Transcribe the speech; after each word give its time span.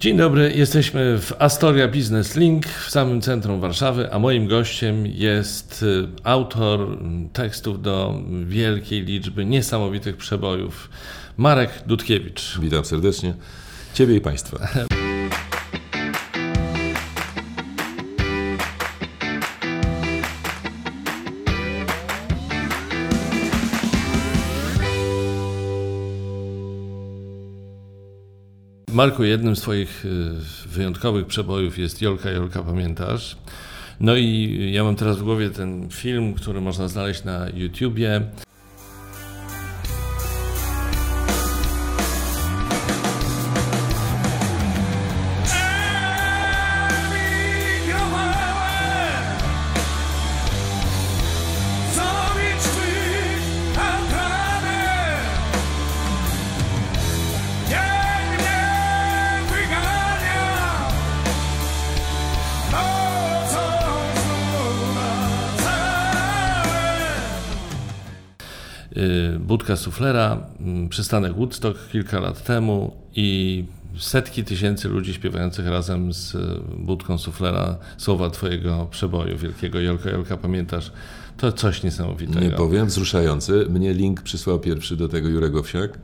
Dzień 0.00 0.16
dobry, 0.16 0.52
jesteśmy 0.56 1.18
w 1.18 1.32
Astoria 1.38 1.88
Business 1.88 2.36
Link 2.36 2.66
w 2.66 2.90
samym 2.90 3.20
centrum 3.20 3.60
Warszawy, 3.60 4.12
a 4.12 4.18
moim 4.18 4.46
gościem 4.46 5.06
jest 5.06 5.82
y, 5.82 6.08
autor 6.24 6.98
tekstów 7.32 7.82
do 7.82 8.22
wielkiej 8.44 9.02
liczby 9.02 9.44
niesamowitych 9.44 10.16
przebojów, 10.16 10.90
Marek 11.36 11.70
Dudkiewicz. 11.86 12.58
Witam 12.60 12.84
serdecznie 12.84 13.34
Ciebie 13.94 14.16
i 14.16 14.20
Państwa. 14.20 14.58
Marku, 29.00 29.24
jednym 29.24 29.56
z 29.56 29.60
Twoich 29.60 30.04
y, 30.04 30.68
wyjątkowych 30.68 31.26
przebojów 31.26 31.78
jest 31.78 32.02
Jolka, 32.02 32.30
Jolka, 32.30 32.62
pamiętasz? 32.62 33.36
No 34.00 34.16
i 34.16 34.70
ja 34.72 34.84
mam 34.84 34.96
teraz 34.96 35.18
w 35.18 35.22
głowie 35.22 35.50
ten 35.50 35.88
film, 35.90 36.34
który 36.34 36.60
można 36.60 36.88
znaleźć 36.88 37.24
na 37.24 37.46
YouTubie. 37.54 38.20
Suflera, 69.76 70.46
mm, 70.60 70.88
przystanek 70.88 71.32
Woodstock 71.32 71.88
kilka 71.92 72.20
lat 72.20 72.44
temu 72.44 72.96
i 73.14 73.64
setki 73.98 74.44
tysięcy 74.44 74.88
ludzi 74.88 75.14
śpiewających 75.14 75.66
razem 75.66 76.12
z 76.12 76.34
y, 76.34 76.38
budką 76.78 77.18
suflera 77.18 77.76
słowa 77.98 78.30
Twojego 78.30 78.88
przeboju 78.90 79.38
wielkiego 79.38 79.80
Jolka 79.80 80.10
Jolka, 80.10 80.36
pamiętasz? 80.36 80.92
To 81.36 81.52
coś 81.52 81.82
niesamowitego. 81.82 82.40
Nie 82.40 82.50
powiem, 82.50 82.86
wzruszający. 82.86 83.66
Mnie 83.70 83.94
link 83.94 84.22
przysłał 84.22 84.58
pierwszy 84.58 84.96
do 84.96 85.08
tego 85.08 85.28
Jurek 85.28 85.56
Owsiak, 85.56 85.98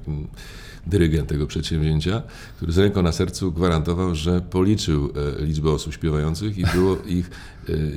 dyrygent 0.87 1.29
tego 1.29 1.47
przedsięwzięcia, 1.47 2.23
który 2.57 2.73
z 2.73 2.79
ręką 2.79 3.03
na 3.03 3.13
sercu 3.13 3.53
gwarantował, 3.53 4.15
że 4.15 4.41
policzył 4.41 5.13
e, 5.41 5.45
liczbę 5.45 5.71
osób 5.71 5.95
śpiewających 5.95 6.59
i 6.59 6.65
było 6.75 6.97
ich 7.07 7.31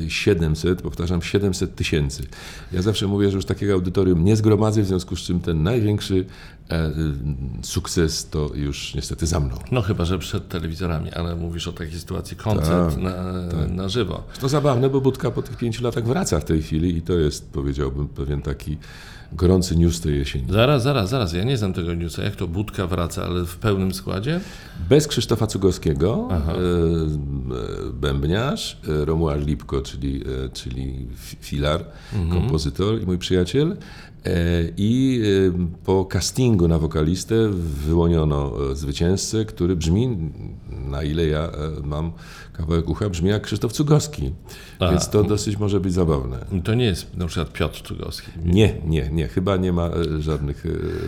700, 0.08 0.80
e, 0.80 0.84
powtarzam, 0.84 1.22
700 1.22 1.76
tysięcy. 1.76 2.24
Ja 2.72 2.82
zawsze 2.82 3.08
mówię, 3.08 3.30
że 3.30 3.36
już 3.36 3.46
takiego 3.46 3.74
audytorium 3.74 4.26
nie 4.26 4.36
zgromadzę, 4.36 4.82
w 4.82 4.86
związku 4.86 5.16
z 5.16 5.20
czym 5.20 5.40
ten 5.40 5.64
największy 5.64 6.26
e, 6.70 6.92
sukces 7.62 8.30
to 8.30 8.52
już 8.56 8.96
niestety 8.96 9.28
za 9.28 9.40
mną. 9.40 9.56
No 9.72 9.82
chyba, 9.82 10.06
że 10.06 10.20
przed 10.20 10.48
telewizorami, 10.48 11.12
ale 11.12 11.36
mówisz 11.36 11.68
o 11.68 11.72
takiej 11.74 12.00
sytuacji, 12.00 12.38
koncert 12.38 12.94
tak, 12.94 13.04
na, 13.04 13.14
tak. 13.52 13.72
na 13.72 13.90
żywo. 13.90 14.24
To 14.40 14.50
zabawne, 14.50 14.90
bo 14.90 15.02
Budka 15.02 15.32
po 15.32 15.42
tych 15.42 15.58
pięciu 15.58 15.84
latach 15.84 16.06
wraca 16.06 16.40
w 16.40 16.46
tej 16.46 16.62
chwili 16.62 16.98
i 16.98 17.02
to 17.02 17.14
jest, 17.14 17.52
powiedziałbym, 17.52 18.08
pewien 18.08 18.42
taki 18.42 18.78
gorący 19.34 19.76
news 19.76 20.02
tej 20.02 20.18
jesieni. 20.18 20.46
Zaraz, 20.50 20.84
zaraz, 20.84 21.10
zaraz, 21.10 21.34
ja 21.34 21.44
nie 21.44 21.58
znam 21.58 21.74
tego 21.74 21.94
newsa. 21.94 22.24
Jak 22.24 22.36
to 22.36 22.48
Budka 22.48 22.88
wraca, 22.88 23.24
ale 23.24 23.46
w 23.46 23.56
pełnym 23.56 23.94
składzie? 23.94 24.40
Bez 24.90 25.08
Krzysztofa 25.08 25.48
Cugowskiego, 25.48 26.28
Aha. 26.32 26.54
E, 26.54 26.56
e, 26.56 27.94
bębniarz, 27.94 28.78
Romuald 28.84 29.46
Lipko, 29.60 29.82
czyli, 29.82 30.24
czyli 30.54 31.08
filar, 31.42 31.86
mhm. 32.14 32.42
kompozytor 32.42 33.02
i 33.02 33.06
mój 33.06 33.18
przyjaciel. 33.18 33.78
I 34.78 35.22
po 35.86 36.06
castingu 36.06 36.68
na 36.68 36.80
wokalistę 36.80 37.50
wyłoniono 37.88 38.54
zwycięzcę, 38.76 39.46
który 39.46 39.76
brzmi, 39.76 40.32
na 40.70 41.04
ile 41.04 41.26
ja 41.26 41.52
mam 41.84 42.12
kawałek 42.54 42.90
ucha, 42.90 43.10
brzmi 43.10 43.30
jak 43.30 43.44
Krzysztof 43.44 43.74
Cugowski. 43.74 44.32
A, 44.80 44.90
Więc 44.90 45.10
to 45.10 45.24
dosyć 45.24 45.58
może 45.58 45.80
być 45.80 45.94
zabawne. 45.94 46.46
To 46.64 46.74
nie 46.74 46.86
jest 46.86 47.18
na 47.18 47.28
przykład 47.28 47.54
Piotr 47.54 47.82
Cugowski. 47.82 48.32
Nie, 48.46 48.76
nie, 48.86 49.10
nie. 49.10 49.28
Chyba 49.28 49.58
nie 49.58 49.74
ma 49.74 49.90
żadnych 50.20 50.66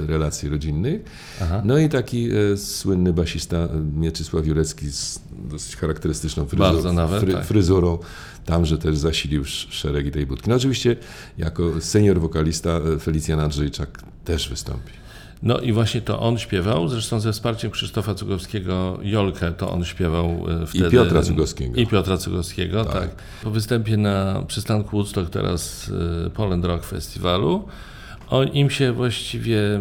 relacji 0.08 0.50
rodzinnych. 0.50 1.02
Aha. 1.42 1.62
No 1.66 1.78
i 1.78 1.90
taki 1.90 2.30
słynny 2.56 3.14
basista 3.14 3.68
Mieczysław 3.96 4.48
Jurecki 4.48 4.92
z 4.92 5.22
dosyć 5.50 5.76
charakterystyczną 5.76 6.46
fryzurą, 6.46 6.94
nawet, 6.94 7.22
fry, 7.24 7.34
tak. 7.34 7.46
fryzurą 7.46 7.98
tamże 8.46 8.78
też 8.78 8.98
zasilił 8.98 9.46
szeregi 9.46 10.12
tej 10.12 10.26
budki. 10.26 10.50
No 10.50 10.56
oczywiście 10.56 10.96
jako 11.38 11.82
senior 11.82 12.20
wokalista 12.20 12.70
e, 12.70 13.00
Felicjan 13.00 13.40
Andrzejczak 13.40 14.04
też 14.26 14.50
wystąpi. 14.50 14.92
No 15.44 15.60
i 15.60 15.74
właśnie 15.74 16.02
to 16.02 16.20
on 16.20 16.38
śpiewał, 16.38 16.88
zresztą 16.88 17.20
ze 17.20 17.32
wsparciem 17.32 17.72
Krzysztofa 17.72 18.16
Cugowskiego, 18.16 19.00
Jolkę 19.02 19.52
to 19.52 19.72
on 19.72 19.86
śpiewał 19.86 20.46
e, 20.64 20.68
wtedy. 20.68 20.88
I 20.88 20.92
Piotra 20.92 21.24
Cugowskiego. 21.24 21.76
I 21.76 21.88
Piotra 21.88 22.18
Cugowskiego, 22.18 22.86
tak. 22.86 22.94
tak. 22.94 23.10
Po 23.44 23.52
występie 23.52 23.98
na 23.98 24.44
przystanku 24.48 24.90
Woodstock 24.98 25.30
teraz 25.30 25.92
e, 26.26 26.30
Poland 26.30 26.66
Rock 26.66 26.84
Festiwalu, 26.84 27.68
on, 28.30 28.48
im 28.48 28.70
się 28.70 28.92
właściwie... 28.92 29.80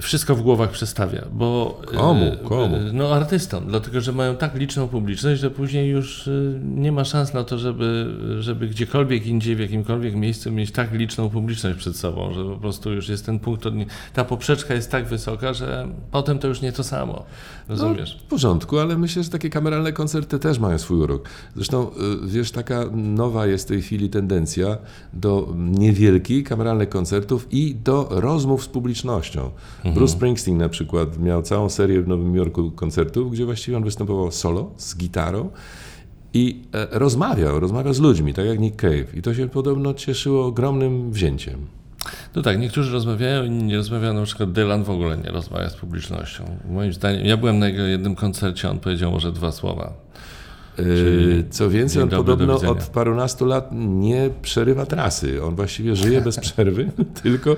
Wszystko 0.00 0.34
w 0.34 0.42
głowach 0.42 0.70
przestawia, 0.70 1.24
bo 1.32 1.80
komu, 1.86 2.24
e, 2.24 2.36
komu? 2.36 2.76
no 2.92 3.14
artystom, 3.14 3.64
dlatego 3.66 4.00
że 4.00 4.12
mają 4.12 4.36
tak 4.36 4.54
liczną 4.54 4.88
publiczność, 4.88 5.40
że 5.40 5.50
później 5.50 5.90
już 5.90 6.28
e, 6.28 6.30
nie 6.62 6.92
ma 6.92 7.04
szans 7.04 7.34
na 7.34 7.44
to, 7.44 7.58
żeby, 7.58 8.14
żeby 8.40 8.68
gdziekolwiek 8.68 9.26
indziej, 9.26 9.56
w 9.56 9.60
jakimkolwiek 9.60 10.14
miejscu 10.14 10.52
mieć 10.52 10.70
tak 10.72 10.92
liczną 10.92 11.30
publiczność 11.30 11.78
przed 11.78 11.96
sobą, 11.96 12.32
że 12.32 12.44
po 12.44 12.56
prostu 12.56 12.92
już 12.92 13.08
jest 13.08 13.26
ten 13.26 13.38
punkt, 13.38 13.64
ta 14.14 14.24
poprzeczka 14.24 14.74
jest 14.74 14.90
tak 14.90 15.06
wysoka, 15.06 15.52
że 15.52 15.88
potem 16.10 16.38
to 16.38 16.48
już 16.48 16.60
nie 16.60 16.72
to 16.72 16.84
samo, 16.84 17.24
rozumiesz? 17.68 18.14
No, 18.14 18.26
w 18.26 18.30
porządku, 18.30 18.78
ale 18.78 18.98
myślę, 18.98 19.22
że 19.22 19.30
takie 19.30 19.50
kameralne 19.50 19.92
koncerty 19.92 20.38
też 20.38 20.58
mają 20.58 20.78
swój 20.78 20.98
urok. 20.98 21.28
Zresztą, 21.56 21.90
e, 21.90 21.92
wiesz, 22.26 22.50
taka 22.50 22.84
nowa 22.92 23.46
jest 23.46 23.64
w 23.64 23.68
tej 23.68 23.82
chwili 23.82 24.10
tendencja 24.10 24.78
do 25.12 25.54
niewielkich 25.56 26.44
kameralnych 26.44 26.88
koncertów 26.88 27.46
i 27.50 27.74
do 27.74 28.08
rozmów 28.10 28.64
z 28.64 28.68
publicznością. 28.68 29.50
Mhm. 29.88 29.94
Bruce 29.94 30.12
Springsteen 30.12 30.58
na 30.58 30.68
przykład 30.68 31.18
miał 31.18 31.42
całą 31.42 31.68
serię 31.68 32.02
w 32.02 32.08
Nowym 32.08 32.36
Jorku 32.36 32.70
koncertów, 32.70 33.32
gdzie 33.32 33.44
właściwie 33.44 33.76
on 33.76 33.84
występował 33.84 34.30
solo, 34.30 34.70
z 34.76 34.96
gitarą 34.96 35.50
i 36.34 36.62
e, 36.72 36.98
rozmawiał, 36.98 37.60
rozmawiał 37.60 37.94
z 37.94 38.00
ludźmi, 38.00 38.34
tak 38.34 38.46
jak 38.46 38.58
Nick 38.58 38.76
Cave. 38.76 39.14
I 39.14 39.22
to 39.22 39.34
się 39.34 39.48
podobno 39.48 39.94
cieszyło 39.94 40.46
ogromnym 40.46 41.12
wzięciem. 41.12 41.66
No 42.34 42.42
tak, 42.42 42.60
niektórzy 42.60 42.92
rozmawiają, 42.92 43.44
inni 43.44 43.64
nie 43.64 43.76
rozmawiają. 43.76 44.14
Na 44.14 44.22
przykład 44.22 44.52
Dylan 44.52 44.84
w 44.84 44.90
ogóle 44.90 45.16
nie 45.16 45.30
rozmawia 45.30 45.70
z 45.70 45.76
publicznością. 45.76 46.44
Moim 46.70 46.92
zdaniem, 46.92 47.26
ja 47.26 47.36
byłem 47.36 47.58
na 47.58 47.68
jego 47.68 47.82
jednym 47.82 48.14
koncercie, 48.14 48.70
on 48.70 48.78
powiedział 48.78 49.10
może 49.10 49.32
dwa 49.32 49.52
słowa. 49.52 50.07
Czyli 50.84 51.44
Co 51.50 51.70
więcej, 51.70 52.02
on 52.02 52.08
podobno 52.08 52.54
od 52.54 52.82
parunastu 52.84 53.46
lat 53.46 53.68
nie 53.72 54.30
przerywa 54.42 54.86
trasy. 54.86 55.44
On 55.44 55.54
właściwie 55.54 55.96
żyje 55.96 56.20
bez 56.20 56.38
przerwy, 56.38 56.90
tylko 57.22 57.56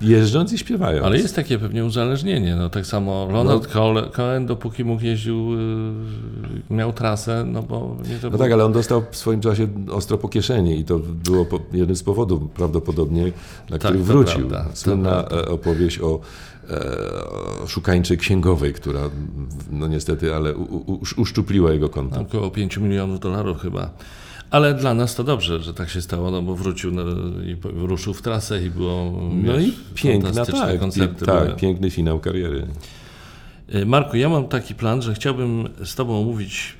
jeżdżąc 0.00 0.52
i 0.52 0.58
śpiewają. 0.58 1.04
Ale 1.04 1.18
jest 1.18 1.36
takie 1.36 1.58
pewnie 1.58 1.84
uzależnienie. 1.84 2.56
No, 2.56 2.70
tak 2.70 2.86
samo 2.86 3.28
Ronald 3.30 3.74
no. 3.74 4.02
Cohen, 4.12 4.46
dopóki 4.46 4.84
mógł 4.84 5.04
jeździł, 5.04 5.54
y, 5.54 6.74
miał 6.74 6.92
trasę, 6.92 7.44
no 7.46 7.62
bo... 7.62 7.96
Nie 8.08 8.16
to 8.16 8.26
no 8.26 8.30
było... 8.30 8.42
tak, 8.42 8.52
ale 8.52 8.64
on 8.64 8.72
dostał 8.72 9.02
w 9.10 9.16
swoim 9.16 9.40
czasie 9.40 9.68
ostro 9.90 10.18
po 10.18 10.28
kieszeni 10.28 10.80
i 10.80 10.84
to 10.84 10.98
było 10.98 11.46
jeden 11.72 11.96
z 11.96 12.02
powodów 12.02 12.50
prawdopodobnie, 12.50 13.32
dla 13.66 13.78
tak, 13.78 13.80
których 13.80 14.04
wrócił. 14.04 14.48
Prawda, 14.48 14.70
Słynna 14.74 15.24
e, 15.28 15.48
opowieść 15.48 16.00
o 16.00 16.20
szukańczej 17.66 18.18
księgowej, 18.18 18.72
która 18.72 19.00
no 19.70 19.88
niestety, 19.88 20.34
ale 20.34 20.56
u, 20.56 20.92
u, 20.92 21.00
uszczupliła 21.16 21.72
jego 21.72 21.88
konto. 21.88 22.20
Około 22.20 22.50
5 22.50 22.76
milionów 22.76 23.20
dolarów 23.20 23.60
chyba. 23.60 23.90
Ale 24.50 24.74
dla 24.74 24.94
nas 24.94 25.14
to 25.14 25.24
dobrze, 25.24 25.60
że 25.60 25.74
tak 25.74 25.90
się 25.90 26.02
stało, 26.02 26.30
no 26.30 26.42
bo 26.42 26.54
wrócił 26.54 26.90
no, 26.90 27.02
i 27.46 27.56
ruszył 27.86 28.14
w 28.14 28.22
trasę 28.22 28.62
i 28.62 28.70
było 28.70 29.12
No 29.32 29.52
wiesz, 29.52 29.66
i 29.66 29.72
piękna, 29.94 30.44
tak, 30.44 30.80
koncerty. 30.80 31.26
Tak, 31.26 31.56
piękny 31.56 31.90
finał 31.90 32.20
kariery. 32.20 32.66
Y, 33.74 33.86
Marku, 33.86 34.16
ja 34.16 34.28
mam 34.28 34.48
taki 34.48 34.74
plan, 34.74 35.02
że 35.02 35.14
chciałbym 35.14 35.68
z 35.84 35.94
Tobą 35.94 36.20
omówić 36.20 36.76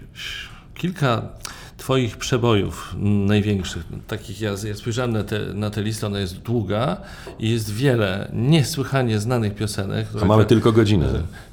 kilka 0.75 1.23
Twoich 1.81 2.17
przebojów 2.17 2.95
największych, 3.27 3.85
takich 4.07 4.41
ja, 4.41 4.51
ja 4.65 4.75
spojrzałem 4.75 5.13
na, 5.13 5.25
te, 5.25 5.39
na 5.55 5.71
tę 5.71 5.83
listę, 5.83 6.07
ona 6.07 6.21
jest 6.21 6.39
długa 6.39 6.97
i 7.39 7.51
jest 7.51 7.75
wiele 7.75 8.31
niesłychanie 8.33 9.19
znanych 9.19 9.55
piosenek. 9.55 10.07
A 10.23 10.25
mamy 10.25 10.45
tylko 10.45 10.73
godzinę. 10.73 11.07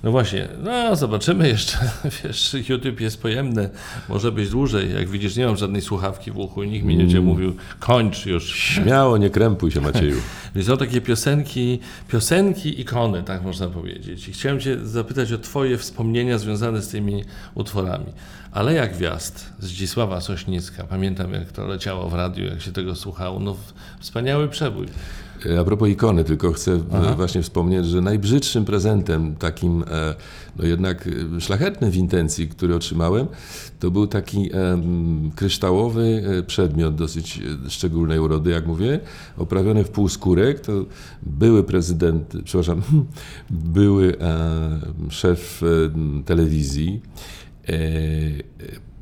No 0.04 0.12
właśnie, 0.12 0.48
no 0.64 0.96
zobaczymy 0.96 1.48
jeszcze, 1.48 1.78
wiesz, 2.24 2.56
YouTube 2.70 3.02
jest 3.02 3.22
pojemny, 3.22 3.70
może 4.10 4.32
być 4.32 4.50
dłużej, 4.50 4.94
jak 4.94 5.10
widzisz 5.10 5.36
nie 5.36 5.46
mam 5.46 5.58
żadnej 5.58 5.82
słuchawki 5.82 6.32
w 6.32 6.38
uchu, 6.38 6.64
nikt 6.64 6.86
mi 6.86 6.96
nie 6.98 7.04
będzie 7.04 7.22
mówił 7.22 7.56
kończ 7.80 8.26
już. 8.26 8.56
Śmiało, 8.56 9.18
nie 9.18 9.30
krępuj 9.30 9.72
się 9.72 9.82
Macieju. 9.82 10.18
Więc 10.56 10.68
są 10.68 10.78
takie 10.78 11.02
piosenki, 11.02 11.80
piosenki 12.08 12.82
ikony, 12.82 13.24
tak 13.24 13.44
można 13.44 13.68
powiedzieć. 13.68 14.28
I 14.28 14.34
chciałem 14.34 14.60
Cię 14.60 14.86
zapytać 14.86 15.34
o 15.34 15.38
Twoje 15.38 15.78
wspomnienia 15.78 16.38
związane 16.38 16.82
z 16.82 16.88
tymi 16.88 17.24
utworami. 17.56 18.06
Aleja 18.52 18.88
Gwiazd 18.88 19.54
Zdzisława 19.60 20.17
Sośnicka. 20.22 20.84
Pamiętam, 20.84 21.34
jak 21.34 21.52
to 21.52 21.68
leciało 21.68 22.10
w 22.10 22.14
radiu, 22.14 22.46
jak 22.46 22.62
się 22.62 22.72
tego 22.72 22.96
słuchało. 22.96 23.40
No, 23.40 23.56
wspaniały 24.00 24.48
przebój. 24.48 24.88
A 25.60 25.64
propos 25.64 25.90
ikony, 25.90 26.24
tylko 26.24 26.52
chcę 26.52 26.80
Aha. 26.94 27.14
właśnie 27.16 27.42
wspomnieć, 27.42 27.86
że 27.86 28.02
najbrzydszym 28.02 28.66
prezentem, 28.66 29.36
takim 29.36 29.84
e, 29.92 30.16
no 30.56 30.66
jednak 30.66 31.08
e, 31.38 31.42
szlachetnym 31.42 31.92
w 31.92 31.96
intencji, 31.96 32.48
który 32.48 32.76
otrzymałem, 32.76 33.28
to 33.80 33.92
był 33.92 34.08
taki 34.08 34.50
kryształowy 35.36 36.24
e, 36.40 36.44
przedmiot 36.44 36.96
dosyć 36.96 37.42
szczególnej 37.70 38.20
urody, 38.20 38.52
jak 38.52 38.68
mówię, 38.68 39.00
oprawiony 39.38 39.84
w 39.84 39.90
półskórek. 39.90 40.60
To 40.60 40.72
były 41.24 41.64
prezydent, 41.64 42.34
przepraszam, 42.44 42.82
były 43.50 44.16
szef 45.10 45.62
telewizji 46.26 47.02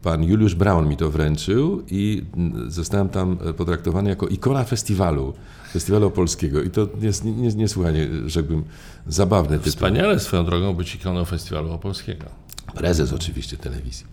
pan 0.05 0.23
Juliusz 0.23 0.55
Braun 0.55 0.87
mi 0.87 0.97
to 0.97 1.11
wręczył 1.11 1.83
i 1.91 2.23
zostałem 2.67 3.09
tam 3.09 3.37
potraktowany 3.57 4.09
jako 4.09 4.27
ikona 4.27 4.63
festiwalu, 4.63 5.33
festiwalu 5.71 6.11
polskiego. 6.11 6.61
I 6.63 6.69
to 6.69 6.87
jest 7.01 7.25
niesłychanie, 7.55 8.07
rzekłbym, 8.25 8.63
zabawne. 9.07 9.59
Wspaniale 9.59 10.19
swoją 10.19 10.45
drogą 10.45 10.73
być 10.73 10.95
ikoną 10.95 11.25
festiwalu 11.25 11.71
opolskiego. 11.71 12.25
Prezes 12.73 13.13
oczywiście 13.13 13.57
telewizji. 13.57 14.05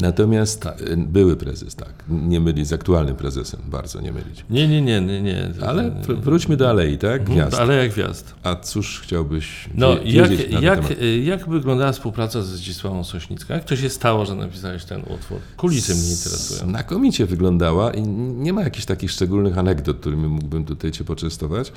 Natomiast 0.00 0.62
tak. 0.62 0.82
E, 0.82 0.96
były 0.96 1.36
prezes, 1.36 1.74
tak. 1.74 1.92
Nie 2.08 2.40
mylić 2.40 2.68
z 2.68 2.72
aktualnym 2.72 3.16
prezesem, 3.16 3.60
bardzo 3.66 4.00
nie 4.00 4.12
mylić. 4.12 4.44
Nie, 4.50 4.68
nie, 4.68 4.82
nie, 4.82 5.00
nie. 5.00 5.22
nie. 5.22 5.50
Ale 5.66 5.90
wróćmy 6.08 6.56
do 6.56 6.70
Alei, 6.70 6.98
tak? 6.98 7.20
Mhm, 7.20 7.38
gwiazd. 7.38 7.54
Aleja 7.54 7.88
Gwiazd. 7.88 8.34
A 8.42 8.56
cóż 8.56 9.00
chciałbyś 9.00 9.68
No, 9.74 9.96
jak, 10.04 10.30
jak, 10.62 10.80
jak 11.22 11.48
wyglądała 11.48 11.92
współpraca 11.92 12.42
ze 12.42 12.56
Zdzisławą 12.56 13.04
Sośnicką? 13.04 13.54
Jak 13.54 13.64
to 13.64 13.76
się 13.76 13.90
stało, 13.90 14.26
że 14.26 14.34
napisałeś 14.34 14.84
ten 14.84 15.00
utwór? 15.00 15.38
Kulisy 15.56 15.94
mnie 15.94 16.10
interesują. 16.10 16.70
Znakomicie 16.70 17.26
wyglądała 17.26 17.94
i 17.94 18.02
nie 18.02 18.52
ma 18.52 18.62
jakichś 18.62 18.84
takich 18.86 19.10
szczególnych 19.10 19.58
anegdot, 19.58 19.96
którymi 19.96 20.28
mógłbym 20.28 20.64
tutaj 20.64 20.90
cię 20.90 21.04
poczęstować. 21.04 21.72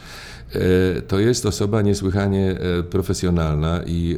E, 0.52 1.02
to 1.02 1.20
jest 1.20 1.46
osoba 1.46 1.82
niesłychanie 1.82 2.56
e, 2.80 2.84
profesjonalna 2.84 3.82
i 3.86 4.18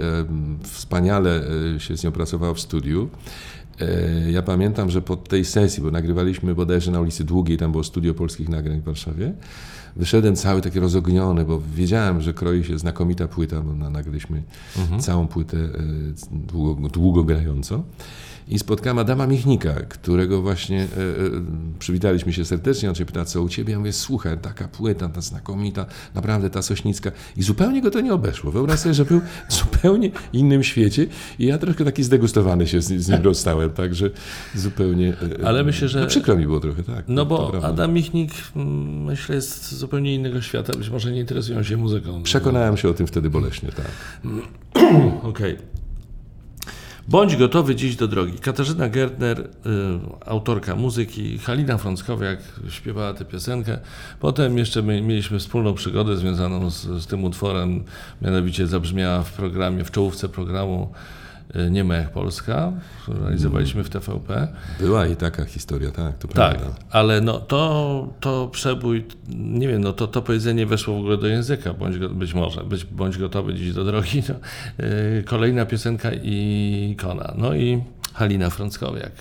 wspaniale 0.64 1.44
się 1.78 1.98
z 1.98 2.04
nią 2.06 2.12
pracował 2.12 2.56
w 2.56 2.60
studiu. 2.60 3.10
E, 3.82 4.32
ja 4.32 4.42
pamiętam, 4.42 4.90
że 4.90 5.02
po 5.02 5.16
tej 5.16 5.46
sesji, 5.46 5.84
bo 5.84 5.92
nagrywaliśmy 5.92 6.56
bodajże 6.56 6.92
na 6.92 7.02
ulicy 7.02 7.24
Długiej, 7.24 7.58
tam 7.58 7.72
było 7.72 7.84
studio 7.84 8.14
polskich 8.14 8.50
nagrań 8.50 8.82
w 8.82 8.84
Warszawie, 8.84 9.34
wyszedłem 9.96 10.36
cały 10.36 10.62
taki 10.62 10.80
rozogniony, 10.80 11.46
bo 11.46 11.62
wiedziałem, 11.76 12.22
że 12.22 12.34
kroi 12.34 12.64
się 12.64 12.80
znakomita 12.80 13.28
płyta, 13.28 13.62
bo 13.62 13.90
nagraliśmy 13.90 14.44
mhm. 14.78 15.02
całą 15.02 15.28
płytę 15.28 15.58
e, 15.58 15.70
długo, 16.32 16.90
długo 16.90 17.24
grająco 17.24 17.84
i 18.48 18.60
spotkałem 18.60 19.00
Adama 19.00 19.28
Michnika, 19.28 19.74
którego 19.74 20.42
właśnie 20.42 20.82
e, 20.82 20.84
e, 20.84 20.88
przywitaliśmy 21.80 22.34
się 22.34 22.46
serdecznie. 22.46 22.90
On 22.90 22.96
się 22.96 23.06
pyta, 23.06 23.26
co 23.26 23.42
u 23.42 23.50
ciebie? 23.50 23.72
Ja 23.72 23.80
mówię, 23.80 23.94
słuchaj, 23.94 24.38
taka 24.38 24.68
płyta, 24.68 25.10
ta 25.10 25.22
znakomita, 25.22 25.86
naprawdę 26.16 26.50
ta 26.50 26.62
Sośnicka. 26.62 27.12
I 27.38 27.44
zupełnie 27.44 27.82
go 27.82 27.92
to 27.92 28.02
nie 28.02 28.14
obeszło. 28.14 28.52
Wyobraź 28.52 28.80
sobie, 28.80 28.94
że 28.94 29.06
był 29.06 29.22
w 29.50 29.54
zupełnie 29.54 30.12
innym 30.34 30.64
świecie 30.64 31.08
i 31.40 31.46
ja 31.46 31.58
troszkę 31.58 31.86
taki 31.86 32.04
zdegustowany 32.04 32.68
się 32.68 32.82
z, 32.82 32.88
z 32.88 33.10
nim 33.10 33.22
rozstałem, 33.22 33.70
także 33.70 34.10
zupełnie... 34.56 35.14
E, 35.42 35.48
Ale 35.48 35.64
myślę, 35.64 35.88
że... 35.88 36.02
No 36.02 36.08
przykro 36.08 36.36
mi 36.36 36.46
było 36.46 36.60
trochę, 36.60 36.84
tak. 36.84 37.06
No 37.08 37.26
bo 37.26 37.64
Adam 37.64 37.94
Michnik, 37.94 38.32
mm, 38.56 39.04
myślę, 39.04 39.36
jest 39.36 39.64
z 39.64 39.76
zupełnie 39.76 40.16
innego 40.16 40.42
świata. 40.42 40.74
Być 40.78 40.90
może 40.90 41.12
nie 41.12 41.20
interesują 41.20 41.64
się 41.64 41.78
muzyką. 41.78 42.24
Przekonałem 42.24 42.78
się 42.78 42.90
o 42.90 42.94
tym 42.94 43.08
wtedy 43.08 43.30
boleśnie, 43.30 43.70
tak. 43.70 43.92
Okej. 45.24 45.54
Okay. 45.54 45.85
Bądź 47.08 47.36
gotowy 47.36 47.76
dziś 47.76 47.96
do 47.96 48.08
drogi. 48.08 48.40
Katarzyna 48.40 48.90
Gertner, 48.90 49.40
y, 49.40 49.48
autorka 50.26 50.76
muzyki, 50.76 51.38
Halina 51.40 51.78
Frąckowiak 51.78 52.40
śpiewała 52.70 53.14
tę 53.14 53.26
piosenkę. 53.26 53.80
Potem 54.20 54.58
jeszcze 54.58 54.82
my, 54.82 55.02
mieliśmy 55.02 55.40
wspólną 55.40 55.74
przygodę 55.74 56.18
związaną 56.18 56.70
z, 56.70 56.82
z 56.82 57.08
tym 57.08 57.24
utworem, 57.24 57.84
mianowicie 58.22 58.68
zabrzmiała 58.68 59.24
w 59.24 59.34
programie, 59.34 59.84
w 59.84 59.92
czołówce 59.92 60.30
programu 60.30 60.92
nie 61.72 61.84
ma 61.84 61.96
jak 61.96 62.12
Polska, 62.12 62.72
którą 63.02 63.20
realizowaliśmy 63.20 63.84
w 63.84 63.90
TVP. 63.90 64.48
Była 64.80 65.08
i 65.08 65.16
taka 65.16 65.46
historia, 65.46 65.92
tak, 65.92 66.18
to 66.18 66.28
tak, 66.28 66.58
prawda. 66.58 66.76
ale 66.92 67.22
no, 67.22 67.40
to, 67.40 68.14
to 68.20 68.48
przebój, 68.48 69.06
nie 69.30 69.68
wiem, 69.68 69.82
no, 69.82 69.94
to, 69.94 70.08
to 70.08 70.22
powiedzenie 70.22 70.66
weszło 70.66 70.96
w 70.96 71.00
ogóle 71.00 71.18
do 71.18 71.28
języka, 71.28 71.74
bądź, 71.74 71.98
być 71.98 72.34
może, 72.34 72.64
być, 72.64 72.86
bądź 72.86 73.18
gotowy 73.18 73.54
dziś 73.54 73.74
do 73.74 73.84
drogi. 73.84 74.24
No, 74.30 74.36
yy, 74.86 75.24
kolejna 75.24 75.66
piosenka 75.66 76.10
i 76.24 76.90
ikona. 76.92 77.34
No 77.38 77.56
i 77.56 77.82
Halina 78.14 78.50
Frąckowiak. 78.50 79.12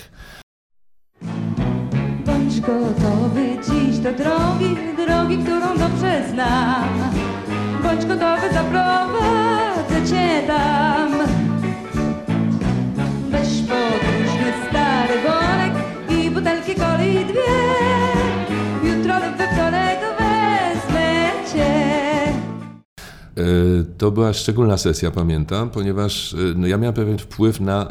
Bądź 2.26 2.60
gotowy 2.60 3.56
dziś 3.68 3.98
do 3.98 4.12
drogi, 4.12 4.76
drogi, 5.06 5.38
którą 5.38 5.78
dobrze 5.78 6.24
znam. 6.32 6.88
Bądź 7.82 8.06
gotowy, 8.06 8.52
zaprowadzę 8.52 10.06
cię 10.10 10.42
tam 10.46 11.03
butelki 16.44 16.74
coli 16.74 17.24
dwie. 17.24 17.40
Jutro 18.82 19.14
lub 19.14 19.36
we 19.36 19.46
wtorek 19.46 20.00
wezmę 20.18 21.30
cię. 21.52 21.66
E, 23.36 23.44
to 23.98 24.10
była 24.10 24.32
szczególna 24.32 24.76
sesja, 24.76 25.10
pamiętam, 25.10 25.70
ponieważ 25.70 26.34
e, 26.34 26.36
no, 26.56 26.66
ja 26.66 26.78
miałem 26.78 26.94
pewien 26.94 27.18
wpływ 27.18 27.60
na 27.60 27.88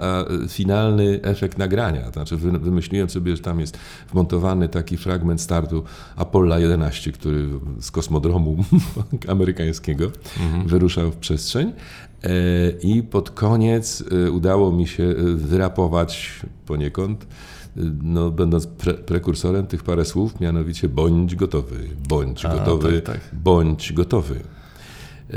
finalny 0.49 1.19
efekt 1.23 1.57
nagrania. 1.57 2.11
Znaczy, 2.11 2.37
wymyśliłem 2.37 3.09
sobie, 3.09 3.35
że 3.35 3.41
tam 3.41 3.59
jest 3.59 3.77
wmontowany 4.11 4.69
taki 4.69 4.97
fragment 4.97 5.41
startu 5.41 5.83
Apollo 6.15 6.59
11, 6.59 7.11
który 7.11 7.49
z 7.79 7.91
kosmodromu 7.91 8.57
amerykańskiego 9.27 10.11
mhm. 10.39 10.67
wyruszał 10.67 11.11
w 11.11 11.15
przestrzeń. 11.15 11.73
E, 12.23 12.29
I 12.83 13.03
pod 13.03 13.31
koniec 13.31 14.03
udało 14.31 14.71
mi 14.71 14.87
się 14.87 15.15
wyrapować 15.35 16.41
poniekąd 16.65 17.25
no, 18.03 18.31
będąc 18.31 18.67
pre 18.67 18.93
prekursorem 18.93 19.67
tych 19.67 19.83
parę 19.83 20.05
słów, 20.05 20.39
mianowicie 20.39 20.89
bądź 20.89 21.35
gotowy, 21.35 21.89
bądź 22.09 22.45
A, 22.45 22.49
gotowy, 22.49 23.01
tak, 23.01 23.15
tak. 23.15 23.39
bądź 23.39 23.93
gotowy. 23.93 24.35
E, 24.35 25.35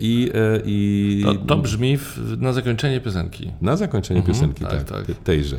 I, 0.00 0.30
e, 0.34 0.60
i... 0.64 1.22
To, 1.24 1.34
to 1.34 1.58
brzmi 1.58 1.96
w, 1.96 2.36
na 2.38 2.52
zakończenie 2.52 3.00
piosenki. 3.00 3.52
Na 3.62 3.76
zakończenie 3.76 4.20
mhm, 4.20 4.34
piosenki, 4.34 4.64
tak, 4.64 4.84
tak, 4.84 5.06
tak, 5.06 5.16
tejże. 5.16 5.56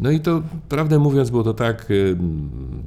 No 0.00 0.10
i 0.10 0.20
to, 0.20 0.42
prawdę 0.68 0.98
mówiąc, 0.98 1.30
było 1.30 1.42
to 1.42 1.54
tak 1.54 1.82
e, 1.90 1.94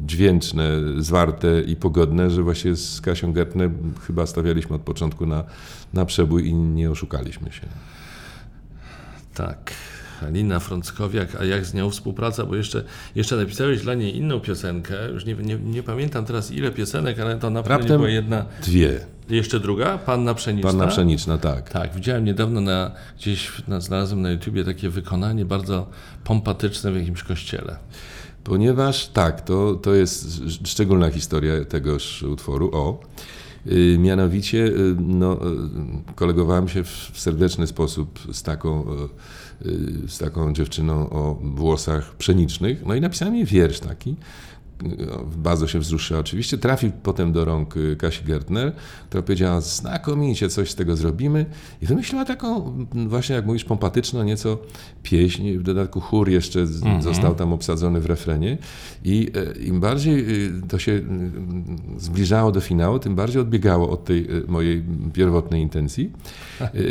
dźwięczne, 0.06 0.70
zwarte 0.98 1.62
i 1.62 1.76
pogodne, 1.76 2.30
że 2.30 2.44
właśnie 2.44 2.76
z 2.76 3.02
Kasią 3.02 3.34
Gertner 3.34 3.70
chyba 4.08 4.26
stawialiśmy 4.26 4.76
od 4.76 4.82
początku 4.82 5.26
na, 5.26 5.44
na 5.94 6.06
przebój 6.06 6.48
i 6.48 6.54
nie 6.54 6.92
oszukaliśmy 6.92 7.52
się. 7.52 7.68
Tak. 9.34 9.72
Halina 10.20 10.60
Frąckowiak, 10.60 11.36
a 11.36 11.46
jak 11.46 11.66
z 11.66 11.74
nią 11.74 11.90
współpraca, 11.90 12.46
bo 12.46 12.56
jeszcze, 12.56 12.84
jeszcze 13.16 13.36
napisałeś 13.36 13.82
dla 13.82 13.94
niej 13.94 14.18
inną 14.18 14.40
piosenkę, 14.40 15.10
już 15.14 15.26
nie, 15.26 15.36
nie, 15.36 15.56
nie 15.56 15.84
pamiętam 15.84 16.26
teraz 16.26 16.52
ile 16.52 16.72
piosenek, 16.72 17.20
ale 17.20 17.38
to 17.38 17.50
naprawdę 17.50 17.84
Raptem 17.84 17.98
była 17.98 18.10
jedna... 18.10 18.46
Dwie. 18.64 19.00
Jeszcze 19.30 19.60
druga? 19.60 19.98
Panna 19.98 20.34
Pszeniczna? 20.34 20.70
Panna 20.72 20.88
Pszeniczna, 20.88 21.38
tak. 21.38 21.70
Tak, 21.70 21.96
widziałem 21.96 22.26
niedawno 22.26 22.62
na, 22.62 22.92
gdzieś 23.18 23.52
na, 23.68 23.80
znalazłem 23.80 24.22
na 24.22 24.32
YouTubie 24.32 24.64
takie 24.64 24.90
wykonanie 24.90 25.46
bardzo 25.46 25.90
pompatyczne 26.24 26.92
w 26.92 26.96
jakimś 26.96 27.24
kościele. 27.24 27.78
Ponieważ 28.44 29.08
tak, 29.08 29.42
to, 29.42 29.76
to 29.76 29.94
jest 29.94 30.42
szczególna 30.66 31.10
historia 31.10 31.66
tegoż 31.66 32.24
utworu. 32.24 32.70
O, 32.74 33.00
y, 33.68 33.98
mianowicie 34.00 34.58
y, 34.58 34.96
no, 35.00 35.34
y, 35.34 36.16
kolegowałem 36.16 36.68
się 36.68 36.84
w 36.84 37.12
serdeczny 37.14 37.68
sposób 37.68 38.20
z 38.34 38.44
taką 38.44 38.86
z 40.08 40.18
taką 40.18 40.54
dziewczyną 40.54 41.10
o 41.10 41.40
włosach 41.44 42.16
pszenicznych. 42.16 42.86
No 42.86 42.96
i 42.96 43.02
napisałem 43.02 43.36
jej 43.36 43.46
wiersz 43.46 43.80
taki, 43.80 44.16
bardzo 45.38 45.68
się 45.68 45.80
wzruszyła 45.80 46.20
oczywiście. 46.20 46.58
Trafił 46.58 46.92
potem 47.04 47.32
do 47.32 47.46
rąk 47.46 47.78
y, 47.78 47.96
Kasi 47.96 48.24
Gertner, 48.26 48.74
która 49.10 49.24
powiedziała, 49.24 49.62
znakomicie 49.62 50.50
coś 50.50 50.72
z 50.72 50.76
tego 50.76 50.96
zrobimy 50.96 51.46
i 51.82 51.86
wymyśliła 51.86 52.26
taką 52.26 52.74
właśnie, 53.08 53.36
jak 53.36 53.46
mówisz, 53.46 53.64
pompatyczną 53.64 54.24
nieco 54.24 54.58
pieśń, 55.04 55.52
w 55.58 55.64
dodatku 55.64 56.00
chór 56.02 56.30
jeszcze 56.30 56.68
z- 56.68 57.04
został 57.04 57.36
tam 57.36 57.54
obsadzony 57.54 58.00
w 58.00 58.06
refrenie 58.06 58.58
i 59.04 59.32
e, 59.58 59.60
im 59.64 59.80
bardziej 59.80 60.46
y, 60.46 60.62
to 60.68 60.80
się 60.80 60.92
y, 60.92 61.04
zbliżało 61.98 62.52
do 62.52 62.62
finału, 62.62 63.00
tym 63.00 63.16
bardziej 63.16 63.42
odbiegało 63.42 63.90
od 63.90 64.06
tej 64.06 64.28
mojej 64.48 64.84
pierwotnej 65.14 65.62
intencji. 65.62 66.12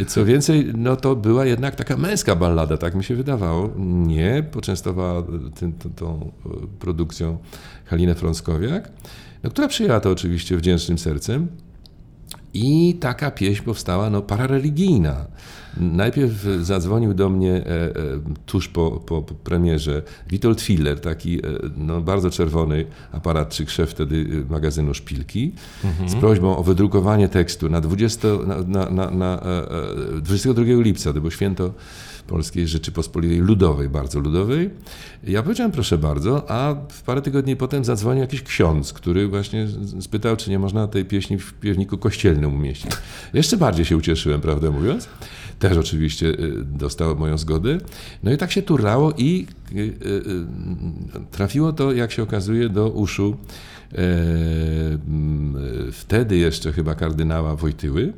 Co 0.07 0.25
więcej, 0.25 0.73
no 0.77 0.97
to 0.97 1.17
była 1.17 1.47
jednak 1.47 1.75
taka 1.77 1.97
męska 1.97 2.37
ballada, 2.37 2.77
tak 2.77 2.95
mi 2.95 3.05
się 3.05 3.15
wydawało. 3.15 3.69
Nie, 4.07 4.45
poczęstowała 4.53 5.23
tym, 5.55 5.73
tą, 5.73 5.91
tą 5.91 6.31
produkcją 6.79 7.39
Halinę 7.89 8.15
Frąckowiak, 8.15 8.91
no, 9.43 9.51
która 9.51 9.69
przyjęła 9.69 10.01
to 10.01 10.11
oczywiście 10.11 10.57
wdzięcznym 10.57 10.99
sercem. 10.99 11.49
I 12.55 12.95
taka 13.01 13.31
pieśń 13.31 13.63
powstała 13.63 14.11
no, 14.11 14.23
parareligijna. 14.23 15.27
Najpierw 15.81 16.33
zadzwonił 16.61 17.15
do 17.15 17.31
mnie 17.31 17.53
e, 17.53 17.67
e, 17.67 17.93
tuż 18.47 18.69
po, 18.69 18.91
po, 18.91 19.23
po 19.23 19.35
premierze 19.35 20.03
Witold 20.31 20.61
Filler, 20.61 21.01
taki 21.01 21.39
e, 21.39 21.41
no, 21.77 22.01
bardzo 22.01 22.31
czerwony 22.31 22.85
aparatczyk, 23.13 23.71
szef 23.71 23.91
wtedy 23.91 24.45
magazynu 24.51 24.95
Szpilki, 24.95 25.53
z 26.07 26.15
prośbą 26.15 26.57
o 26.57 26.63
wydrukowanie 26.63 27.29
tekstu 27.29 27.69
na, 27.69 27.81
20, 27.81 28.29
na, 28.47 28.57
na, 28.63 28.91
na, 28.91 29.11
na 29.11 29.43
e, 29.43 30.17
e, 30.17 30.21
22 30.21 30.65
lipca, 30.65 31.13
to 31.13 31.21
było 31.21 31.31
święto 31.31 31.73
Polskiej 32.29 32.69
Rzeczypospolitej 32.69 33.39
Ludowej, 33.39 33.89
bardzo 33.89 34.21
ludowej. 34.21 34.71
Ja 35.25 35.43
powiedziałem 35.43 35.73
proszę 35.73 35.99
bardzo, 35.99 36.51
a 36.51 36.75
w 36.89 37.03
parę 37.03 37.23
tygodni 37.23 37.57
potem 37.57 37.85
zadzwonił 37.85 38.21
jakiś 38.21 38.43
ksiądz, 38.43 38.93
który 38.93 39.29
właśnie 39.29 39.67
spytał, 40.01 40.37
czy 40.37 40.51
nie 40.51 40.59
można 40.59 40.87
tej 40.87 41.05
pieśni 41.05 41.39
w 41.39 41.55
piewniku 41.55 41.99
kościelnym 41.99 42.55
umieścić. 42.55 42.91
Jeszcze 43.35 43.57
bardziej 43.57 43.85
się 43.85 43.97
ucieszyłem, 43.97 44.41
prawdę 44.41 44.71
mówiąc. 44.71 45.09
Też 45.69 45.79
oczywiście 45.79 46.27
y, 46.27 46.65
dostał 46.65 47.17
moją 47.17 47.39
zgodę. 47.39 47.79
No 48.23 48.33
i 48.33 48.37
tak 48.37 48.53
się 48.53 48.63
turlało 48.63 49.13
i 49.17 49.47
y, 49.73 49.79
y, 49.79 49.93
trafiło 51.31 51.73
to, 51.73 51.93
jak 51.93 52.13
się 52.13 52.23
okazuje, 52.23 52.69
do 52.69 52.89
uszu 52.89 53.37
e, 53.93 53.97
m, 55.09 55.57
wtedy 55.93 56.37
jeszcze 56.37 56.73
chyba 56.73 56.95
kardynała 56.95 57.57
Wojtyły 57.57 58.13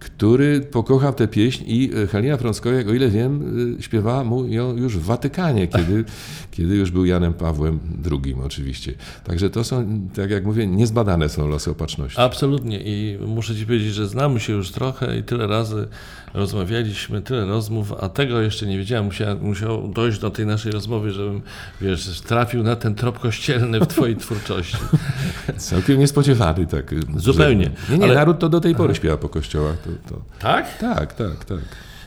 który 0.00 0.60
pokochał 0.60 1.12
tę 1.12 1.28
pieśń 1.28 1.64
i 1.66 1.90
e, 2.04 2.06
Halina 2.06 2.36
Frąckowiak, 2.36 2.88
o 2.88 2.94
ile 2.94 3.08
wiem, 3.08 3.76
śpiewała 3.80 4.24
mu 4.24 4.46
ją 4.46 4.76
już 4.76 4.98
w 4.98 5.02
Watykanie, 5.02 5.68
kiedy, 5.68 6.04
kiedy 6.50 6.76
już 6.76 6.90
był 6.90 7.04
Janem 7.04 7.34
Pawłem 7.34 7.78
II 8.10 8.36
oczywiście. 8.44 8.94
Także 9.24 9.50
to 9.50 9.64
są, 9.64 10.08
tak 10.14 10.30
jak 10.30 10.44
mówię, 10.44 10.66
niezbadane 10.66 11.28
są 11.28 11.48
losy 11.48 11.70
opatrzności. 11.70 12.20
Absolutnie 12.20 12.80
i 12.84 13.18
muszę 13.26 13.56
Ci 13.56 13.66
powiedzieć, 13.66 13.94
że 13.94 14.08
znamy 14.08 14.40
się 14.40 14.52
już 14.52 14.70
trochę 14.70 15.18
i 15.18 15.22
tyle 15.22 15.46
razy 15.46 15.88
rozmawialiśmy, 16.34 17.22
tyle 17.22 17.46
rozmów, 17.46 17.92
a 18.00 18.08
tego 18.08 18.40
jeszcze 18.40 18.66
nie 18.66 18.78
wiedziałem. 18.78 19.04
Musiał, 19.04 19.38
musiał 19.38 19.88
dojść 19.88 20.18
do 20.18 20.30
tej 20.30 20.46
naszej 20.46 20.72
rozmowy, 20.72 21.10
żebym, 21.10 21.42
wiesz, 21.80 22.20
trafił 22.20 22.62
na 22.62 22.76
ten 22.76 22.94
trop 22.94 23.18
kościelny 23.18 23.80
w 23.80 23.86
Twojej 23.86 24.16
twórczości. 24.16 24.76
Całkiem 25.56 25.98
niespodziewany, 25.98 26.66
tak. 26.66 26.94
Zupełnie. 27.16 27.70
Że, 27.88 27.92
nie, 27.92 27.98
nie, 27.98 28.04
Ale- 28.04 28.14
naród 28.14 28.38
to 28.38 28.48
do 28.48 28.60
tej 28.60 28.74
pory 28.74 28.94
śpiewa 28.94 29.16
po 29.16 29.28
kościołach. 29.28 29.76
To, 29.78 30.14
to. 30.14 30.22
Tak? 30.38 30.78
Tak, 30.78 31.14
tak, 31.14 31.44
tak. 31.44 31.58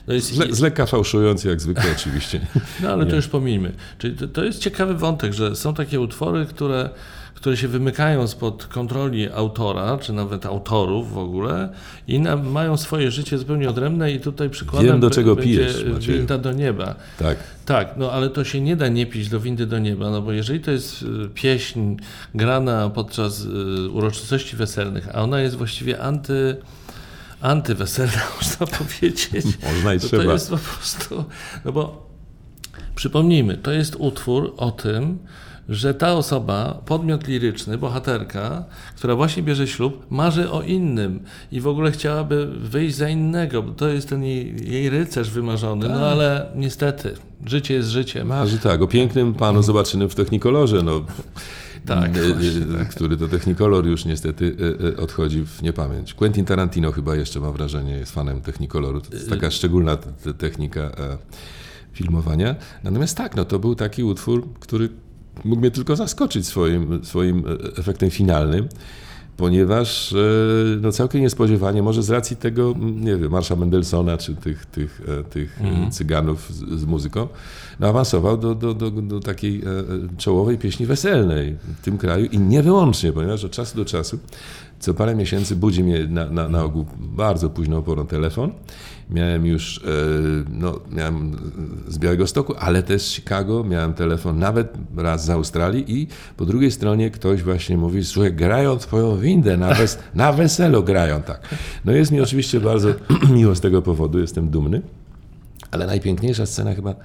No, 0.08 0.14
jest, 0.14 0.34
Z, 0.34 0.38
le, 0.38 0.54
z 0.56 0.60
lekka 0.60 0.86
fałszując, 0.86 1.44
jak 1.44 1.62
zwykle 1.62 1.92
oczywiście. 1.98 2.40
no 2.82 2.90
ale 2.90 3.06
to 3.06 3.16
już 3.16 3.28
pomijmy. 3.28 3.72
Czyli 3.98 4.18
to, 4.18 4.28
to 4.28 4.44
jest 4.44 4.60
ciekawy 4.60 4.94
wątek, 4.94 5.34
że 5.34 5.56
są 5.56 5.74
takie 5.74 6.00
utwory, 6.00 6.46
które, 6.46 6.90
które 7.44 7.58
się 7.58 7.68
wymykają 7.68 8.28
spod 8.28 8.66
kontroli 8.66 9.30
autora, 9.32 9.98
czy 9.98 10.14
nawet 10.14 10.46
autorów 10.46 11.14
w 11.14 11.18
ogóle 11.18 11.70
i 12.08 12.20
na, 12.20 12.36
mają 12.36 12.78
swoje 12.78 13.12
życie 13.12 13.38
zupełnie 13.38 13.70
odrębne 13.70 14.12
i 14.12 14.20
tutaj 14.20 14.50
przykładem 14.50 14.88
Wiem, 14.88 15.00
do 15.00 15.10
czego 15.10 15.36
pijesz, 15.36 15.86
Macieju. 15.86 16.18
winda 16.18 16.38
do 16.38 16.52
nieba. 16.52 16.96
Tak. 17.20 17.38
Tak, 17.66 17.94
no 17.98 18.12
ale 18.12 18.30
to 18.30 18.44
się 18.44 18.62
nie 18.62 18.76
da 18.76 18.88
nie 18.88 19.06
pić 19.06 19.30
do 19.30 19.40
windy 19.40 19.66
do 19.66 19.80
nieba, 19.80 20.10
no 20.10 20.22
bo 20.22 20.32
jeżeli 20.32 20.60
to 20.60 20.72
jest 20.72 21.02
y, 21.02 21.06
pieśń 21.34 21.96
grana 22.36 22.90
podczas 22.90 23.42
y, 23.42 23.90
uroczystości 23.90 24.56
weselnych, 24.56 25.16
a 25.16 25.22
ona 25.22 25.42
jest 25.42 25.56
właściwie 25.56 26.02
anty, 26.02 26.58
antyweselna, 27.42 28.22
można 28.42 28.68
powiedzieć, 28.78 29.30
Można 29.74 29.94
i 29.94 30.00
to, 30.00 30.08
trzeba. 30.08 30.24
to 30.24 30.32
jest 30.32 30.50
po 30.50 30.58
prostu, 30.58 31.26
no 31.66 31.72
bo 31.72 32.13
przypomnijmy, 32.96 33.58
to 33.58 33.72
jest 33.72 33.96
utwór 34.00 34.54
o 34.58 34.72
tym, 34.72 35.18
że 35.70 35.94
ta 35.94 36.14
osoba, 36.14 36.82
podmiot 36.86 37.28
liryczny, 37.28 37.78
bohaterka, 37.78 38.66
która 38.96 39.16
właśnie 39.16 39.44
bierze 39.44 39.68
ślub, 39.68 40.06
marzy 40.10 40.52
o 40.52 40.62
innym 40.62 41.20
i 41.52 41.62
w 41.62 41.68
ogóle 41.68 41.92
chciałaby 41.92 42.48
wyjść 42.60 42.96
za 42.96 43.10
innego, 43.10 43.64
bo 43.64 43.72
to 43.72 43.88
jest 43.88 44.10
ten 44.10 44.24
jej, 44.24 44.72
jej 44.72 44.90
rycerz 44.90 45.30
wymarzony, 45.30 45.90
no 45.90 46.08
ale 46.08 46.46
niestety, 46.56 47.14
życie 47.46 47.74
jest 47.74 47.90
życiem. 47.90 48.28
Marzy 48.28 48.58
tak, 48.60 48.82
o 48.82 48.88
pięknym 48.88 49.34
panu 49.34 49.64
zobaczymy 49.64 50.10
w 50.10 50.16
Technikolorze, 50.16 50.82
no, 50.84 51.02
Tak, 51.86 52.18
e, 52.18 52.34
właśnie, 52.34 52.80
e, 52.82 52.86
który 52.86 53.18
to 53.18 53.28
Technikolor 53.28 53.86
już 53.88 54.06
niestety 54.06 54.56
odchodzi 54.98 55.46
w 55.46 55.62
niepamięć. 55.62 56.14
Quentin 56.14 56.46
Tarantino 56.46 56.92
chyba 56.92 57.16
jeszcze, 57.16 57.40
mam 57.40 57.54
wrażenie, 57.54 57.94
jest 57.94 58.12
fanem 58.12 58.42
Technikoloru. 58.42 59.02
To 59.02 59.14
jest 59.16 59.30
taka 59.30 59.52
szczególna 59.52 59.98
te- 59.98 60.12
te 60.12 60.34
technika 60.34 60.82
e, 60.82 61.18
filmowania. 61.94 62.56
Natomiast 62.84 63.18
tak, 63.18 63.36
no 63.36 63.46
to 63.46 63.60
był 63.60 63.76
taki 63.76 64.04
utwór, 64.04 64.48
który 64.60 64.90
mógł 65.46 65.62
mnie 65.62 65.72
tylko 65.72 65.96
zaskoczyć 65.96 66.48
swoim, 66.48 67.06
swoim 67.06 67.44
e, 67.48 67.78
efektem 67.78 68.10
finalnym. 68.10 68.68
Ponieważ 69.38 70.14
e, 70.14 70.18
no 70.82 70.92
całkiem 70.92 71.22
niespodziewanie, 71.22 71.84
może 71.84 72.04
z 72.04 72.10
racji 72.10 72.36
tego, 72.36 72.74
nie 72.80 73.18
wiem, 73.18 73.32
Marsza 73.32 73.56
Mendelssohna 73.56 74.18
czy 74.18 74.36
tych, 74.36 74.66
tych, 74.66 75.02
e, 75.20 75.24
tych 75.24 75.60
e, 75.62 75.92
cyganów 75.92 76.50
z, 76.54 76.80
z 76.80 76.86
muzyką, 76.86 77.28
no 77.80 77.88
awansował 77.88 78.38
do, 78.38 78.56
do, 78.56 78.74
do, 78.74 78.92
do 78.92 79.20
takiej 79.20 79.62
czołowej 80.18 80.58
pieśni 80.58 80.86
weselnej 80.86 81.56
w 81.78 81.82
tym 81.82 81.98
kraju 81.98 82.26
i 82.26 82.40
nie 82.40 82.64
wyłącznie, 82.64 83.14
ponieważ 83.14 83.44
od 83.44 83.52
czasu 83.52 83.78
do 83.78 83.86
czasu, 83.86 84.20
co 84.80 84.94
parę 84.94 85.16
miesięcy 85.16 85.56
budzi 85.56 85.84
mnie 85.84 86.08
na, 86.08 86.30
na, 86.30 86.50
na 86.50 86.64
ogół 86.64 86.86
bardzo 87.00 87.50
późną 87.50 87.82
porą 87.82 88.08
telefon. 88.08 88.52
Miałem 89.10 89.46
już, 89.46 89.78
e, 89.78 89.82
no, 90.50 90.80
miałem 90.92 91.38
z 91.88 91.98
Białegostoku, 91.98 92.54
ale 92.60 92.84
też 92.84 93.02
z 93.02 93.12
Chicago, 93.12 93.64
miałem 93.64 93.94
telefon 93.94 94.40
nawet 94.40 94.74
raz 94.98 95.26
z 95.26 95.30
Australii 95.30 96.02
i 96.02 96.08
po 96.38 96.46
drugiej 96.46 96.72
stronie 96.72 97.12
ktoś 97.12 97.44
właśnie 97.44 97.78
mówi, 97.78 98.04
słuchaj, 98.04 98.34
grają 98.34 98.78
twoją 98.78 99.18
windę, 99.18 99.58
na, 99.58 99.74
wes 99.80 100.00
na 100.16 100.34
weselu 100.34 100.84
grają, 100.84 101.22
tak. 101.22 101.42
No 101.86 101.92
jest 101.92 102.12
mi 102.12 102.22
oczywiście 102.22 102.60
bardzo 102.60 102.90
miło 103.36 103.56
z 103.56 103.62
tego 103.62 103.82
powodu, 103.82 104.20
jestem 104.20 104.50
dumny. 104.50 104.82
Ale 105.72 105.86
najpiękniejsza 105.86 106.46
scena 106.46 106.74
chyba 106.74 106.96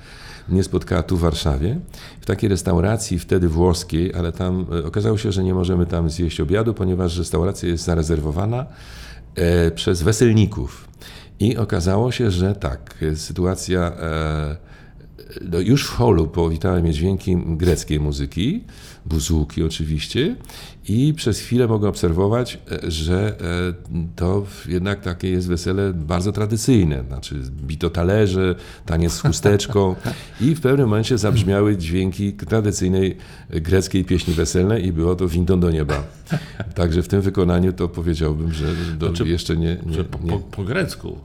mnie 0.48 0.62
spotkała 0.64 1.02
tu 1.02 1.16
w 1.16 1.20
Warszawie, 1.20 1.80
w 2.20 2.26
takiej 2.26 2.48
restauracji 2.48 3.18
wtedy 3.18 3.48
włoskiej, 3.48 4.14
ale 4.14 4.32
tam 4.32 4.66
e, 4.72 4.86
okazało 4.86 5.18
się, 5.18 5.32
że 5.32 5.44
nie 5.44 5.54
możemy 5.54 5.86
tam 5.86 6.10
zjeść 6.10 6.40
obiadu, 6.40 6.74
ponieważ 6.74 7.18
restauracja 7.18 7.68
jest 7.68 7.84
zarezerwowana 7.84 8.66
e, 9.34 9.70
przez 9.70 10.02
weselników. 10.02 10.87
I 11.40 11.56
okazało 11.56 12.12
się, 12.12 12.30
że 12.30 12.54
tak, 12.54 12.94
sytuacja. 13.14 13.80
E, 13.80 14.56
no 15.42 15.58
już 15.58 15.86
w 15.86 15.90
holu 15.90 16.26
powitały 16.26 16.82
mnie 16.82 16.92
dźwięki 16.92 17.36
greckiej 17.46 18.00
muzyki, 18.00 18.64
buzuki 19.06 19.62
oczywiście, 19.62 20.36
i 20.88 21.14
przez 21.14 21.40
chwilę 21.40 21.66
mogę 21.66 21.88
obserwować, 21.88 22.58
e, 22.84 22.90
że 22.90 23.28
e, 23.28 23.34
to 24.16 24.46
jednak 24.68 25.00
takie 25.00 25.30
jest 25.30 25.48
wesele 25.48 25.92
bardzo 25.92 26.32
tradycyjne, 26.32 27.04
znaczy 27.08 27.34
bito 27.62 27.90
talerze, 27.90 28.54
taniec 28.86 29.12
z 29.12 29.20
chusteczką 29.20 29.94
i 30.40 30.54
w 30.54 30.60
pewnym 30.60 30.88
momencie 30.88 31.18
zabrzmiały 31.18 31.76
dźwięki 31.76 32.32
tradycyjnej 32.32 33.16
greckiej 33.50 34.04
pieśni 34.04 34.34
weselnej 34.34 34.86
i 34.86 34.92
było 34.92 35.14
to 35.16 35.28
windą 35.28 35.60
do 35.60 35.70
nieba. 35.70 36.02
Także 36.74 37.02
w 37.02 37.08
tym 37.08 37.20
wykonaniu 37.20 37.72
to 37.72 37.88
powiedziałbym, 37.88 38.52
że 38.52 38.66
do, 38.98 39.06
Znaczy, 39.06 39.28
jeszcze 39.28 39.56
nie, 39.56 39.76
nie, 39.86 39.94
Że 39.94 40.04
po, 40.04 40.18
po, 40.18 40.24
nie, 40.26 40.38
po 40.38 40.64
grecku 40.64 41.18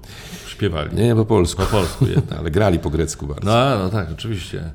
śpiewali. 0.48 0.96
nie, 0.96 1.04
nie 1.08 1.16
po 1.16 1.26
polsku, 1.26 1.62
Po 1.62 1.68
polsku 1.68 2.06
jednak. 2.06 2.40
ale 2.40 2.52
grali 2.52 2.80
po 2.80 2.90
grecku 2.90 3.28
bardzo. 3.28 3.46
No, 3.46 3.80
no 3.84 3.90
tak, 3.90 4.12
oczywiście. 4.12 4.72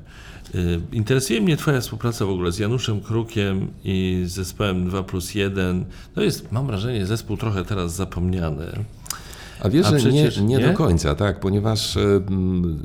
Y, 0.55 0.81
Interesuje 0.91 1.41
mnie 1.41 1.57
Twoja 1.57 1.81
współpraca 1.81 2.25
w 2.25 2.29
ogóle 2.29 2.51
z 2.51 2.59
Januszem 2.59 3.01
Krukiem 3.01 3.67
i 3.83 4.23
z 4.25 4.31
zespołem 4.31 4.87
2 4.89 5.03
plus 5.03 5.35
1. 5.35 5.85
To 6.15 6.21
jest, 6.21 6.51
mam 6.51 6.67
wrażenie, 6.67 7.05
zespół 7.05 7.37
trochę 7.37 7.65
teraz 7.65 7.95
zapomniany. 7.95 8.65
A 9.59 9.69
wiesz, 9.69 9.87
A 9.87 9.99
że 9.99 10.11
nie, 10.11 10.23
nie, 10.23 10.41
nie? 10.41 10.59
do 10.59 10.73
końca, 10.73 11.15
tak, 11.15 11.39
ponieważ 11.39 11.97
mm, 11.97 12.79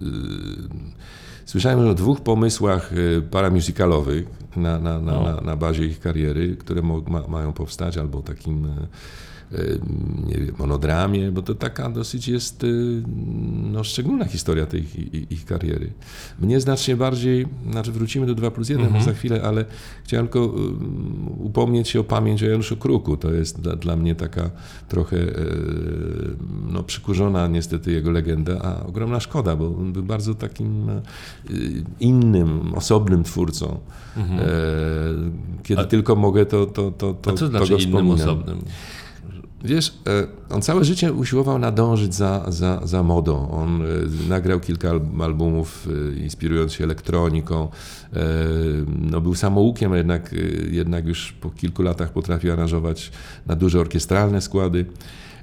e, 1.45 1.49
słyszałem 1.49 1.89
o 1.89 1.95
dwóch 1.95 2.21
pomysłach 2.21 2.91
e, 3.19 3.21
paramusicalowych 3.23 4.27
na, 4.57 4.79
na, 4.79 5.01
na, 5.01 5.13
No. 5.13 5.23
na, 5.23 5.41
na 5.41 5.57
bazie 5.57 5.85
ich 5.87 6.01
kariery, 6.01 6.57
które 6.57 6.83
ma, 6.83 7.29
mają 7.29 7.53
powstać, 7.53 7.99
albo 7.99 8.23
takim 8.23 8.65
e, 8.67 8.87
nie 10.27 10.35
wiem, 10.35 10.55
monodramie, 10.59 11.33
bo 11.33 11.43
to 11.43 11.55
taka 11.55 11.91
dosyć 11.91 12.29
jest 12.29 12.65
y, 12.65 13.03
no, 13.73 13.85
szczególna 13.85 14.25
historia 14.25 14.67
tej 14.67 14.81
ich, 14.81 15.31
ich 15.33 15.45
kariery. 15.45 15.93
Mnie 16.41 16.61
znacznie 16.61 16.97
bardziej, 16.97 17.47
znaczy 17.71 17.93
wrócimy 17.93 18.27
do 18.27 18.35
2 18.35 18.51
plus 18.51 18.69
1 18.69 18.87
Mhm. 18.87 19.05
za 19.05 19.13
chwilę, 19.13 19.43
ale 19.43 19.65
chciałem 20.05 20.27
tylko 20.29 20.45
y, 20.45 20.51
upomnieć 21.43 21.89
się 21.89 22.01
o 22.01 22.05
pamięć 22.05 22.43
o 22.43 22.47
Januszu 22.47 22.77
Kruku. 22.77 23.17
To 23.17 23.33
jest 23.33 23.61
dla, 23.61 23.77
dla 23.77 23.97
mnie 23.97 24.15
taka 24.15 24.51
trochę 24.89 25.17
y, 25.17 25.33
no, 26.73 26.83
przykurzona 26.83 27.47
niestety 27.49 27.93
jego 27.93 28.11
legenda, 28.11 28.61
a 28.63 28.87
ogromna 28.87 29.21
szkoda, 29.21 29.57
bo 29.57 29.67
on 29.77 29.93
był 29.93 30.03
bardzo 30.03 30.35
takim 30.35 30.89
y, 30.89 31.03
innym, 32.01 32.75
osobnym 32.75 33.23
twórcą. 33.25 33.79
E, 34.17 34.21
Kiedy 35.63 35.81
A- 35.83 35.85
tylko 35.85 36.17
mogę, 36.17 36.47
to, 36.47 36.67
to, 36.67 36.91
to, 36.91 37.15
to, 37.15 37.31
A 37.31 37.35
co 37.35 37.39
to 37.39 37.47
znaczy 37.49 37.69
go 37.73 37.79
innym 37.79 37.89
wspominam. 37.91 38.17
osobnym? 38.21 38.59
Wiesz, 39.65 39.95
e, 40.07 40.27
on 40.55 40.63
całe 40.63 40.85
życie 40.85 41.13
usiłował 41.13 41.59
nadążyć 41.59 42.15
za, 42.15 42.45
za, 42.49 42.81
za 42.85 43.03
modą. 43.03 43.51
On 43.51 43.83
e, 43.83 43.87
nagrał 44.29 44.61
kilka 44.61 44.91
al- 44.91 45.01
albumów, 45.21 45.89
e, 46.15 46.19
inspirując 46.19 46.73
się 46.73 46.85
elektroniką. 46.85 47.69
No, 49.11 49.21
był 49.21 49.35
samoukiem, 49.35 49.95
jednak, 49.95 50.35
jednak 50.71 51.07
już 51.07 51.33
po 51.33 51.51
kilku 51.51 51.83
latach 51.83 52.13
potrafił 52.13 52.53
aranżować 52.53 53.11
na 53.47 53.57
duże 53.57 53.81
orkiestralne 53.81 54.41
składy. 54.41 54.87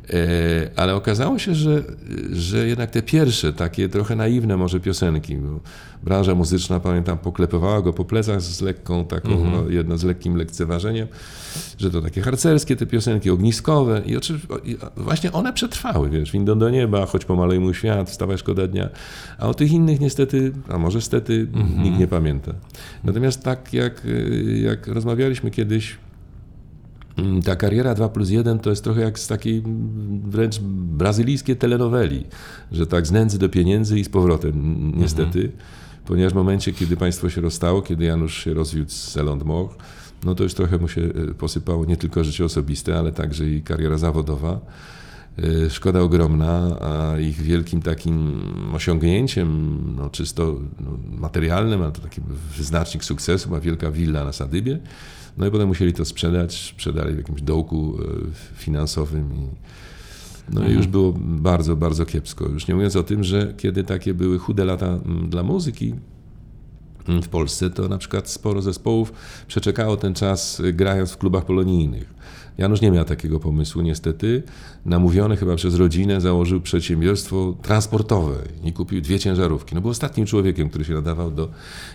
E, 0.10 0.70
Ale 0.76 0.96
okazało 0.96 1.40
się, 1.40 1.56
że, 1.56 1.84
że 2.32 2.68
jednak 2.68 2.92
te 2.92 3.02
pierwsze, 3.02 3.54
takie 3.54 3.90
trochę 3.90 4.16
naiwne 4.16 4.58
może 4.58 4.80
piosenki, 4.80 5.36
bo 5.36 5.60
branża 6.04 6.36
muzyczna, 6.36 6.80
pamiętam, 6.80 7.18
poklepywała 7.18 7.82
go 7.82 7.94
po 7.94 8.06
plecach 8.06 8.42
z 8.42 8.62
lekką 8.62 9.06
taką, 9.06 9.30
no, 9.52 9.70
jedno 9.70 9.98
z 9.98 10.04
lekkim 10.04 10.36
lekceważeniem, 10.36 11.08
że 11.78 11.92
to 11.92 12.02
takie 12.02 12.22
harcerskie 12.22 12.76
te 12.76 12.86
piosenki, 12.86 13.30
ogniskowe 13.30 14.02
i 14.06 14.18
oczywiście 14.18 14.48
właśnie 14.98 15.32
one 15.32 15.54
przetrwały, 15.54 16.10
wiesz, 16.10 16.32
windą 16.32 16.60
do 16.60 16.70
nieba, 16.70 17.06
choć 17.06 17.26
pomalej 17.26 17.60
mój 17.60 17.74
świat, 17.74 18.10
wstawaj 18.10 18.38
szkoda 18.38 18.68
dnia, 18.68 18.90
a 19.38 19.48
o 19.48 19.54
tych 19.54 19.72
innych 19.72 20.00
niestety, 20.00 20.52
a 20.70 20.78
może 20.78 21.02
stety, 21.02 21.48
nikt 21.78 22.00
nie 22.00 22.08
pamięta. 22.08 22.54
Natomiast 23.04 23.44
tak 23.44 23.74
jak, 23.74 24.06
y, 24.06 24.60
jak 24.64 24.88
rozmawialiśmy 24.88 25.52
kiedyś, 25.52 25.98
Ta 27.46 27.56
kariera 27.56 27.96
2 27.96 28.10
plus 28.10 28.30
1 28.30 28.60
to 28.60 28.70
jest 28.70 28.84
trochę 28.84 29.02
jak 29.02 29.20
z 29.20 29.28
takiej 29.28 29.58
mm, 29.58 30.22
wręcz 30.32 30.60
brazylijskiej 30.98 31.56
telenoweli, 31.56 32.26
że 32.72 32.88
tak 32.88 33.08
z 33.08 33.12
nędzy 33.12 33.40
do 33.40 33.50
pieniędzy 33.50 34.00
i 34.00 34.04
z 34.04 34.10
powrotem, 34.10 34.92
niestety. 34.96 35.52
Ponieważ 36.06 36.34
w 36.34 36.36
momencie, 36.36 36.74
kiedy 36.74 36.98
państwo 36.98 37.30
się 37.30 37.42
rozstało, 37.42 37.82
kiedy 37.82 38.06
Janusz 38.06 38.44
się 38.44 38.54
rozwiódł 38.54 38.92
z 38.92 39.18
Elon 39.18 39.42
Moch, 39.46 39.76
no 40.24 40.36
to 40.36 40.44
już 40.44 40.54
trochę 40.54 40.78
mu 40.78 40.88
się 40.88 41.02
y, 41.02 41.34
posypało 41.38 41.86
nie 41.86 41.98
tylko 41.98 42.24
życie 42.24 42.46
osobiste, 42.46 43.00
ale 43.00 43.12
także 43.12 43.50
i 43.50 43.62
kariera 43.62 43.98
zawodowa. 43.98 44.60
Y, 45.40 45.70
Szkoda 45.70 46.00
ogromna, 46.00 46.78
a 46.82 47.20
ich 47.20 47.42
wielkim 47.42 47.82
takim 47.82 48.42
osiągnięciem, 48.74 49.78
no 49.98 50.10
czysto 50.10 50.60
no, 50.80 50.98
materialnym, 51.20 51.82
a 51.82 51.92
to 51.92 52.02
taki 52.02 52.22
wyznacznik 52.58 53.04
sukcesu, 53.04 53.48
była 53.48 53.60
wielka 53.60 53.92
willa 53.92 54.26
na 54.26 54.34
Sadybie. 54.34 54.80
No 55.38 55.48
i 55.48 55.52
potem 55.52 55.68
musieli 55.68 55.94
to 55.94 56.06
sprzedać, 56.06 56.74
sprzedali 56.76 57.14
w 57.14 57.18
jakimś 57.18 57.42
dołku 57.42 57.98
y, 58.02 58.56
finansowym 58.56 59.34
i 59.34 59.48
no 60.54 60.68
i 60.68 60.72
już 60.74 60.88
było 60.88 61.14
bardzo, 61.18 61.76
bardzo 61.76 62.06
kiepsko. 62.06 62.50
Już 62.50 62.68
nie 62.68 62.76
mówiąc 62.76 62.96
o 62.96 63.04
tym, 63.04 63.24
że 63.24 63.54
kiedy 63.58 63.84
takie 63.84 64.14
były 64.14 64.40
chude 64.40 64.66
lata 64.66 64.88
mm, 64.88 65.30
dla 65.30 65.44
muzyki, 65.44 65.96
w 67.08 67.28
Polsce, 67.28 67.70
to 67.70 67.88
na 67.88 67.98
przykład 67.98 68.30
sporo 68.30 68.62
zespołów 68.62 69.14
przeczekało 69.48 69.98
ten 69.98 70.14
czas 70.14 70.60
y, 70.60 70.74
grając 70.74 71.12
w 71.12 71.18
klubach 71.18 71.46
polonijnych. 71.46 72.14
Janusz 72.62 72.82
nie 72.82 72.92
miał 72.92 73.06
takiego 73.06 73.40
pomysłu, 73.40 73.82
niestety. 73.82 74.44
Namówiony 74.86 75.38
chyba 75.38 75.56
przez 75.56 75.76
rodzinę 75.76 76.22
założył 76.22 76.62
przedsiębiorstwo 76.62 77.56
transportowe 77.62 78.36
i 78.64 78.74
kupił 78.74 79.02
dwie 79.02 79.20
ciężarówki. 79.20 79.76
No 79.76 79.82
był 79.82 79.90
ostatnim 79.90 80.26
człowiekiem, 80.26 80.70
który 80.70 80.86
się 80.86 80.94
nadawał 80.94 81.32
do 81.32 81.50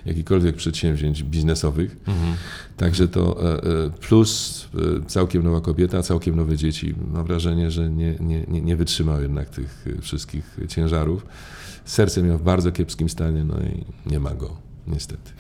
jakichkolwiek 0.07 0.57
przedsięwzięć 0.57 1.23
biznesowych. 1.23 1.97
Także 2.77 3.09
to 3.09 3.43
e, 3.43 3.55
e, 3.55 3.91
plus 3.91 4.65
e, 4.75 5.07
całkiem 5.07 5.43
nowa 5.43 5.61
kobieta, 5.61 6.03
całkiem 6.03 6.37
nowe 6.37 6.57
dzieci. 6.57 6.95
Mam 7.13 7.27
wrażenie, 7.27 7.71
że 7.71 7.91
nie, 7.91 8.15
nie, 8.21 8.45
nie, 8.49 8.61
nie 8.61 8.77
wytrzymał 8.77 9.23
jednak 9.23 9.51
tych 9.51 9.85
wszystkich 10.01 10.57
ciężarów. 10.69 11.27
Serce 11.85 12.23
miał 12.23 12.39
w 12.39 12.43
bardzo 12.43 12.73
kiepskim 12.73 13.09
stanie, 13.09 13.45
no 13.45 13.55
i 13.55 13.85
nie 14.11 14.21
ma 14.21 14.35
go, 14.35 14.57
niestety. 14.87 15.33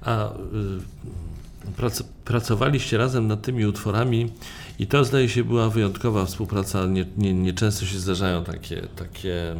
A 0.00 0.32
y, 0.32 1.72
prac, 1.76 2.02
pracowaliście 2.24 2.98
razem 2.98 3.26
nad 3.26 3.42
tymi 3.42 3.66
utworami 3.66 4.32
i 4.78 4.86
to 4.86 5.04
zdaje 5.04 5.28
się 5.28 5.44
była 5.44 5.70
wyjątkowa 5.70 6.24
współpraca. 6.24 6.86
Nie, 6.86 7.04
nie, 7.16 7.34
nie 7.34 7.52
często 7.52 7.86
się 7.86 7.98
zdarzają 7.98 8.44
takie, 8.44 8.82
takie 8.96 9.54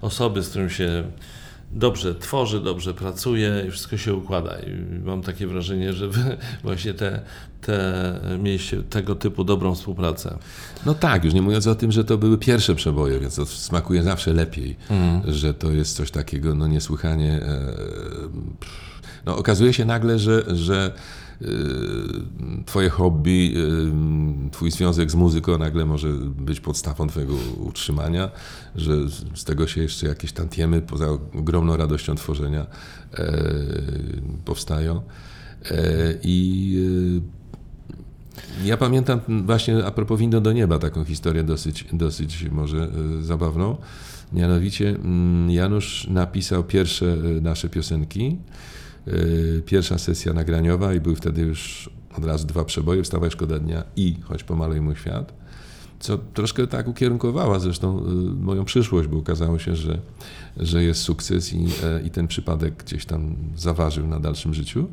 osoby, 0.00 0.42
z 0.42 0.48
którym 0.48 0.70
się 0.70 1.04
dobrze 1.72 2.14
tworzy, 2.14 2.60
dobrze 2.60 2.94
pracuje 2.94 3.64
i 3.68 3.70
wszystko 3.70 3.96
się 3.96 4.14
układa. 4.14 4.56
I 4.58 5.00
mam 5.04 5.22
takie 5.22 5.46
wrażenie, 5.46 5.92
że 5.92 6.08
właśnie 6.64 6.94
te, 6.94 7.22
te 7.60 8.20
mieliście 8.38 8.82
tego 8.82 9.14
typu 9.14 9.44
dobrą 9.44 9.74
współpracę. 9.74 10.38
No 10.86 10.94
tak, 10.94 11.24
już 11.24 11.34
nie 11.34 11.42
mówiąc 11.42 11.66
o 11.66 11.74
tym, 11.74 11.92
że 11.92 12.04
to 12.04 12.18
były 12.18 12.38
pierwsze 12.38 12.74
przeboje, 12.74 13.18
więc 13.20 13.34
to 13.34 13.46
smakuje 13.46 14.02
zawsze 14.02 14.32
lepiej, 14.32 14.76
że 15.24 15.54
to 15.54 15.70
jest 15.70 15.96
coś 15.96 16.10
takiego 16.10 16.54
no 16.54 16.66
niesłychanie. 16.66 17.32
E, 17.32 17.74
no, 19.26 19.36
okazuje 19.36 19.72
się 19.72 19.84
nagle, 19.84 20.18
że, 20.18 20.56
że 20.56 20.92
twoje 22.66 22.88
hobby, 22.90 23.54
e, 24.46 24.50
twój 24.50 24.70
związek 24.70 25.10
z 25.10 25.14
muzyką 25.14 25.58
nagle 25.58 25.84
może 25.86 26.08
być 26.36 26.60
podstawą 26.60 27.06
twojego 27.08 27.34
utrzymania, 27.64 28.30
że 28.76 29.08
z- 29.08 29.44
tego 29.44 29.66
się 29.66 29.82
jeszcze 29.82 30.06
jakieś 30.06 30.32
tantiemy 30.32 30.80
poza 30.82 31.06
ogromną 31.38 31.76
radością 31.76 32.14
tworzenia 32.14 32.66
e, 33.14 33.32
powstają. 34.44 35.02
I 36.22 36.76
ja 38.64 38.76
pamiętam 38.76 39.20
właśnie 39.46 39.84
a 39.84 39.90
propos 39.90 40.20
Windą 40.20 40.40
do 40.40 40.52
nieba 40.52 40.78
taką 40.78 41.04
historię 41.04 41.44
dosyć, 41.44 41.84
dosyć 41.92 42.46
może 42.50 42.88
zabawną. 43.20 43.76
Mianowicie 44.32 44.88
mm, 44.88 45.50
Janusz 45.50 46.06
napisał 46.10 46.64
pierwsze 46.64 47.16
nasze 47.42 47.68
piosenki. 47.68 48.36
E, 49.06 49.12
Pierwsza 49.62 49.98
sesja 49.98 50.32
nagraniowa 50.32 50.94
i 50.94 51.00
były 51.00 51.16
wtedy 51.16 51.42
już 51.42 51.90
od 52.18 52.24
razu 52.24 52.46
dwa 52.46 52.64
przeboje, 52.64 53.02
Wstawaj 53.02 53.30
szkoda 53.30 53.58
dnia 53.58 53.84
i 53.96 54.16
Choć 54.22 54.44
pomalej 54.44 54.80
mój 54.80 54.96
świat. 54.96 55.32
Co 56.00 56.18
troszkę 56.18 56.66
tak 56.66 56.88
ukierunkowała 56.88 57.58
zresztą 57.58 57.98
e, 57.98 58.02
moją 58.44 58.64
przyszłość, 58.64 59.08
bo 59.08 59.18
okazało 59.18 59.58
się, 59.58 59.76
że, 59.76 59.98
że 60.56 60.84
jest 60.84 61.00
sukces 61.00 61.52
i, 61.52 61.64
e, 61.84 62.02
i 62.02 62.10
ten 62.10 62.28
przypadek 62.28 62.74
gdzieś 62.84 63.04
tam 63.04 63.36
zaważył 63.56 64.06
na 64.06 64.20
dalszym 64.20 64.54
życiu. 64.54 64.88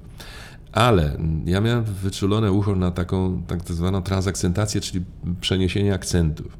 Ale 0.71 1.17
ja 1.45 1.61
miałem 1.61 1.83
wyczulone 1.83 2.51
ucho 2.51 2.75
na 2.75 2.91
taką 2.91 3.43
tak 3.47 3.63
zwaną 3.67 4.01
transakcentację, 4.01 4.81
czyli 4.81 5.05
przeniesienie 5.41 5.93
akcentów. 5.93 6.57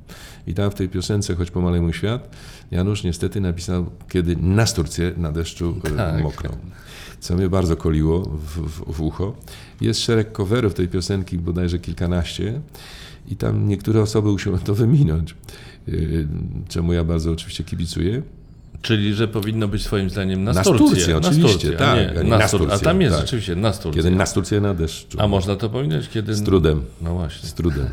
I 0.47 0.53
tam 0.53 0.71
w 0.71 0.75
tej 0.75 0.89
piosence, 0.89 1.35
choć 1.35 1.51
pomalej 1.51 1.81
mój 1.81 1.93
świat, 1.93 2.35
Janusz 2.71 3.03
niestety 3.03 3.41
napisał, 3.41 3.85
kiedy 4.09 4.35
na 4.35 4.65
Turcję 4.65 5.13
na 5.17 5.31
deszczu 5.31 5.75
e, 5.83 5.89
Tak. 5.91 6.23
mokną. 6.23 6.49
Co 7.19 7.36
mnie 7.36 7.49
bardzo 7.49 7.77
koliło 7.77 8.21
w, 8.21 8.62
w, 8.69 8.93
w 8.93 9.01
ucho. 9.01 9.36
Jest 9.82 9.99
szereg 9.99 10.32
coverów 10.32 10.73
tej 10.73 10.88
piosenki, 10.88 11.38
bodajże 11.38 11.79
kilkanaście. 11.79 12.62
I 13.27 13.36
tam 13.36 13.67
niektóre 13.67 14.01
osoby 14.01 14.32
usiłowały 14.32 14.65
to 14.67 14.75
wyminąć. 14.75 15.36
Yy, 15.88 16.27
Czemu 16.67 16.93
ja 16.93 17.03
bardzo 17.03 17.32
oczywiście 17.32 17.63
kibicuję. 17.63 18.21
Czyli, 18.81 19.13
że 19.13 19.27
powinno 19.27 19.67
być 19.67 19.83
Twoim 19.83 20.09
zdaniem 20.09 20.43
na 20.43 20.53
Na 20.53 20.63
Sturcję. 20.63 20.87
Sturcję, 20.87 21.17
oczywiście, 21.17 21.75
a 21.75 21.79
tak, 21.79 21.95
nie, 21.95 22.19
a 22.19 22.67
nie 22.67 22.79
tam 22.79 23.01
jest 23.01 23.15
tak. 23.15 23.25
rzeczywiście 23.25 23.55
na 23.55 23.73
Sturcję. 23.73 24.03
Kiedy 24.03 24.15
na 24.15 24.25
Turcję 24.25 24.61
na 24.61 24.73
deszczu. 24.73 25.17
A 25.21 25.27
można 25.27 25.55
to 25.55 25.69
powiedzieć, 25.69 26.09
kiedy... 26.09 26.35
Z 26.35 26.43
trudem. 26.43 26.83
No 27.01 27.13
właśnie. 27.13 27.49
Z 27.49 27.53
trudem. 27.53 27.89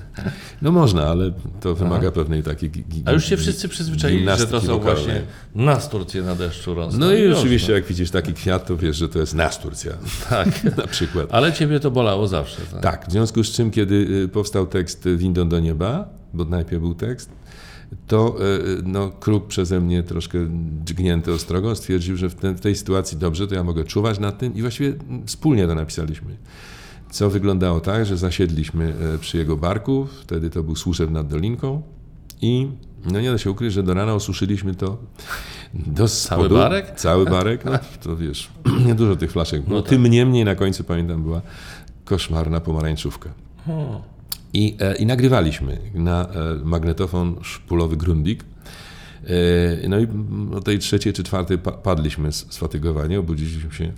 No 0.62 0.72
można, 0.72 1.06
ale 1.06 1.32
to 1.60 1.74
wymaga 1.74 2.10
pewnej 2.10 2.42
takiej. 2.42 2.70
A 3.04 3.12
już 3.12 3.24
się 3.24 3.36
wszyscy 3.36 3.68
przyzwyczaili, 3.68 4.26
że 4.38 4.46
to 4.46 4.60
są 4.60 4.66
wokalnej. 4.66 5.04
właśnie 5.04 5.22
nas 5.54 5.88
Turcję 5.88 6.22
na 6.22 6.34
deszczu 6.34 6.74
rosną. 6.74 7.00
No 7.00 7.12
i 7.12 7.20
już, 7.20 7.38
oczywiście, 7.38 7.72
jak 7.72 7.84
widzisz 7.84 8.10
taki 8.10 8.32
kwiat, 8.32 8.66
to 8.66 8.76
wiesz, 8.76 8.96
że 8.96 9.08
to 9.08 9.18
jest 9.18 9.34
nasz 9.34 9.58
Turcja. 9.58 9.92
Tak. 10.30 10.64
Na 10.76 10.86
przykład. 10.86 11.26
Ale 11.30 11.52
ciebie 11.52 11.80
to 11.80 11.90
bolało 11.90 12.28
zawsze. 12.28 12.56
Tak. 12.72 12.82
Tak, 12.82 13.08
w 13.08 13.12
związku 13.12 13.44
z 13.44 13.52
czym, 13.52 13.70
kiedy 13.70 13.94
y, 13.94 14.28
powstał 14.28 14.66
tekst 14.66 15.08
Windą 15.16 15.48
do 15.48 15.60
nieba, 15.60 16.08
bo 16.34 16.44
najpierw 16.44 16.82
był 16.82 16.94
tekst, 16.94 17.30
to 18.06 18.36
y, 18.78 18.82
no, 18.84 19.10
Kruk 19.10 19.46
przeze 19.46 19.80
mnie 19.80 20.02
troszkę 20.02 20.38
dźgnięty 20.84 21.32
ostrogą 21.32 21.74
stwierdził, 21.74 22.16
że 22.16 22.30
w, 22.30 22.34
ten, 22.34 22.56
w 22.56 22.60
tej 22.60 22.76
sytuacji 22.76 23.18
dobrze, 23.18 23.46
to 23.46 23.54
ja 23.54 23.64
mogę 23.64 23.84
czuwać 23.84 24.18
nad 24.18 24.38
tym 24.38 24.54
i 24.54 24.60
właściwie 24.60 24.88
mm, 24.88 25.26
wspólnie 25.26 25.66
to 25.66 25.74
napisaliśmy. 25.74 26.36
Co 27.10 27.30
wyglądało 27.30 27.80
tak, 27.80 28.06
że 28.06 28.16
zasiedliśmy 28.16 28.94
e, 29.14 29.18
przy 29.18 29.38
jego 29.38 29.56
barku, 29.56 30.06
wtedy 30.22 30.50
to 30.50 30.62
był 30.62 30.76
Służew 30.76 31.10
nad 31.10 31.28
Dolinką 31.28 31.82
i 32.42 32.68
no 33.12 33.20
nie 33.20 33.30
da 33.30 33.38
się 33.38 33.50
ukryć, 33.50 33.72
że 33.72 33.82
do 33.82 33.94
rana 33.94 34.14
osuszyliśmy 34.14 34.74
to 34.74 34.98
do 35.74 36.08
spodu. 36.08 36.54
barek? 36.54 36.92
Cały 36.96 37.24
barek, 37.24 37.64
no 37.64 37.72
to 38.02 38.16
wiesz, 38.16 38.50
niedużo 38.86 39.16
tych 39.16 39.32
flaszek 39.32 39.62
było. 39.62 39.76
No 39.76 39.82
tak. 39.82 39.90
Tym 39.90 40.06
niemniej 40.06 40.44
na 40.44 40.54
końcu, 40.54 40.84
pamiętam, 40.84 41.22
była 41.22 41.42
koszmarna 42.04 42.60
pomarańczówka. 42.60 43.30
O, 43.68 44.02
I, 44.56 44.76
e, 44.80 44.96
i 44.96 45.06
nagrywaliśmy 45.06 45.78
na 45.94 46.28
e, 46.28 46.54
magnetofon 46.64 47.36
szpulowy 47.42 47.96
Grundig. 47.96 48.44
E, 49.84 49.88
No 49.88 49.98
i 50.00 50.06
o 50.54 50.60
tej 50.60 50.78
trzeciej 50.78 51.12
czy 51.12 51.22
czwartej 51.22 51.58
pa- 51.58 51.72
padliśmy 51.72 52.28
s- 52.28 52.46
sfatygowani, 52.50 53.16
obudziliśmy 53.16 53.72
się 53.72 53.92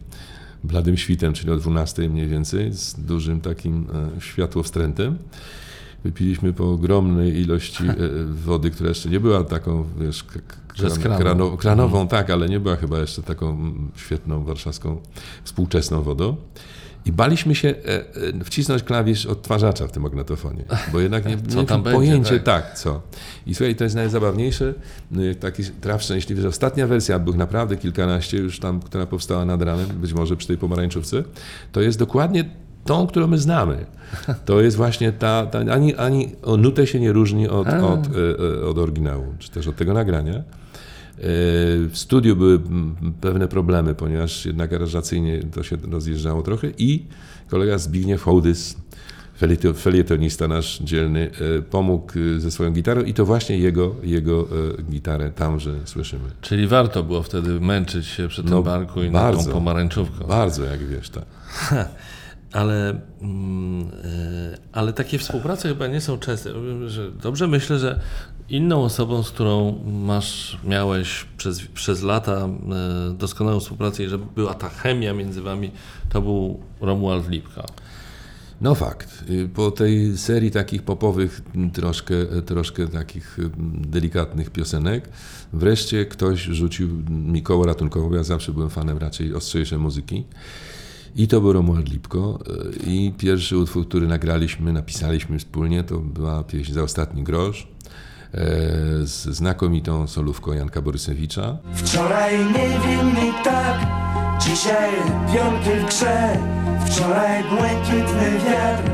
bladym 0.65 0.97
świtem, 0.97 1.33
czyli 1.33 1.51
o 1.51 1.57
12 1.57 2.09
mniej 2.09 2.27
więcej, 2.29 2.73
z 2.73 2.95
dużym 2.95 3.41
takim 3.41 3.87
światłowstrętem. 4.21 5.19
Wypiliśmy 6.05 6.53
po 6.53 6.71
ogromnej 6.73 7.41
ilości 7.41 7.85
wody, 8.31 8.71
która 8.71 8.89
jeszcze 8.89 9.09
nie 9.09 9.21
była 9.21 9.45
taką, 9.45 9.85
wiesz, 10.01 10.25
kran- 10.25 10.91
krano- 11.25 11.57
kranową, 11.57 12.09
tak, 12.09 12.31
ale 12.31 12.49
nie 12.49 12.61
była 12.61 12.77
chyba 12.77 12.99
jeszcze 12.99 13.23
taką 13.23 13.51
mm, 13.51 13.91
świetną 13.97 14.45
warszawską, 14.45 15.01
współczesną 15.45 16.03
wodą. 16.03 16.37
I 17.09 17.13
baliśmy 17.13 17.55
się 17.55 17.69
e, 17.69 17.75
e, 18.41 18.45
wcisnąć 18.45 18.83
klawisz 18.83 19.27
odtwarzacza 19.27 19.87
w 19.87 19.93
tym 19.93 20.03
magnetofonie, 20.03 20.65
bo 20.93 21.01
jednak 21.01 21.25
nie, 21.25 21.37
nie 21.37 21.43
Co 21.43 21.47
tam 21.49 21.57
mieliśmy 21.59 21.83
będzie, 21.83 21.97
pojęcie, 21.99 22.41
tak. 22.41 22.65
tak, 22.65 22.79
co. 22.79 23.03
I 23.47 23.55
słuchaj, 23.55 23.77
to 23.77 23.85
jest 23.85 23.97
najzabawniejsze, 23.97 24.75
y, 25.19 25.35
taki 25.35 25.63
traf 25.65 26.03
szczęśliwy, 26.03 26.43
że 26.43 26.49
ostatnia 26.49 26.87
wersja, 26.87 27.19
był 27.19 27.37
naprawdę 27.37 27.77
kilkanaście 27.77 28.39
już 28.39 28.61
tam, 28.61 28.81
która 28.81 29.07
powstała 29.07 29.45
nad 29.45 29.63
ranem, 29.63 29.87
być 29.87 30.13
może 30.13 30.37
przy 30.37 30.47
tej 30.47 30.59
pomarańczówce, 30.59 31.23
to 31.73 31.81
jest 31.81 31.99
dokładnie 31.99 32.45
tą, 32.85 33.07
którą 33.07 33.27
my 33.27 33.39
znamy. 33.39 33.87
To 34.45 34.61
jest 34.61 34.77
właśnie 34.77 35.13
ta, 35.13 35.47
ta 35.47 35.59
ani, 35.59 35.95
ani 35.95 36.29
o 36.43 36.57
nutę 36.57 36.87
się 36.87 37.01
nie 37.01 37.13
różni 37.13 37.49
od, 37.49 37.69
od, 37.69 37.75
e, 37.75 38.11
e, 38.61 38.67
od 38.67 38.79
oryginału, 38.79 39.35
czy 39.39 39.51
też 39.51 39.69
od 39.69 39.77
tego 39.77 39.93
nagrania. 39.93 40.43
W 41.21 41.91
studiu 41.95 42.37
były 42.37 42.61
pewne 43.21 43.49
problemy, 43.49 43.95
ponieważ 43.95 44.47
jednak 44.47 44.73
aranżacyjnie 44.73 45.43
to 45.55 45.63
się 45.63 45.77
rozjeżdżało 45.91 46.43
trochę 46.43 46.71
i 46.79 47.07
kolega 47.49 47.79
Zbigniew 47.79 48.23
Hołdys, 48.23 48.77
felieto- 49.41 49.75
felietonista 49.75 50.49
nasz 50.49 50.79
dzielny, 50.79 51.31
e, 51.59 51.63
pomógł 51.63 52.13
e, 52.37 52.41
ze 52.41 52.51
swoją 52.51 52.71
gitarą 52.71 53.03
i 53.03 53.15
to 53.15 53.25
właśnie 53.25 53.59
jego, 53.59 53.95
jego 54.03 54.49
e, 54.79 54.83
gitarę 54.83 55.31
tamże 55.31 55.75
słyszymy. 55.85 56.29
Czyli 56.41 56.67
warto 56.67 57.03
było 57.03 57.23
wtedy 57.23 57.61
męczyć 57.61 58.07
się 58.07 58.29
przy 58.29 58.43
tym 58.43 58.51
No, 58.51 58.63
barku 58.63 59.03
i 59.03 59.11
nad 59.11 59.23
bardzo. 59.23 59.45
tą 59.45 59.53
pomarańczówką. 59.53 60.25
Bardzo, 60.27 60.65
jak 60.65 60.87
wiesz, 60.87 61.11
tak. 61.11 61.25
Ale, 62.53 63.01
mm, 63.23 63.89
ale 64.73 64.93
takie 64.93 65.19
współprace 65.19 65.69
chyba 65.69 65.87
nie 65.87 66.01
są 66.01 66.19
częste. 66.19 66.51
Dobrze 67.23 67.47
myślę, 67.49 67.79
że 67.79 68.01
inną 68.51 68.83
osobą, 68.83 69.23
z 69.23 69.31
którą 69.31 69.79
masz, 69.87 70.59
miałeś 70.65 71.27
przez, 71.37 71.61
przez 71.61 72.03
lata 72.03 72.49
e, 72.49 73.15
doskonałą 73.15 73.61
współpracę 73.61 74.05
i 74.05 74.09
że 74.09 74.19
była 74.19 74.55
ta 74.55 74.69
chemia 74.69 75.15
między 75.15 75.43
wami, 75.43 75.71
to 76.09 76.23
był 76.23 76.61
Romuald 76.81 77.29
Lipka. 77.29 77.65
No 78.61 78.75
fakt. 78.75 79.25
Y, 79.31 79.49
Po 79.55 79.71
tej 79.71 80.19
serii 80.19 80.51
takich 80.51 80.83
popowych, 80.83 81.43
troszkę, 81.73 82.15
troszkę 82.47 82.89
takich 82.89 83.39
delikatnych 83.81 84.51
piosenek, 84.51 85.09
wreszcie 85.53 86.07
ktoś 86.07 86.41
rzucił 86.41 86.89
mi 87.11 87.43
koło 87.43 87.67
ratunkowe. 87.67 88.17
Ja 88.17 88.23
zawsze 88.23 88.53
byłem 88.53 88.71
fanem 88.71 88.99
raczej 88.99 89.35
ostrzejszej 89.35 89.79
muzyki. 89.79 90.25
I 91.17 91.29
to 91.29 91.41
był 91.41 91.53
Romuald 91.53 91.89
Lipko. 91.89 92.39
Y, 92.87 92.91
I 92.91 93.13
pierwszy 93.19 93.57
utwór, 93.57 93.89
który 93.89 94.07
nagraliśmy, 94.07 94.73
napisaliśmy 94.73 95.39
wspólnie, 95.39 95.85
to 95.85 95.99
była 95.99 96.45
pieśń 96.45 96.73
Za 96.73 96.83
ostatni 96.83 97.23
grosz 97.23 97.63
e, 97.63 98.08
z 99.03 99.29
znakomitą 99.29 100.07
solówką 100.07 100.53
Janka 100.53 100.83
Borysewicza. 100.83 101.57
Wczoraj 101.75 102.39
niewinny 102.39 103.33
tak, 103.45 103.77
dzisiaj 104.41 104.91
pionki 105.33 105.71
w 105.71 105.89
grze. 105.89 106.37
Wczoraj 106.87 107.45
błękitny 107.45 108.31
wiatr, 108.31 108.91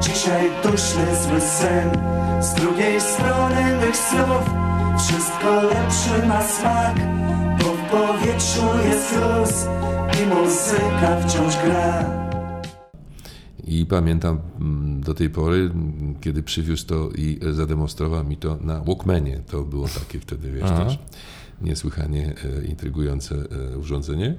dzisiaj 0.00 0.50
duszny 0.62 1.16
zły 1.22 1.40
sen. 1.40 1.90
Z 2.42 2.54
drugiej 2.54 3.00
strony 3.00 3.76
mych 3.80 3.96
snów 3.96 4.50
wszystko 4.98 5.62
lepszy 5.62 6.26
ma 6.26 6.42
smak, 6.42 6.94
bo 7.58 7.64
w 7.64 7.90
powietrzu 7.90 8.88
jest 8.88 9.12
luz 9.12 9.66
i 10.22 10.26
muzyka 10.26 11.20
wciąż 11.26 11.54
gra. 11.64 12.23
I 13.66 13.86
pamiętam 13.86 14.38
mm, 14.60 15.00
do 15.00 15.14
tej 15.14 15.30
pory, 15.30 15.56
mm, 15.56 16.14
kiedy 16.20 16.42
przywiózł 16.42 16.86
to 16.86 17.10
i 17.10 17.38
zademonstrował 17.52 18.24
mi 18.24 18.36
to 18.36 18.58
na 18.60 18.80
Walkmanie. 18.80 19.40
To 19.46 19.62
było 19.62 19.88
takie 19.88 20.20
wtedy, 20.20 20.52
wiesz, 20.52 20.64
Aha. 20.64 20.84
też 20.84 20.98
niesłychanie 21.60 22.34
e, 22.60 22.64
intrygujące 22.64 23.34
e, 23.34 23.78
urządzenie. 23.78 24.34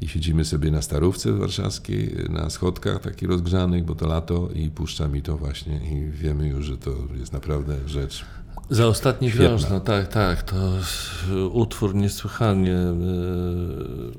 I 0.00 0.08
siedzimy 0.08 0.44
sobie 0.44 0.70
na 0.70 0.82
starówce 0.82 1.32
warszawskiej, 1.32 2.14
e, 2.26 2.32
na 2.32 2.50
schodkach 2.50 3.00
takich 3.00 3.28
rozgrzanych, 3.28 3.84
bo 3.84 3.94
to 3.94 4.06
lato 4.06 4.48
i 4.54 4.70
puszcza 4.70 5.08
mi 5.08 5.22
to 5.22 5.36
właśnie 5.36 5.76
i 5.76 6.10
wiemy 6.10 6.48
już, 6.48 6.66
że 6.66 6.76
to 6.76 6.90
jest 7.20 7.32
naprawdę 7.32 7.76
rzecz. 7.86 8.24
Za 8.70 8.86
ostatni 8.86 9.30
Świetna. 9.30 9.48
grosz, 9.48 9.70
no 9.70 9.80
tak, 9.80 10.08
tak, 10.08 10.42
to 10.42 10.56
utwór 11.52 11.94
niesłychanie 11.94 12.76
e, 12.76 12.94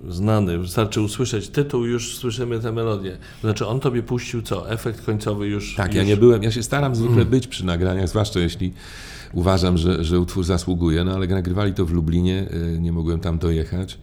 znany. 0.10 0.58
Wystarczy 0.58 1.02
usłyszeć 1.02 1.50
tytuł, 1.50 1.86
już 1.86 2.18
słyszymy 2.18 2.60
tę 2.60 2.72
melodię. 2.72 3.18
Znaczy 3.42 3.68
on 3.68 3.80
tobie 3.80 4.04
puścił 4.04 4.42
co? 4.42 4.72
Efekt 4.72 5.06
końcowy 5.06 5.48
już... 5.48 5.76
Tak, 5.76 5.88
już... 5.88 5.96
ja 5.96 6.04
nie 6.04 6.18
byłem, 6.18 6.44
ja 6.44 6.52
się 6.52 6.64
staram 6.64 6.96
zwykle 6.96 7.26
być 7.26 7.48
przy 7.48 7.66
nagraniach, 7.66 8.08
zwłaszcza 8.08 8.40
jeśli 8.40 8.74
uważam, 9.34 9.78
że, 9.78 10.04
że 10.04 10.20
utwór 10.20 10.44
zasługuje, 10.44 11.04
no 11.04 11.12
ale 11.14 11.28
nagrywali 11.28 11.74
to 11.74 11.86
w 11.86 11.92
Lublinie, 11.92 12.48
y, 12.54 12.80
nie 12.80 12.92
mogłem 12.92 13.20
tam 13.20 13.40
dojechać. 13.40 13.98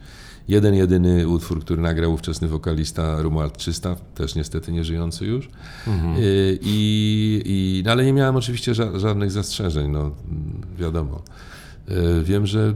Jeden, 0.47 0.73
jedyny 0.73 1.27
utwór, 1.27 1.61
który 1.61 1.81
nagrał 1.81 2.13
ówczesny 2.13 2.47
wokalista 2.47 3.21
Romuald 3.21 3.57
Czysta, 3.57 3.95
też 4.15 4.35
niestety 4.35 4.71
nie 4.71 4.83
żyjący 4.83 5.25
już. 5.25 5.45
Y, 5.45 6.59
I, 6.61 7.41
i, 7.45 7.83
no 7.85 7.91
ale 7.91 8.05
nie 8.05 8.13
miałem 8.13 8.35
oczywiście 8.35 8.71
ża- 8.71 8.99
żadnych 8.99 9.31
zastrzeżeń, 9.31 9.91
no 9.91 10.11
wiadomo. 10.79 11.21
Y, 11.89 12.23
Wiem, 12.23 12.45
że 12.47 12.73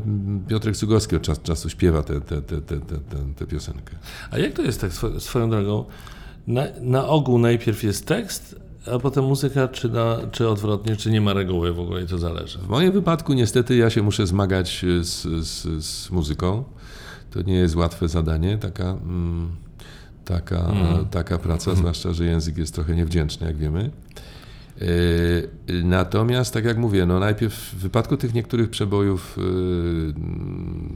Piotrek 0.47 0.77
Cugowski 0.77 1.15
od 1.15 1.21
czas, 1.21 1.41
czasu 1.41 1.69
śpiewa 1.69 2.03
tę 2.03 2.21
te, 2.21 2.41
te, 2.41 2.61
te, 2.61 2.79
te, 2.79 2.95
te, 2.97 3.17
tę 3.35 3.45
piosenkę. 3.47 3.95
A 4.31 4.37
jak 4.37 4.53
to 4.53 4.61
jest 4.61 4.81
tak 4.81 4.91
swo- 4.91 5.19
swoją 5.19 5.49
drogą? 5.49 5.85
Na, 6.47 6.63
na 6.81 7.07
ogół 7.07 7.39
najpierw 7.39 7.83
jest 7.83 8.05
tekst, 8.07 8.55
a 8.95 8.99
potem 8.99 9.23
muzyka, 9.25 9.67
czy, 9.67 9.89
na, 9.89 10.17
czy 10.31 10.49
odwrotnie, 10.49 10.95
czy 10.95 11.11
nie 11.11 11.21
ma 11.21 11.33
reguły 11.33 11.73
w 11.73 11.79
ogóle 11.79 12.03
i 12.03 12.07
to 12.07 12.17
zależy? 12.17 12.59
W 12.59 12.67
moim 12.67 12.91
wypadku 12.91 13.33
niestety 13.33 13.75
ja 13.75 13.89
się 13.89 14.01
muszę 14.01 14.27
zmagać 14.27 14.83
e, 14.99 15.03
z, 15.03 15.21
z, 15.47 15.85
z 15.85 16.11
muzyką. 16.11 16.63
To 17.31 17.41
nie 17.41 17.53
jest 17.55 17.75
łatwe 17.75 18.07
zadanie, 18.07 18.57
taka, 18.57 18.83
mm, 18.89 19.49
taka, 20.25 20.55
e, 20.57 21.05
taka 21.11 21.37
praca, 21.37 21.75
zwłaszcza, 21.75 22.13
że 22.13 22.25
język 22.25 22.57
jest 22.57 22.75
trochę 22.75 22.95
niewdzięczny, 22.95 23.47
jak 23.47 23.57
wiemy. 23.57 23.89
E, 24.81 24.85
Natomiast, 25.83 26.53
tak 26.53 26.65
jak 26.65 26.77
mówię, 26.77 27.05
no 27.05 27.19
najpierw 27.19 27.53
w 27.53 27.75
wypadku 27.75 28.17
tych 28.17 28.33
niektórych 28.33 28.69
przebojów 28.69 29.37
e, 29.37 29.41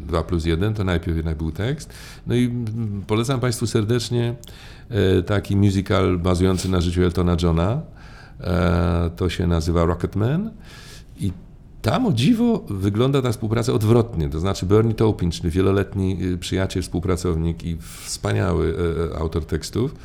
2 0.07 0.23
plus 0.23 0.45
1, 0.45 0.73
to 0.73 0.83
najpierw 0.83 1.17
jednak 1.17 1.37
był 1.37 1.51
tekst. 1.51 1.93
No 2.27 2.35
i 2.35 2.45
mm, 2.45 3.03
polecam 3.07 3.39
Państwu 3.39 3.67
serdecznie 3.67 4.35
e, 4.89 5.23
taki 5.23 5.55
musical 5.55 6.17
bazujący 6.19 6.69
na 6.69 6.81
życiu 6.81 7.03
Eltona 7.03 7.37
Johna. 7.43 7.81
E, 8.41 9.09
To 9.15 9.29
się 9.29 9.47
nazywa 9.47 9.85
Rocketman. 9.85 10.51
I 11.19 11.31
tam 11.85 12.05
o 12.05 12.13
dziwo 12.13 12.63
wygląda 12.69 13.21
ta 13.21 13.31
współpraca 13.31 13.73
odwrotnie. 13.73 14.29
To 14.29 14.39
znaczy 14.39 14.65
Bernie 14.65 14.93
Taupin, 14.93 15.31
czyli 15.31 15.49
wieloletni 15.49 16.17
y, 16.23 16.37
przyjaciel, 16.37 16.83
współpracownik 16.83 17.63
i 17.63 17.77
wspaniały 18.03 18.75
e, 19.09 19.15
e, 19.15 19.19
autor 19.19 19.45
tekstów, 19.45 19.95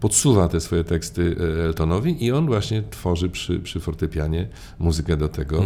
podsuwa 0.00 0.48
te 0.48 0.60
swoje 0.60 0.84
teksty 0.84 1.36
e, 1.60 1.64
Eltonowi 1.64 2.24
i 2.24 2.32
on 2.32 2.46
właśnie 2.46 2.82
tworzy 2.90 3.28
przy, 3.28 3.60
przy 3.60 3.80
fortepianie 3.80 4.48
muzykę 4.78 5.16
do 5.16 5.28
tego. 5.28 5.62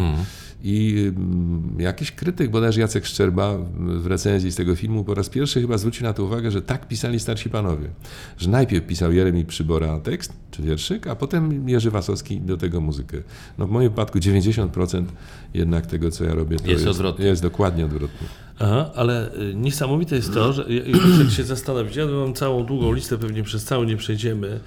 I 0.64 1.04
mm, 1.16 1.74
jakiś 1.78 2.12
krytyk, 2.12 2.50
bodajże 2.50 2.80
Jacek 2.80 3.06
Szczerba 3.06 3.58
w 3.78 4.06
recenzji 4.06 4.52
z 4.52 4.56
tego 4.56 4.76
filmu 4.76 5.04
po 5.04 5.14
raz 5.14 5.28
pierwszy 5.28 5.60
chyba 5.60 5.78
zwrócił 5.78 6.06
na 6.06 6.12
to 6.12 6.24
uwagę, 6.24 6.50
że 6.50 6.62
tak 6.62 6.88
pisali 6.88 7.20
starsi 7.20 7.50
panowie. 7.50 7.88
Że 8.38 8.50
najpierw 8.50 8.86
pisał 8.86 9.12
Jeremi 9.12 9.44
Przybora 9.44 10.00
tekst 10.00 10.32
czy 10.50 10.62
wierszyk, 10.62 11.06
a 11.06 11.16
potem 11.16 11.68
Jerzy 11.68 11.90
Wasowski 11.90 12.40
do 12.40 12.56
tego 12.56 12.80
muzykę. 12.80 13.18
No 13.58 13.66
w 13.66 13.70
moim 13.70 13.88
wypadku 13.88 14.18
90% 14.18 15.04
jednak 15.54 15.86
tego, 15.86 16.10
co 16.10 16.24
ja 16.24 16.34
robię, 16.34 16.56
to 16.56 16.70
Jest 16.70 16.84
jest, 16.84 16.90
odwrotnie. 16.90 17.26
jest 17.26 17.42
dokładnie 17.42 17.84
odwrotnie. 17.84 18.28
Aha, 18.58 18.90
ale 18.94 19.34
y, 19.34 19.54
niesamowite 19.54 20.16
jest 20.16 20.34
to, 20.34 20.52
że 20.52 20.66
jak 21.20 21.30
się 21.30 21.44
zastanowić, 21.44 21.96
ja 21.96 22.06
mam 22.06 22.34
całą 22.34 22.64
długą 22.64 22.92
listę, 22.92 23.18
pewnie 23.18 23.42
przez 23.42 23.64
całą 23.64 23.84
nie 23.84 23.96
przejdziemy, 23.96 24.60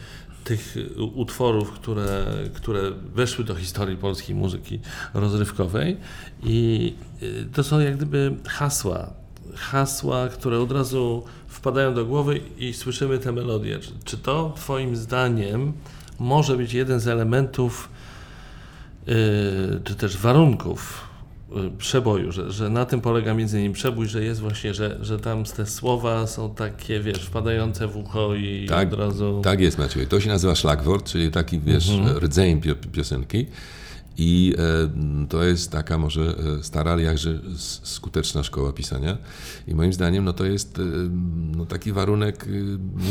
tych 0.44 0.78
y, 0.78 1.04
utworów, 1.04 1.72
które, 1.72 2.26
które 2.54 2.92
weszły 3.16 3.46
do 3.46 3.56
historii 3.56 3.98
polskiej 3.98 4.36
muzyki 4.36 4.80
rozrywkowej 5.14 5.83
i 6.44 6.94
y, 7.24 7.46
to 7.54 7.64
są 7.64 7.80
jak 7.80 7.96
gdyby 7.98 8.36
hasła, 8.48 9.14
hasła, 9.56 10.28
które 10.28 10.60
od 10.60 10.72
razu 10.72 11.24
wpadają 11.48 11.94
do 11.94 12.06
głowy 12.06 12.42
i 12.58 12.74
słyszymy 12.74 13.18
tę 13.20 13.32
melodię. 13.32 13.80
Czy, 14.06 14.18
to 14.18 14.54
twoim 14.56 14.96
zdaniem 14.96 15.74
może 16.20 16.58
być 16.58 16.74
jeden 16.74 17.00
z 17.00 17.08
elementów 17.08 17.90
y, 19.08 19.14
czy 19.84 19.96
też 19.96 20.18
warunków 20.18 21.02
y, 21.52 21.78
przeboju, 21.78 22.32
że, 22.32 22.52
że 22.52 22.70
na 22.70 22.86
tym 22.86 23.02
polega 23.02 23.34
między 23.34 23.60
innymi 23.60 23.74
przebój, 23.76 24.08
że 24.08 24.24
jest 24.24 24.42
właśnie, 24.42 24.74
że, 24.74 24.98
że 25.02 25.20
tam 25.20 25.44
te 25.44 25.66
słowa 25.66 26.28
są 26.28 26.56
takie, 26.56 27.00
wiesz, 27.00 27.20
wpadające 27.20 27.88
w 27.88 27.98
ucho 27.98 28.36
i 28.36 28.66
Tak, 28.70 28.94
od 28.94 29.00
razu... 29.00 29.42
tak 29.44 29.60
jest 29.60 29.78
Maciej. 29.78 30.08
To 30.08 30.20
się 30.20 30.30
nazywa 30.30 30.56
szlagwort, 30.56 31.12
czyli 31.12 31.32
taki, 31.32 31.60
wiesz, 31.60 31.90
Mhm. 31.90 32.18
rdzeń 32.18 32.62
pio, 32.62 32.76
piosenki. 32.76 33.46
I 34.18 34.56
e, 34.58 35.28
to 35.28 35.44
jest 35.44 35.72
taka 35.72 35.98
może 35.98 36.36
e, 36.60 36.64
stara, 36.64 36.92
ale 36.92 37.04
jakże 37.04 37.40
skuteczna 37.84 38.44
szkoła 38.44 38.74
pisania. 38.74 39.18
I 39.68 39.76
moim 39.76 39.94
zdaniem 39.94 40.26
no, 40.26 40.34
to 40.34 40.46
jest 40.46 40.80
e, 40.80 40.82
no, 41.58 41.66
taki 41.66 41.92
warunek 41.92 42.46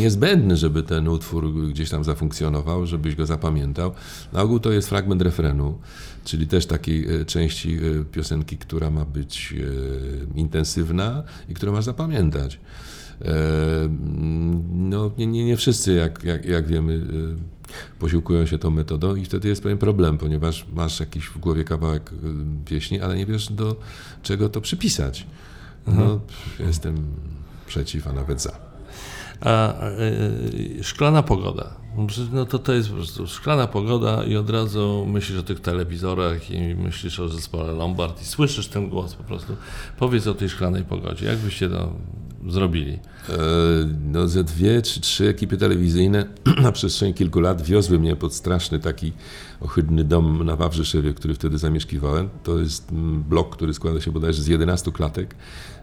niezbędny, 0.01 0.57
żeby 0.57 0.83
ten 0.83 1.09
utwór 1.09 1.69
gdzieś 1.71 1.91
tam 1.91 2.05
zafunkcjonował, 2.05 2.87
żebyś 2.87 3.15
go 3.15 3.27
zapamiętał. 3.27 3.93
Na 4.33 4.43
ogół 4.43 4.61
to 4.61 4.73
jest 4.73 4.89
fragment 4.89 5.23
refrenu, 5.23 5.79
czyli 6.25 6.47
też 6.47 6.67
takiej 6.67 7.07
części 7.27 7.79
piosenki, 8.13 8.59
która 8.59 8.91
ma 8.91 9.05
być 9.05 9.55
intensywna 10.35 11.23
i 11.49 11.55
którą 11.55 11.73
masz 11.73 11.85
zapamiętać. 11.85 12.61
No, 14.73 15.11
nie, 15.19 15.27
nie, 15.27 15.45
nie 15.45 15.57
wszyscy, 15.57 15.93
jak, 15.93 16.25
jak, 16.25 16.45
jak 16.45 16.67
wiemy, 16.67 17.01
posiłkują 17.99 18.47
się 18.47 18.59
tą 18.59 18.71
metodą 18.71 19.15
i 19.15 19.25
wtedy 19.25 19.49
jest 19.49 19.63
pewien 19.63 19.79
problem, 19.79 20.19
ponieważ 20.19 20.67
masz 20.75 21.01
jakiś 21.01 21.27
w 21.27 21.39
głowie 21.39 21.65
kawałek 21.65 22.11
pieśni, 22.65 23.01
ale 23.01 23.17
nie 23.17 23.27
wiesz 23.27 23.53
do 23.53 23.77
czego 24.23 24.49
to 24.49 24.61
przypisać. 24.61 25.27
No, 25.87 26.21
jestem 26.61 27.07
przeciw, 27.67 28.07
a 28.07 28.13
nawet 28.13 28.43
za. 28.43 28.53
A 29.41 29.75
y, 30.81 30.85
szklana 30.85 31.23
pogoda. 31.23 31.83
No 32.33 32.45
to 32.45 32.59
to 32.59 32.73
jest 32.73 32.89
po 32.89 32.95
prostu 32.95 33.27
szklana 33.27 33.67
pogoda 33.67 34.25
i 34.25 34.37
od 34.37 34.51
razu 34.51 35.07
myślisz 35.09 35.39
o 35.39 35.43
tych 35.43 35.61
telewizorach 35.61 36.51
i 36.51 36.75
myślisz 36.75 37.21
o 37.21 37.29
zespole 37.29 37.73
Lombard 37.73 38.23
i 38.23 38.25
słyszysz 38.25 38.69
ten 38.69 38.89
głos 38.89 39.15
po 39.15 39.25
prostu. 39.25 39.57
Powiedz 39.99 40.27
o 40.27 40.35
tej 40.35 40.49
szklanej 40.49 40.85
pogodzie. 40.85 41.27
Jak 41.27 41.39
byście 41.39 41.69
to 41.69 41.93
zrobili? 42.49 42.93
E, 42.93 42.99
No, 44.13 44.29
ze 44.29 44.45
dwie 44.45 44.83
czy 44.83 45.01
trzy 45.01 45.29
ekipy 45.29 45.57
telewizyjne 45.57 46.27
na 46.63 46.73
przestrzeni 46.73 47.15
kilku 47.15 47.41
lat 47.41 47.63
wiozły 47.63 47.99
mnie 47.99 48.17
pod 48.17 48.35
straszny 48.35 48.79
taki 48.79 49.13
ohydny 49.61 50.05
dom 50.05 50.45
na 50.47 50.57
Wawrzyszewie, 50.57 51.15
który 51.15 51.35
wtedy 51.35 51.59
zamieszkiwałem. 51.59 52.29
To 52.43 52.59
jest 52.59 52.93
mm, 52.93 53.23
blok, 53.23 53.57
który 53.57 53.75
składa 53.75 54.01
się 54.01 54.13
bodajże 54.13 54.43
z 54.43 54.47
11 54.47 54.93
klatek. 54.93 55.35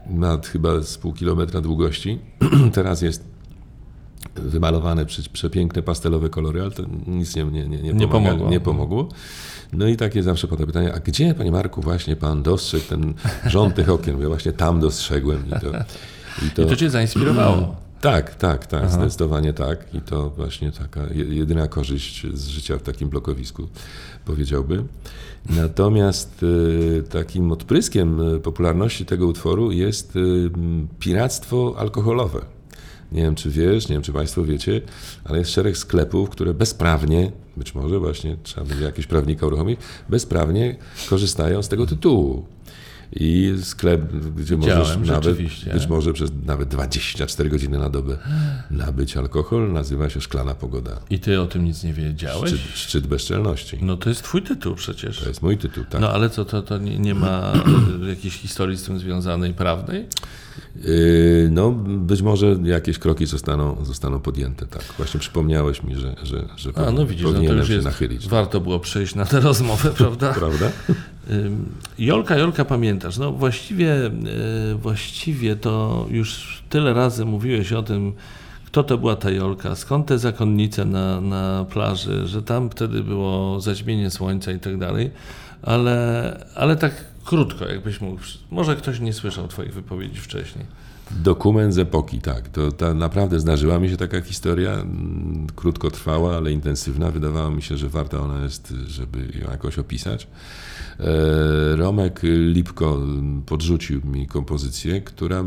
Ma 0.10 0.38
chyba 0.46 0.82
z 0.82 0.98
pół 0.98 1.14
kilometra 1.14 1.62
długości. 1.62 2.20
Teraz 2.74 3.02
jest 3.02 3.24
wymalowane 4.36 5.06
przepiękne 5.34 5.82
pastelowe 5.82 6.30
kolory, 6.30 6.62
ale 6.62 6.72
to 6.72 6.84
nic 7.08 7.36
nie, 7.36 7.44
nie, 7.44 7.68
nie, 7.68 7.82
nie, 7.82 7.94
Nie 7.94 8.08
pomaga, 8.08 8.30
pomogło. 8.32 8.50
nie 8.50 8.60
pomogło. 8.60 9.10
No 9.74 9.88
i 9.88 9.98
takie 9.98 10.24
zawsze 10.24 10.48
pada 10.48 10.66
pytanie, 10.66 10.94
a 10.94 11.00
gdzie, 11.00 11.34
panie 11.34 11.52
Marku, 11.52 11.82
właśnie 11.82 12.16
pan 12.16 12.44
dostrzegł 12.44 12.86
ten 12.90 13.14
rząd 13.46 13.76
tych 13.76 13.90
okien? 13.90 14.16
Mówię, 14.16 14.28
właśnie 14.28 14.52
tam 14.54 14.80
dostrzegłem 14.80 15.44
i 15.48 15.50
to... 15.52 15.72
I 16.48 16.50
to 16.66 16.76
cię 16.76 16.90
zainspirowało. 16.90 17.76
Tak, 18.02 18.36
tak, 18.36 18.66
tak, 18.68 18.92
zdecydowanie 18.92 19.54
tak. 19.54 19.86
I 19.94 20.02
to 20.02 20.30
właśnie 20.30 20.72
taka 20.72 21.02
je- 21.14 21.36
jedyna 21.36 21.68
korzyść 21.68 22.28
z 22.34 22.48
życia 22.48 22.78
w 22.78 22.82
takim 22.82 23.10
blokowisku, 23.10 23.68
powiedziałbym. 24.26 24.88
Natomiast 25.50 26.44
y, 26.44 27.04
takim 27.10 27.52
odpryskiem 27.52 28.36
y, 28.36 28.40
popularności 28.40 29.06
tego 29.06 29.28
utworu 29.28 29.72
jest 29.72 30.16
y, 30.16 30.50
piractwo 31.00 31.76
alkoholowe. 31.78 32.42
Nie 33.12 33.22
wiem, 33.22 33.36
czy 33.36 33.50
wiesz, 33.50 33.90
nie 33.90 33.96
wiem, 33.96 34.02
czy 34.04 34.14
Państwo 34.14 34.44
wiecie, 34.44 34.82
ale 35.26 35.40
jest 35.40 35.52
szereg 35.52 35.78
sklepów, 35.78 36.30
które 36.30 36.54
bezprawnie, 36.54 37.32
być 37.58 37.76
może 37.76 38.00
właśnie 38.00 38.38
trzeba 38.44 38.68
będzie 38.68 38.84
jakiegoś 38.84 39.08
prawnika 39.08 39.48
uruchomić, 39.48 39.80
bezprawnie 40.10 40.76
korzystają 41.10 41.64
z 41.64 41.68
tego 41.70 41.86
tytułu. 41.86 42.46
I 43.14 43.54
sklep, 43.64 44.02
gdzie 44.36 44.56
Widziałem, 44.58 44.80
możesz 44.80 45.08
nawet, 45.08 45.38
być 45.74 45.88
może 45.90 46.14
przez 46.14 46.32
nawet 46.46 46.70
24 46.70 47.50
godziny 47.50 47.80
na 47.80 47.90
dobę 47.90 48.18
nabyć 48.72 49.18
alkohol, 49.18 49.74
nazywa 49.74 50.10
się 50.10 50.22
Szklana 50.22 50.56
Pogoda. 50.56 50.92
I 51.10 51.20
ty 51.20 51.42
o 51.42 51.46
tym 51.46 51.66
nic 51.66 51.84
nie 51.84 51.94
wiedziałeś? 51.94 52.50
Szczyt, 52.52 52.62
szczyt 52.76 53.08
bezczelności. 53.08 53.78
No 53.82 53.98
to 53.98 54.10
jest 54.10 54.24
twój 54.24 54.42
tytuł 54.42 54.76
przecież. 54.76 55.20
To 55.20 55.28
jest 55.28 55.42
mój 55.42 55.58
tytuł, 55.58 55.84
tak. 55.90 56.02
No 56.02 56.10
ale 56.12 56.30
co, 56.30 56.46
to, 56.46 56.62
to 56.62 56.78
nie, 56.78 57.00
nie 57.00 57.16
ma 57.16 57.54
jakiejś 58.10 58.34
historii 58.34 58.78
z 58.78 58.84
tym 58.84 59.00
związanej, 59.00 59.54
prawnej? 59.54 60.06
Yy, 60.76 61.50
No, 61.52 61.72
być 61.72 62.22
może 62.22 62.56
jakieś 62.64 63.00
kroki 63.00 63.26
zostaną, 63.26 63.86
zostaną 63.86 64.20
podjęte, 64.20 64.66
tak. 64.66 64.84
Właśnie 64.98 65.20
przypomniałeś 65.20 65.84
mi, 65.84 65.96
że, 65.96 66.16
że, 66.24 66.46
że 66.58 66.72
A 66.76 66.92
no 66.92 67.06
widzisz, 67.06 67.24
no 67.24 67.30
to 67.30 67.34
powinienem 67.36 67.58
już 67.60 67.68
się 67.68 67.74
jest, 67.74 67.86
nachylić. 67.86 68.28
warto 68.28 68.60
było 68.62 68.80
przyjść 68.80 69.16
na 69.16 69.26
tę 69.26 69.40
rozmowę, 69.40 69.90
prawda? 69.98 70.34
Prawda? 70.34 70.72
Jolka, 72.00 72.38
Jolka, 72.38 72.66
pamiętasz? 72.66 73.18
No 73.18 73.32
właściwie, 73.32 74.06
y, 74.72 74.76
właściwie 74.76 75.56
to 75.56 76.06
już 76.10 76.62
tyle 76.70 76.94
razy 76.94 77.26
mówiłeś 77.26 77.74
o 77.74 77.84
tym, 77.84 78.14
kto 78.66 78.84
to 78.84 78.98
była 78.98 79.16
ta 79.16 79.32
Jolka, 79.32 79.76
skąd 79.76 80.08
te 80.08 80.20
zakonnice 80.20 80.86
na, 80.86 81.22
na 81.22 81.66
plaży, 81.70 82.28
że 82.28 82.44
tam 82.44 82.70
wtedy 82.70 83.04
było 83.04 83.60
zaćmienie 83.60 84.10
słońca 84.10 84.52
i 84.52 84.60
tak 84.60 84.78
dalej, 84.78 85.12
ale, 85.62 86.46
ale 86.56 86.76
tak 86.76 87.06
krótko, 87.26 87.68
jakbyś 87.68 88.02
mógł. 88.02 88.22
Może 88.52 88.76
ktoś 88.76 89.00
nie 89.00 89.14
słyszał 89.14 89.48
Twoich 89.48 89.74
wypowiedzi 89.74 90.20
wcześniej. 90.20 90.66
Dokument 91.12 91.74
z 91.74 91.78
epoki, 91.78 92.22
tak. 92.22 92.50
To, 92.50 92.72
to 92.72 92.94
naprawdę 92.94 93.40
zdarzyła 93.40 93.80
mi 93.80 93.90
się 93.90 93.98
taka 93.98 94.22
historia, 94.22 94.72
mm, 94.72 95.48
krótko 95.56 95.92
trwała, 95.92 96.38
ale 96.38 96.52
intensywna. 96.52 97.12
Wydawało 97.12 97.52
mi 97.52 97.62
się, 97.62 97.78
że 97.78 97.90
warta 97.90 98.20
ona 98.20 98.44
jest, 98.44 98.74
żeby 98.88 99.20
ją 99.20 99.52
jakoś 99.52 99.80
opisać. 99.80 100.28
E, 101.00 101.76
Romek 101.76 102.22
Lipko 102.24 103.00
podrzucił 103.46 104.02
mi 104.06 104.28
kompozycję, 104.28 105.02
która 105.02 105.44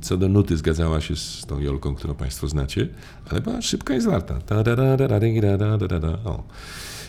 co 0.00 0.16
do 0.16 0.28
nuty 0.28 0.56
zgadzała 0.56 1.00
się 1.00 1.16
z 1.16 1.46
tą 1.46 1.60
Jolką, 1.60 1.94
którą 1.94 2.14
Państwo 2.14 2.48
znacie, 2.48 2.88
ale 3.30 3.40
była 3.40 3.62
szybka 3.62 3.94
i 3.94 4.00
zwarta. 4.00 4.38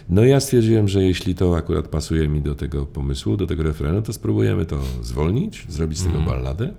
No 0.10 0.26
ja 0.26 0.40
stwierdziłem, 0.40 0.88
że 0.88 1.04
jeśli 1.04 1.36
to 1.36 1.58
akurat 1.58 1.88
pasuje 1.88 2.28
mi 2.28 2.42
do 2.42 2.56
tego 2.56 2.86
pomysłu, 2.86 3.38
do 3.38 3.48
tego 3.48 3.64
refrenu, 3.64 4.02
to 4.02 4.14
spróbujemy 4.14 4.66
to 4.66 4.80
zwolnić, 5.02 5.66
zrobić 5.70 6.00
z 6.00 6.04
tego 6.04 6.18
mhm. 6.18 6.38
balladę. 6.38 6.74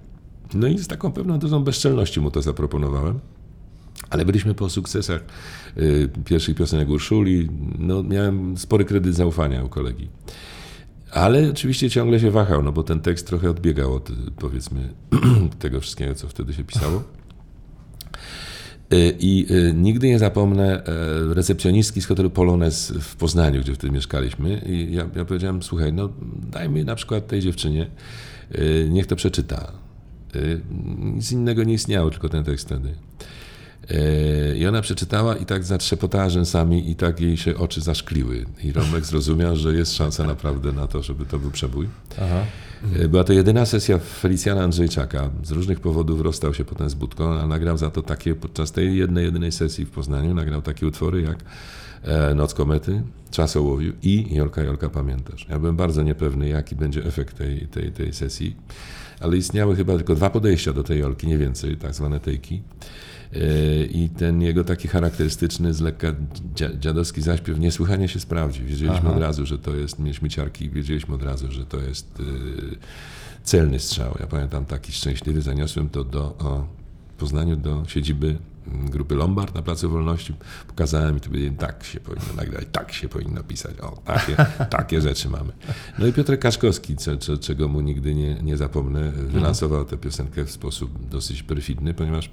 No 0.55 0.66
i 0.66 0.79
z 0.79 0.87
taką 0.87 1.12
pewną 1.12 1.38
dozą 1.38 1.64
bezczelności 1.64 2.21
mu 2.21 2.31
to 2.31 2.42
zaproponowałem. 2.42 3.21
Ale 4.11 4.25
byliśmy 4.25 4.55
po 4.55 4.71
sukcesach 4.71 5.25
y, 5.79 6.09
pierwszych 6.25 6.57
piosenek 6.57 6.88
Urszuli. 6.88 7.49
No, 7.79 8.03
miałem 8.03 8.59
spory 8.59 8.85
kredyt 8.85 9.14
zaufania 9.14 9.64
u 9.64 9.69
kolegi. 9.69 10.09
Ale 11.11 11.51
oczywiście 11.51 11.90
ciągle 11.90 12.21
się 12.21 12.31
wahał, 12.31 12.62
no 12.62 12.73
bo 12.73 12.83
ten 12.83 13.01
tekst 13.01 13.27
trochę 13.27 13.51
odbiegał 13.51 13.95
od, 13.95 14.09
powiedzmy, 14.38 14.95
tego 15.59 15.81
wszystkiego, 15.81 16.14
co 16.14 16.29
wtedy 16.29 16.55
się 16.55 16.64
pisało. 16.64 17.03
Y, 18.92 19.16
I 19.21 19.47
y, 19.51 19.73
nigdy 19.75 20.09
nie 20.09 20.19
zapomnę 20.19 20.85
e, 20.85 21.35
recepcjonistki 21.35 22.03
z 22.03 22.07
hotelu 22.07 22.31
Polones 22.31 22.92
w 23.01 23.16
Poznaniu, 23.16 23.61
gdzie 23.61 23.75
wtedy 23.75 23.92
mieszkaliśmy. 23.92 24.62
I 24.66 24.92
ja, 24.95 25.09
ja 25.16 25.25
powiedziałem, 25.25 25.62
słuchaj, 25.62 25.92
no 25.92 26.09
dajmy 26.51 26.85
na 26.85 26.95
przykład 26.95 27.27
tej 27.27 27.40
dziewczynie, 27.40 27.90
y, 28.59 28.88
niech 28.90 29.07
to 29.07 29.16
przeczyta. 29.16 29.73
Nic 30.99 31.33
innego 31.33 31.64
nie 31.64 31.75
istniało, 31.75 32.11
tylko 32.11 32.29
ten 32.29 32.45
tekst 32.45 32.66
wtedy. 32.66 32.95
Y, 33.90 34.57
I 34.59 34.66
ona 34.66 34.83
przeczytała 34.83 35.37
i 35.37 35.46
tak 35.46 35.64
zatrzepotała 35.64 36.29
rzęsami 36.31 36.90
i 36.90 36.96
tak 36.96 37.20
jej 37.20 37.37
się 37.37 37.57
oczy 37.57 37.81
zaszkliły. 37.81 38.46
I 38.64 38.72
Romek 38.72 39.05
zrozumiał, 39.11 39.57
że 39.57 39.75
jest 39.75 39.94
szansa 39.94 40.25
naprawdę 40.25 40.72
na 40.72 40.87
to, 40.87 41.03
żeby 41.03 41.27
to 41.27 41.38
był 41.38 41.51
przebój. 41.51 41.88
Aha. 42.22 42.40
E, 42.96 43.09
Była 43.09 43.25
to 43.25 43.33
jedyna 43.33 43.66
sesja 43.66 43.99
Felicjana 43.99 44.62
Andrzejczaka. 44.62 45.31
Z 45.42 45.51
różnych 45.51 45.81
powodów 45.81 46.20
rozstał 46.20 46.55
się 46.55 46.64
potem 46.64 46.90
z 46.90 46.94
Budką, 46.94 47.33
a 47.35 47.46
nagrał 47.46 47.79
za 47.79 47.90
to 47.90 48.03
takie, 48.03 48.35
podczas 48.35 48.72
tej 48.72 48.96
jednej, 48.96 49.25
jedynej 49.25 49.53
sesji 49.53 49.85
w 49.85 49.90
Poznaniu, 49.90 50.35
nagrał 50.35 50.62
takie 50.62 50.87
utwory 50.87 51.22
jak 51.22 51.38
e, 52.03 52.35
Noc 52.35 52.55
komety, 52.55 53.03
Czas 53.31 53.57
ołowiu 53.57 53.92
i 54.03 54.35
Jolka, 54.35 54.62
Jolka, 54.62 54.90
pamiętasz. 54.90 55.46
Ja 55.51 55.59
byłem 55.59 55.77
bardzo 55.77 56.03
niepewny, 56.03 56.49
jaki 56.49 56.77
będzie 56.77 57.05
efekt 57.05 57.38
tej, 57.38 57.66
tej, 57.66 57.92
tej 57.92 58.12
sesji, 58.12 58.57
ale 59.20 59.37
istniały 59.37 59.77
chyba 59.77 59.96
tylko 59.96 60.14
dwa 60.14 60.31
podejścia 60.31 60.72
do 60.72 60.83
tej 60.83 61.01
Jolki, 61.01 61.27
nie 61.27 61.38
więcej, 61.38 61.77
tak 61.77 61.94
zwane 61.94 62.20
tejki. 62.20 62.62
I 63.91 64.11
ten 64.19 64.43
jego 64.43 64.65
taki 64.65 64.89
charakterystyczny, 64.89 65.75
z 65.75 65.81
lekka 65.81 66.15
dzia- 66.55 66.79
dziadowski 66.79 67.23
zaśpiew 67.23 67.59
niesłychanie 67.59 68.09
się 68.09 68.21
sprawdził. 68.21 68.67
Wiedzieliśmy 68.67 69.09
Aha. 69.09 69.15
od 69.15 69.21
razu, 69.23 69.47
że 69.47 69.59
to 69.59 69.77
jest 69.77 69.99
mieliśmy 69.99 70.29
ciarki, 70.29 70.71
wiedzieliśmy 70.71 71.15
od 71.15 71.23
razu, 71.23 71.53
że 71.53 71.67
to 71.67 71.81
jest 71.81 72.21
y, 72.21 72.25
celny 73.43 73.79
strzał. 73.81 74.17
Ja 74.21 74.27
pamiętam 74.27 74.65
taki 74.65 74.93
szczęśliwy, 74.93 75.43
zaniosłem 75.43 75.89
to 75.89 76.05
do 76.05 76.23
o, 76.25 76.67
w 77.17 77.19
Poznaniu 77.19 77.57
do 77.57 77.83
siedziby 77.89 78.37
mm, 78.67 78.91
grupy 78.91 79.15
Lombard 79.15 79.55
na 79.55 79.62
Placu 79.62 79.91
Wolności. 79.91 80.35
Pokazałem 80.69 81.17
i 81.17 81.21
to 81.21 81.29
powiedzieli, 81.29 81.57
tak 81.57 81.85
się 81.85 82.01
powinno 82.01 82.33
nagrać, 82.37 82.67
tak 82.73 82.93
się 82.93 83.09
powinno 83.09 83.43
pisać. 83.43 83.81
O, 83.81 84.03
takie, 84.05 84.37
takie 84.79 85.01
rzeczy 85.01 85.29
mamy. 85.29 85.53
No 85.99 86.07
i 86.07 86.12
Piotrek 86.12 86.41
Kaszkowski, 86.41 86.97
co, 86.97 87.17
co, 87.17 87.37
czego 87.37 87.69
mu 87.69 87.81
nigdy 87.81 88.15
nie, 88.15 88.35
nie 88.35 88.57
zapomnę, 88.57 89.12
wylansował 89.12 89.85
tę 89.85 89.97
piosenkę 89.97 90.45
w 90.45 90.51
sposób 90.51 91.09
dosyć 91.09 91.43
perfidny, 91.43 91.95
ponieważ 91.95 92.31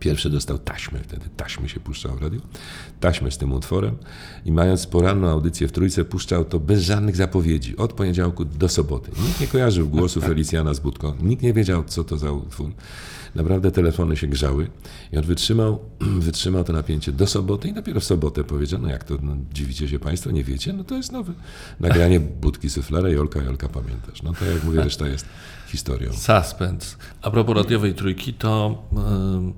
Pierwszy 0.00 0.30
dostał 0.30 0.58
taśmę, 0.58 0.98
wtedy 1.02 1.26
taśmy 1.36 1.68
się 1.68 1.80
puszczał 1.80 2.16
w 2.16 2.22
radiu, 2.22 2.40
taśmę 3.00 3.30
z 3.30 3.38
tym 3.38 3.52
utworem 3.52 3.96
i 4.44 4.52
mając 4.52 4.86
poranną 4.86 5.28
audycję 5.28 5.68
w 5.68 5.72
Trójce 5.72 6.04
puszczał 6.04 6.44
to 6.44 6.60
bez 6.60 6.82
żadnych 6.82 7.16
zapowiedzi, 7.16 7.76
od 7.76 7.92
poniedziałku 7.92 8.44
do 8.44 8.68
soboty. 8.68 9.10
Nikt 9.26 9.40
nie 9.40 9.46
kojarzył 9.46 9.88
głosu 9.88 10.20
Felicjana 10.20 10.74
z 10.74 10.80
Budką, 10.80 11.14
nikt 11.20 11.42
nie 11.42 11.52
wiedział, 11.52 11.84
co 11.84 12.04
to 12.04 12.16
za 12.16 12.32
utwór. 12.32 12.72
Naprawdę 13.36 13.70
telefony 13.70 14.16
się 14.16 14.26
grzały 14.26 14.70
i 15.12 15.16
on 15.16 15.24
wytrzymał, 15.24 15.78
wytrzymał 16.26 16.64
to 16.64 16.72
napięcie 16.72 17.12
do 17.12 17.26
soboty 17.26 17.68
i 17.68 17.72
dopiero 17.72 18.00
w 18.00 18.04
sobotę 18.04 18.44
powiedział, 18.44 18.80
no 18.80 18.88
jak 18.88 19.04
to, 19.04 19.18
no, 19.22 19.36
dziwicie 19.52 19.88
się 19.88 19.98
Państwo, 19.98 20.30
nie 20.30 20.44
wiecie? 20.44 20.72
No 20.72 20.84
to 20.84 20.96
jest 20.96 21.12
nowe 21.12 21.32
nagranie 21.80 22.20
Budki 22.42 22.70
Syflera, 22.70 23.08
Jolka, 23.08 23.42
Jolka, 23.42 23.68
pamiętasz? 23.68 24.22
No 24.22 24.32
to 24.32 24.44
jak 24.44 24.64
mówię, 24.64 24.80
reszta 24.80 25.08
jest 25.08 25.26
historią. 25.68 26.12
Suspens. 26.12 26.96
A 27.22 27.30
propos 27.30 27.56
radiowej 27.56 27.94
trójki, 27.94 28.34
to 28.34 28.82
ym, 28.92 29.52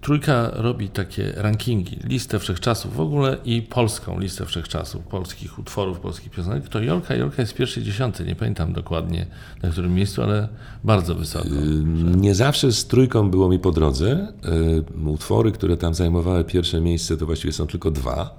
trójka 0.00 0.50
robi 0.54 0.88
takie 0.88 1.32
rankingi, 1.36 1.98
listę 2.04 2.38
wszechczasów 2.38 2.96
w 2.96 3.00
ogóle 3.00 3.36
i 3.44 3.62
polską 3.62 4.20
listę 4.20 4.46
wszechczasów, 4.46 5.04
polskich 5.04 5.58
utworów, 5.58 6.00
polskich 6.00 6.30
piosenek. 6.30 6.68
To 6.68 6.80
Jolka, 6.80 7.14
Jolka 7.14 7.42
jest 7.42 7.52
w 7.52 7.56
pierwszej 7.56 7.82
dziesiątej, 7.82 8.26
nie 8.26 8.36
pamiętam 8.36 8.72
dokładnie 8.72 9.26
na 9.62 9.70
którym 9.70 9.94
miejscu, 9.94 10.22
ale 10.22 10.48
bardzo 10.84 11.14
wysoko. 11.14 11.48
Nie 12.16 12.34
zawsze 12.34 12.72
z 12.72 12.86
trójką 12.86 13.30
było 13.30 13.48
mi 13.48 13.58
po 13.58 13.72
drodze. 13.72 14.32
Y, 15.04 15.08
Utwory, 15.08 15.52
które 15.52 15.76
tam 15.76 15.94
zajmowały 15.94 16.44
pierwsze 16.44 16.80
miejsce, 16.80 17.16
to 17.16 17.26
właściwie 17.26 17.52
są 17.52 17.66
tylko 17.66 17.90
dwa. 17.90 18.38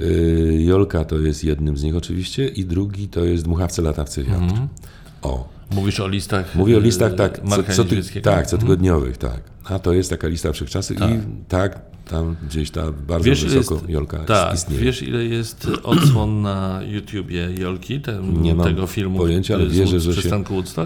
Y, 0.00 0.62
Jolka 0.66 1.04
to 1.04 1.18
jest 1.18 1.44
jednym 1.44 1.76
z 1.76 1.82
nich 1.82 1.96
oczywiście 1.96 2.48
i 2.48 2.64
drugi 2.64 3.08
to 3.08 3.24
jest 3.24 3.44
Dmuchawce 3.44 3.82
latawce 3.82 4.22
wiatr. 4.22 4.54
O, 5.22 5.53
Mówisz 5.70 6.00
o 6.00 6.08
listach 6.08 6.54
Mówię 6.54 6.76
o 6.76 6.78
y, 6.78 6.82
listach 6.82 7.14
tak, 7.14 7.40
co, 7.76 7.84
ty, 7.84 8.20
tak, 8.20 8.46
cotygodniowych, 8.46 9.16
tak. 9.16 9.40
A 9.64 9.78
to 9.78 9.92
jest 9.92 10.10
taka 10.10 10.28
lista 10.28 10.52
wszechczasów 10.52 10.96
i 10.96 11.00
tak, 11.48 11.80
tam 12.10 12.36
gdzieś 12.48 12.70
ta 12.70 12.92
bardzo 12.92 13.24
Wiesz, 13.24 13.44
wysoko 13.44 13.74
jest, 13.74 13.88
Jolka 13.88 14.18
tak, 14.18 14.54
istnieje. 14.54 14.82
wiesz 14.82 15.02
ile 15.02 15.24
jest 15.24 15.68
odsłon 15.82 16.42
na 16.42 16.80
YouTubie 16.86 17.48
Jolki, 17.58 18.00
ten, 18.00 18.42
Nie 18.42 18.54
mam 18.54 18.66
tego 18.66 18.86
filmu 18.86 19.18
pojęcia, 19.18 19.54
ale 19.54 19.70
z 19.70 19.72
wierzę, 19.72 20.00
że 20.00 20.22
się-? 20.22 20.30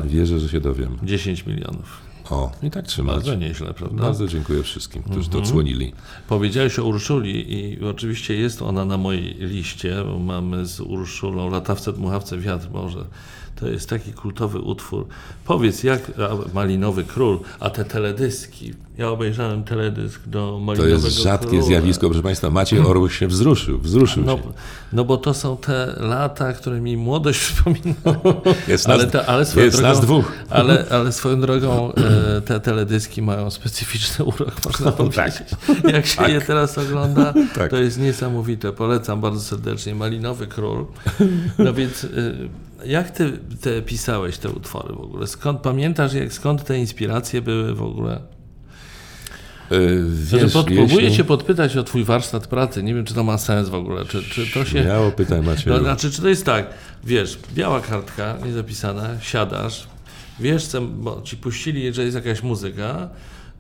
Wierzę, 0.04 0.40
że 0.40 0.48
się 0.48 0.60
dowiem. 0.60 0.98
10 1.02 1.46
milionów. 1.46 2.08
O, 2.30 2.52
i 2.62 2.70
tak 2.70 2.86
trzymać. 2.86 3.14
Bardzo 3.14 3.34
nieźle, 3.34 3.74
prawda? 3.74 4.02
Bardzo 4.02 4.28
dziękuję 4.28 4.62
wszystkim, 4.62 5.02
którzy 5.02 5.18
Mhm. 5.18 5.32
to 5.32 5.38
odsłonili. 5.38 5.92
Powiedziałeś 6.28 6.78
o 6.78 6.84
Urszuli 6.84 7.54
i 7.54 7.84
oczywiście 7.84 8.34
jest 8.34 8.62
ona 8.62 8.84
na 8.84 8.96
mojej 8.98 9.34
liście, 9.34 9.96
bo 10.04 10.18
mamy 10.18 10.66
z 10.66 10.80
Urszulą 10.80 11.50
Latawce, 11.50 11.92
Dmuchawce, 11.92 12.38
Wiatr 12.38 12.68
może. 12.72 13.04
To 13.60 13.68
jest 13.68 13.88
taki 13.90 14.12
kultowy 14.12 14.58
utwór. 14.58 15.06
Powiedz, 15.44 15.82
jak 15.82 16.00
Malinowy 16.54 17.04
Król, 17.04 17.38
a 17.60 17.70
te 17.70 17.84
teledyski. 17.84 18.72
Ja 18.98 19.08
obejrzałem 19.10 19.64
teledysk 19.64 20.20
do 20.26 20.38
To 20.38 20.58
Malinowego 20.60 21.06
jest 21.06 21.22
rzadkie 21.22 21.46
Króla. 21.48 21.62
zjawisko, 21.62 22.06
proszę 22.08 22.22
Państwa. 22.22 22.50
Maciej 22.50 22.78
Orłuch 22.80 23.12
się 23.12 23.26
wzruszył, 23.26 23.78
wzruszył 23.78 24.24
No, 24.24 24.36
się. 24.36 24.42
no 24.92 25.04
bo 25.04 25.16
to 25.16 25.34
są 25.34 25.56
te 25.56 25.94
lata, 26.00 26.52
które 26.52 26.80
mi 26.80 26.96
młodość 26.96 27.40
przypomina. 27.44 27.94
Jest 28.68 28.88
ale, 28.88 29.02
nas- 29.04 29.12
te, 29.12 29.26
ale 29.26 29.44
swoją 29.46 29.64
jest 29.66 29.76
drogą, 29.76 29.88
nas 29.94 30.00
dwóch. 30.00 30.32
Ale, 30.50 30.84
ale 30.90 31.12
swoją 31.12 31.40
drogą 31.40 31.92
e, 31.94 32.40
te 32.40 32.60
teledyski 32.60 33.22
mają 33.22 33.50
specyficzny 33.50 34.24
urok, 34.24 34.52
można 34.66 34.92
powiedzieć. 34.92 35.34
Jak 35.92 36.06
się 36.06 36.30
je 36.30 36.40
teraz 36.40 36.78
ogląda, 36.78 37.34
Tak. 37.54 37.70
to 37.70 37.76
jest 37.76 37.98
niesamowite. 37.98 38.72
Polecam 38.72 39.20
bardzo 39.20 39.40
serdecznie. 39.40 39.94
Malinowy 39.94 40.46
Król. 40.46 40.86
No 41.58 41.74
więc 41.74 42.04
e, 42.04 42.08
jak 42.86 43.10
ty 43.10 43.32
te 43.60 43.82
pisałeś 43.82 44.38
te 44.38 44.50
utwory 44.50 44.94
w 44.94 45.00
ogóle? 45.00 45.26
Skąd 45.26 45.60
pamiętasz, 45.60 46.12
jak, 46.14 46.32
skąd 46.32 46.64
te 46.64 46.78
inspiracje 46.78 47.42
były 47.42 47.74
w 47.74 47.82
ogóle? 47.82 48.20
Yy, 49.70 50.04
Wiesz, 50.10 50.52
pod, 50.52 50.66
próbuję 50.66 50.86
jeśli- 51.04 51.16
cię 51.16 51.24
podpytać 51.24 51.76
o 51.76 51.82
twój 51.82 52.04
warsztat 52.04 52.46
pracy. 52.46 52.82
Nie 52.82 52.94
wiem, 52.94 53.04
czy 53.04 53.14
to 53.14 53.24
ma 53.24 53.38
sens 53.38 53.68
w 53.68 53.74
ogóle. 53.74 54.04
Czy, 54.04 54.22
czy 54.22 54.46
to 54.54 54.64
się... 54.64 54.82
Śmiało 54.82 55.10
pytaj 55.10 55.42
Macieju. 55.46 55.76
No, 55.76 55.82
znaczy, 55.82 56.10
czy 56.10 56.22
to 56.22 56.28
jest 56.28 56.44
tak, 56.46 56.66
wiesz, 57.04 57.38
biała 57.54 57.80
kartka, 57.80 58.36
niezapisana, 58.46 59.20
siadasz, 59.20 59.86
wiesz, 60.40 60.66
co, 60.66 60.80
bo 60.82 61.22
ci 61.24 61.36
puścili, 61.36 61.94
że 61.94 62.04
jest 62.04 62.14
jakaś 62.14 62.42
muzyka, 62.42 63.08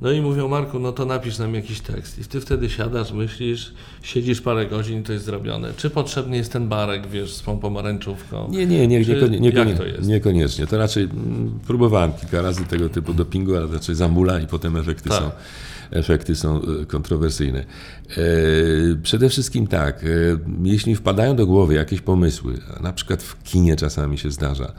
no 0.00 0.12
i 0.12 0.20
mówią, 0.20 0.48
Marku, 0.48 0.78
no 0.78 0.92
to 0.92 1.04
napisz 1.04 1.38
nam 1.38 1.54
jakiś 1.54 1.80
tekst. 1.80 2.18
I 2.18 2.24
ty 2.24 2.40
wtedy 2.40 2.70
siadasz, 2.70 3.12
myślisz, 3.12 3.72
siedzisz 4.02 4.40
parę 4.40 4.66
godzin 4.66 5.00
i 5.00 5.02
to 5.02 5.12
jest 5.12 5.24
zrobione. 5.24 5.72
Czy 5.76 5.90
potrzebny 5.90 6.36
jest 6.36 6.52
ten 6.52 6.68
barek, 6.68 7.06
wiesz, 7.06 7.34
z 7.34 7.42
tą 7.42 7.58
pomarańczówką? 7.58 8.48
Nie, 8.50 8.66
nie, 8.66 8.86
nie, 8.86 9.04
Czy 9.04 9.14
niekonie, 9.14 9.40
niekonie, 9.40 9.70
jak 9.70 9.78
to 9.78 9.86
jest? 9.86 10.08
niekoniecznie. 10.08 10.66
To 10.66 10.78
raczej 10.78 11.04
mm, 11.04 11.58
próbowałem 11.66 12.12
kilka 12.12 12.42
razy 12.42 12.64
tego 12.64 12.88
typu 12.88 13.14
dopingu, 13.14 13.56
ale 13.56 13.66
raczej 13.66 13.94
zamula 13.94 14.40
i 14.40 14.46
potem 14.46 14.76
efekty 14.76 15.08
Tak. 15.08 15.18
są. 15.18 15.30
Efekty 15.90 16.36
są 16.36 16.60
e, 16.62 16.86
kontrowersyjne. 16.86 17.58
E, 17.58 18.14
przede 19.02 19.28
wszystkim 19.28 19.66
tak, 19.66 20.04
e, 20.04 20.06
jeśli 20.62 20.96
wpadają 20.96 21.36
do 21.36 21.46
głowy 21.46 21.74
jakieś 21.74 22.00
pomysły, 22.00 22.54
na 22.80 22.92
przykład 22.92 23.22
w 23.22 23.42
kinie 23.42 23.76
czasami 23.76 24.18
się 24.18 24.30
zdarza, 24.30 24.72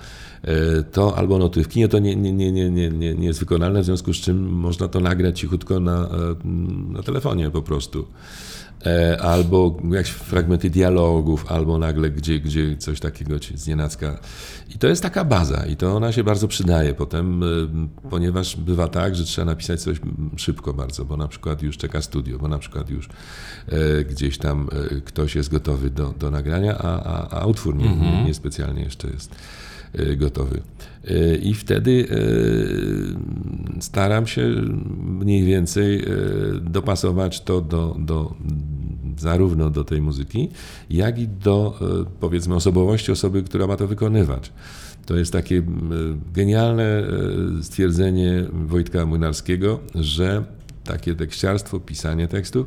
to 0.92 1.18
albo 1.18 1.38
notuję. 1.38 1.66
W 1.66 1.68
kinie 1.68 1.88
to 1.88 2.00
nie, 2.00 2.16
nie, 2.16 2.34
nie, 2.34 2.52
nie, 2.52 2.72
nie, 2.72 2.90
nie, 2.90 3.16
nie 3.16 3.28
jest 3.28 3.40
wykonalne, 3.40 3.82
w 3.82 3.86
związku 3.86 4.14
z 4.14 4.18
czym 4.18 4.50
można 4.50 4.88
to 4.88 5.00
nagrać 5.00 5.40
cichutko 5.40 5.80
na, 5.80 6.10
e, 6.10 6.36
na 6.94 7.04
telefonie 7.04 7.50
po 7.50 7.62
prostu. 7.62 8.08
E, 8.86 9.22
albo 9.22 9.78
jakieś 9.92 10.12
fragmenty 10.12 10.70
dialogów, 10.70 11.52
albo 11.52 11.78
nagle 11.78 12.10
gdzie, 12.10 12.40
gdzie 12.40 12.78
coś 12.78 13.00
takiego 13.00 13.40
ci 13.40 13.58
znienacka. 13.58 14.20
I 14.76 14.78
to 14.78 14.88
jest 14.88 15.04
taka 15.04 15.26
baza 15.26 15.66
i 15.66 15.76
to 15.76 15.96
ona 15.96 16.12
się 16.12 16.24
bardzo 16.24 16.48
przydaje 16.48 16.94
potem, 16.94 17.44
e, 17.44 17.46
ponieważ 18.10 18.56
bywa 18.56 18.88
tak, 18.88 19.16
że 19.16 19.24
trzeba 19.24 19.46
napisać 19.46 19.82
coś 19.82 20.02
szybko 20.38 20.74
bardzo, 20.74 21.06
bo 21.06 21.18
na 21.18 21.28
przykład 21.28 21.62
już 21.62 21.78
czeka 21.78 22.02
studio, 22.02 22.38
bo 22.40 22.48
na 22.48 22.60
przykład 22.60 22.90
już 22.90 23.10
e, 23.68 24.04
gdzieś 24.04 24.38
tam 24.38 24.70
e, 24.92 25.02
ktoś 25.02 25.36
jest 25.36 25.50
gotowy 25.50 25.90
do, 25.90 26.14
do 26.20 26.32
nagrania, 26.32 26.78
a, 26.78 27.04
a, 27.04 27.42
a 27.42 27.46
utwór 27.46 27.76
nie, 27.76 27.96
nie, 27.96 28.24
nie 28.24 28.34
specjalnie 28.34 28.84
jeszcze 28.84 29.08
jest 29.08 29.32
e, 29.32 29.59
gotowy. 30.18 30.62
E, 31.08 31.36
I 31.36 31.54
wtedy 31.54 32.08
e, 33.78 33.82
staram 33.82 34.28
się 34.28 34.48
mniej 35.02 35.44
więcej 35.44 36.06
dopasować 36.62 37.42
to 37.42 37.62
do, 37.62 37.96
do, 38.00 38.36
zarówno 39.18 39.70
do 39.70 39.84
tej 39.84 40.02
muzyki, 40.02 40.50
jak 40.90 41.20
i 41.20 41.28
do 41.28 41.80
powiedzmy 42.20 42.56
osobowości 42.56 43.12
osoby, 43.12 43.44
która 43.44 43.68
ma 43.68 43.78
to 43.78 43.88
wykonywać. 43.88 44.52
To 45.06 45.16
jest 45.16 45.34
takie 45.34 45.64
genialne 46.34 47.04
stwierdzenie 47.62 48.46
Wojtka 48.52 49.06
Młynarskiego, 49.06 49.80
że 49.96 50.44
takie 50.90 51.16
tekściarstwo, 51.16 51.80
pisanie 51.80 52.28
tekstu, 52.28 52.66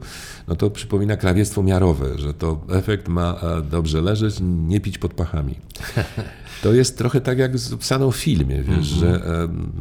no 0.48 0.56
to 0.56 0.70
przypomina 0.70 1.16
krawiectwo 1.16 1.62
miarowe, 1.62 2.18
że 2.18 2.34
to 2.34 2.60
efekt 2.70 3.08
ma 3.08 3.40
e, 3.42 3.62
dobrze 3.62 4.00
leżeć, 4.00 4.34
nie 4.42 4.80
pić 4.80 4.98
pod 4.98 5.14
pachami. 5.14 5.54
To 6.62 6.72
jest 6.72 6.98
trochę 6.98 7.20
tak 7.20 7.38
jak 7.38 7.58
z 7.58 7.74
psaną 7.74 8.10
w 8.10 8.16
filmie, 8.16 8.62
wiesz, 8.62 8.86
że, 8.86 9.24
em, 9.44 9.72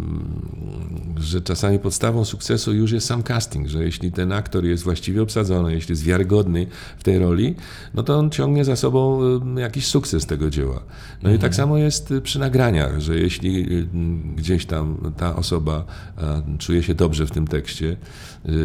że 1.19 1.41
czasami 1.41 1.79
podstawą 1.79 2.25
sukcesu 2.25 2.73
już 2.73 2.91
jest 2.91 3.07
sam 3.07 3.23
casting, 3.23 3.67
że 3.67 3.83
jeśli 3.83 4.11
ten 4.11 4.31
aktor 4.31 4.65
jest 4.65 4.83
właściwie 4.83 5.21
obsadzony, 5.21 5.73
jeśli 5.73 5.91
jest 5.91 6.03
wiarygodny 6.03 6.67
w 6.97 7.03
tej 7.03 7.19
roli, 7.19 7.55
no 7.93 8.03
to 8.03 8.19
on 8.19 8.29
ciągnie 8.29 8.65
za 8.65 8.75
sobą 8.75 9.21
jakiś 9.55 9.87
sukces 9.87 10.25
tego 10.25 10.49
dzieła. 10.49 10.83
No 11.23 11.33
i 11.33 11.39
tak 11.39 11.55
samo 11.55 11.77
jest 11.77 12.11
y, 12.11 12.21
przy 12.21 12.39
nagraniach, 12.39 12.99
że 12.99 13.19
jeśli 13.19 13.79
y, 13.79 13.87
gdzieś 14.35 14.65
tam 14.65 15.13
ta 15.17 15.35
osoba 15.35 15.85
e, 16.17 16.41
czuje 16.57 16.83
się 16.83 16.95
dobrze 16.95 17.25
w 17.25 17.31
tym 17.31 17.47
tekście, 17.47 17.97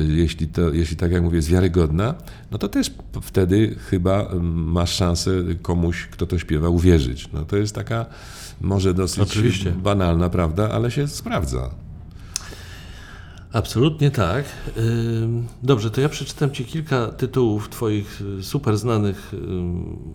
jeśli, 0.08 0.48
to, 0.48 0.72
jeśli 0.72 0.96
tak 0.96 1.12
jak 1.12 1.22
mówię, 1.22 1.36
jest 1.36 1.48
wiarygodna, 1.48 2.14
no 2.50 2.58
to 2.58 2.68
też 2.68 2.90
wtedy 3.22 3.76
chyba 3.90 4.22
em, 4.22 4.54
masz 4.54 4.94
szansę 4.94 5.30
komuś, 5.62 6.06
kto 6.06 6.26
to 6.26 6.38
śpiewa, 6.38 6.68
uwierzyć. 6.68 7.28
No 7.32 7.44
to 7.44 7.56
jest 7.56 7.74
taka 7.74 8.06
może 8.60 8.94
dosyć 8.94 9.20
Oczywiście. 9.20 9.70
banalna 9.70 10.30
prawda, 10.30 10.70
ale 10.70 10.90
się 10.90 11.08
sprawdza. 11.08 11.70
Absolutnie 13.52 14.10
tak. 14.10 14.44
Dobrze, 15.62 15.90
to 15.90 16.00
ja 16.00 16.08
przeczytam 16.08 16.50
Ci 16.50 16.64
kilka 16.64 17.06
tytułów 17.06 17.68
Twoich 17.68 18.22
y, 18.38 18.42
super 18.42 18.78
znanych 18.78 19.32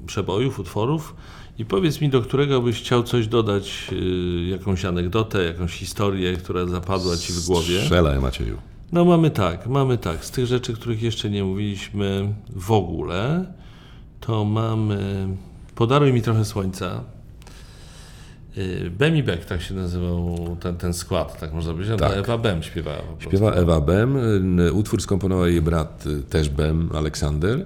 przebojów, 0.06 0.60
utworów 0.60 1.16
i 1.58 1.66
powiedz 1.66 2.02
mi, 2.02 2.10
do 2.10 2.22
którego 2.22 2.62
byś 2.62 2.80
chciał 2.80 3.04
coś 3.04 3.28
dodać, 3.28 3.88
y, 3.92 4.46
jakąś 4.46 4.86
anegdotę, 4.86 5.44
jakąś 5.44 5.74
historię, 5.74 6.34
która 6.34 6.66
zapadła 6.66 7.18
Ci 7.18 7.34
w 7.34 7.46
głowie. 7.46 7.82
Strzelaj, 7.82 8.20
Macieju. 8.20 8.71
No 8.92 9.06
mamy 9.06 9.32
tak, 9.32 9.68
mamy 9.68 9.98
tak. 9.98 10.26
Z 10.26 10.32
tych 10.32 10.46
rzeczy, 10.46 10.74
których 10.74 11.02
jeszcze 11.02 11.30
nie 11.30 11.44
mówiliśmy 11.44 12.34
w 12.56 12.72
ogóle, 12.72 13.46
to 14.20 14.46
mamy 14.46 15.28
Podaruj 15.82 16.14
mi 16.14 16.22
trochę 16.22 16.46
słońca. 16.46 17.04
Y, 18.58 18.92
Bem 18.98 19.18
i 19.18 19.24
Beck, 19.24 19.46
tak 19.46 19.62
się 19.62 19.74
nazywał 19.74 20.38
ten, 20.60 20.78
ten 20.78 20.94
skład, 20.94 21.40
tak 21.40 21.54
można 21.54 21.74
powiedzieć. 21.74 22.00
Tak. 22.00 22.18
Ewa 22.18 22.38
Bem 22.38 22.64
śpiewała. 22.64 23.04
Śpiewa 23.20 23.52
Ewa 23.52 23.82
Bem, 23.82 24.18
y, 24.60 24.74
utwór 24.74 25.02
skomponował 25.02 25.48
jej 25.48 25.62
brat 25.62 26.06
y, 26.08 26.24
też 26.24 26.50
Bem, 26.50 26.90
Aleksander. 26.94 27.66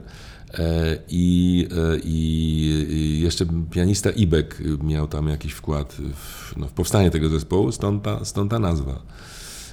I, 1.09 1.67
i, 2.03 3.19
jeszcze 3.23 3.45
pianista 3.71 4.09
Ibek 4.09 4.61
miał 4.83 5.07
tam 5.07 5.27
jakiś 5.27 5.53
wkład 5.53 5.93
w, 5.93 6.57
no, 6.57 6.67
w 6.67 6.71
powstanie 6.71 7.11
tego 7.11 7.29
zespołu, 7.29 7.71
stąd 7.71 8.03
ta, 8.03 8.25
stąd 8.25 8.51
ta 8.51 8.59
nazwa. 8.59 9.01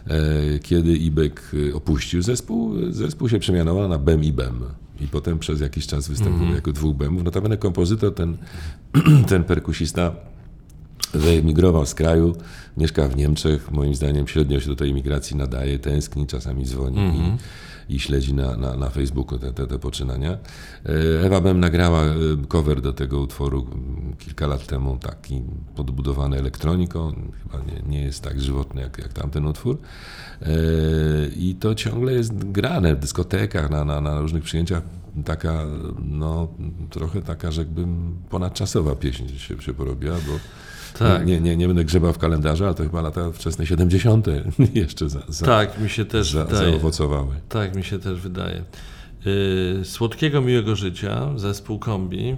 E, 0.06 0.58
Kiedy 0.58 0.96
Ibek 0.96 1.42
e, 1.70 1.74
opuścił 1.74 2.22
zespół, 2.22 2.74
zespół 2.90 3.28
się 3.28 3.38
przemianował 3.38 3.88
na 3.88 3.98
Bem 3.98 4.24
i 4.24 4.32
Bem. 4.32 4.60
I 5.00 5.08
potem 5.08 5.38
przez 5.38 5.60
jakiś 5.60 5.86
czas 5.86 6.08
występował 6.08 6.54
jako 6.54 6.72
dwóch 6.72 6.96
Bemów. 6.96 7.24
Notabene 7.24 7.56
kompozytor, 7.56 8.14
ten, 8.14 8.36
ten 9.28 9.44
perkusista, 9.44 10.12
wyemigrował 11.14 11.86
z 11.86 11.94
kraju, 11.94 12.36
mieszka 12.76 13.08
w 13.08 13.16
Niemczech. 13.16 13.70
Moim 13.70 13.94
zdaniem 13.94 14.28
średnio 14.28 14.60
się 14.60 14.68
do 14.68 14.76
tej 14.76 14.90
imigracji 14.90 15.36
nadaje, 15.36 15.78
tęskni, 15.78 16.26
czasami 16.26 16.66
dzwoni 16.66 16.98
i, 17.88 17.94
i 17.94 18.00
śledzi 18.00 18.34
na, 18.34 18.56
na, 18.56 18.76
na 18.76 18.90
Facebooku 18.90 19.38
te, 19.38 19.52
te, 19.52 19.66
te 19.66 19.78
poczynania. 19.78 20.30
E, 20.32 21.24
Ewa 21.26 21.40
Bem 21.40 21.60
nagrała 21.60 22.02
e, 22.04 22.14
cover 22.48 22.80
do 22.80 22.92
tego 22.92 23.20
utworu 23.20 23.66
mm, 23.72 24.16
kilka 24.18 24.46
lat 24.46 24.66
temu, 24.66 24.96
taki 24.96 25.42
podbudowany 25.76 26.38
elektroniką. 26.38 27.12
Chyba 27.42 27.64
nie, 27.64 27.82
nie 27.88 28.02
jest 28.02 28.22
tak 28.22 28.40
żywotny 28.40 28.80
jak, 28.80 28.98
jak 28.98 29.12
tamten 29.12 29.46
utwór. 29.46 29.78
E, 30.42 30.48
I 31.36 31.54
to 31.54 31.74
ciągle 31.74 32.12
jest 32.12 32.34
grane 32.34 32.94
w 32.94 32.98
dyskotekach, 32.98 33.70
na, 33.70 33.84
na, 33.84 34.00
na 34.00 34.20
różnych 34.20 34.42
przyjęciach. 34.42 34.82
Taka, 35.24 35.64
no, 36.04 36.48
trochę 36.90 37.22
taka, 37.22 37.50
rzekłbym, 37.50 38.16
ponadczasowa 38.30 38.94
pieśń 38.94 39.28
się, 39.28 39.62
się 39.62 39.74
porobiła, 39.74 40.16
bo 40.26 40.32
Tak. 40.98 41.26
nie, 41.26 41.40
nie, 41.40 41.56
nie 41.56 41.66
będę 41.66 41.84
grzebał 41.84 42.12
w 42.12 42.18
kalendarzu, 42.18 42.64
ale 42.64 42.74
to 42.74 42.82
chyba 42.82 43.00
lata 43.02 43.32
wczesne 43.32 43.66
70. 43.66 44.26
jeszcze 44.74 45.08
za, 45.08 45.20
za, 45.28 45.46
Tak, 45.46 45.80
mi 45.80 45.88
się 45.90 46.04
też 46.04 46.32
za, 46.32 46.44
wydaje. 46.44 46.70
zaowocowały. 46.70 47.34
Tak, 47.48 47.76
mi 47.76 47.84
się 47.84 47.98
też 47.98 48.20
wydaje. 48.20 48.62
Yy, 49.78 49.84
Słodkiego 49.84 50.40
miłego 50.40 50.76
życia, 50.76 51.30
zespół 51.36 51.78
kombi. 51.78 52.36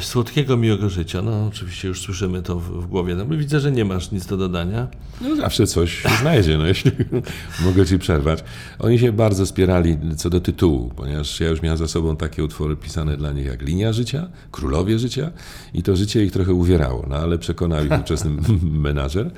Słodkiego 0.00 0.56
miłego 0.56 0.88
życia, 0.88 1.22
no 1.22 1.46
oczywiście 1.46 1.88
już 1.88 2.00
słyszymy 2.00 2.42
to 2.42 2.58
w, 2.60 2.82
w 2.82 2.86
głowie. 2.86 3.14
No, 3.14 3.26
widzę, 3.26 3.60
że 3.60 3.72
nie 3.72 3.84
masz 3.84 4.10
nic 4.10 4.26
do 4.26 4.36
dodania. 4.36 4.88
No 5.20 5.36
zawsze 5.36 5.66
coś 5.66 6.02
się 6.02 6.08
znajdzie, 6.20 6.58
no 6.58 6.66
jeśli 6.66 6.90
mogę 7.66 7.86
ci 7.86 7.98
przerwać. 7.98 8.44
Oni 8.78 8.98
się 8.98 9.12
bardzo 9.12 9.46
spierali 9.46 9.98
co 10.16 10.30
do 10.30 10.40
tytułu, 10.40 10.92
ponieważ 10.96 11.40
ja 11.40 11.48
już 11.48 11.62
miałem 11.62 11.78
za 11.78 11.88
sobą 11.88 12.16
takie 12.16 12.44
utwory 12.44 12.76
pisane 12.76 13.16
dla 13.16 13.32
nich 13.32 13.46
jak 13.46 13.62
Linia 13.62 13.92
Życia, 13.92 14.28
Królowie 14.50 14.98
Życia 14.98 15.30
i 15.74 15.82
to 15.82 15.96
życie 15.96 16.24
ich 16.24 16.32
trochę 16.32 16.52
uwierało, 16.52 17.06
no 17.08 17.16
ale 17.16 17.38
przekonał 17.38 17.84
ich 17.84 17.92
ówczesny 17.92 18.30
menażer. 18.62 19.30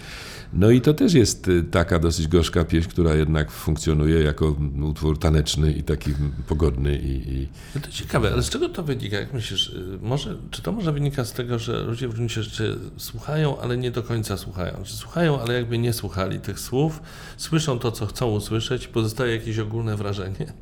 No 0.53 0.71
i 0.71 0.81
to 0.81 0.95
też 0.95 1.15
jest 1.15 1.49
y, 1.49 1.63
taka 1.63 1.99
dosyć 1.99 2.29
gorzka 2.29 2.65
pieśń, 2.65 2.89
która 2.89 3.15
jednak 3.15 3.51
funkcjonuje 3.51 4.23
jako 4.23 4.57
utwór 4.83 5.19
taneczny 5.19 5.73
i 5.73 5.83
taki 5.83 6.11
pogodny 6.49 6.99
i, 6.99 7.35
i 7.35 7.49
No 7.75 7.81
to 7.81 7.91
ciekawe, 7.91 8.33
ale 8.33 8.43
z 8.43 8.51
czego 8.51 8.69
to 8.69 8.83
wynika? 8.83 9.21
Jak 9.21 9.35
myślisz, 9.35 9.69
y, 9.69 9.99
może, 10.03 10.37
czy 10.51 10.63
to 10.63 10.73
może 10.73 10.93
wynika 10.93 11.25
z 11.25 11.33
tego, 11.33 11.59
że 11.59 11.83
ludzie 11.83 12.09
w 12.09 12.15
gruncie 12.15 12.43
rzeczy 12.43 12.79
słuchają, 12.97 13.61
ale 13.61 13.77
nie 13.77 13.91
do 13.91 14.03
końca 14.03 14.37
słuchają? 14.37 14.75
Czy 14.85 14.97
słuchają, 14.97 15.41
ale 15.41 15.55
jakby 15.55 15.79
nie 15.79 15.93
słuchali 15.93 16.41
tych 16.41 16.61
słów, 16.61 17.03
słyszą 17.37 17.79
to, 17.79 17.93
co 17.93 18.07
chcą 18.07 18.31
usłyszeć, 18.31 18.89
pozostaje 18.89 19.37
jakieś 19.37 19.59
ogólne 19.59 19.97
wrażenie? 19.97 20.53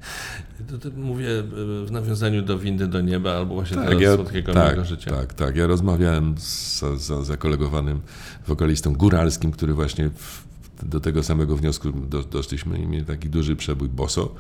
Mówię 0.97 1.29
y, 1.29 1.45
w 1.87 1.89
nawiązaniu 1.91 2.43
do 2.43 2.59
windy 2.59 2.87
do 2.87 3.01
nieba, 3.01 3.33
albo 3.33 3.55
właśnie 3.55 3.77
teraz 3.77 4.01
ja, 4.01 4.15
słodkiego 4.15 4.55
tak, 4.55 4.85
życia. 4.85 5.11
tak, 5.11 5.35
tak. 5.35 5.57
Ja 5.57 5.67
rozmawiałem 5.67 6.35
z 6.39 6.69
za, 6.97 7.25
zakolegowanym 7.25 8.01
wokalistą 8.47 8.93
góralskim, 8.93 9.53
który 9.53 9.75
właśnie 9.79 10.11
w, 10.11 10.45
do 10.83 11.01
tego 11.01 11.23
samego 11.23 11.57
wniosku 11.57 11.91
do, 11.93 12.23
doszliśmy 12.23 12.79
i 12.79 12.87
mieli 12.87 13.05
taki 13.05 13.29
duży 13.31 13.57
przebój 13.57 13.89
boso. 13.89 14.35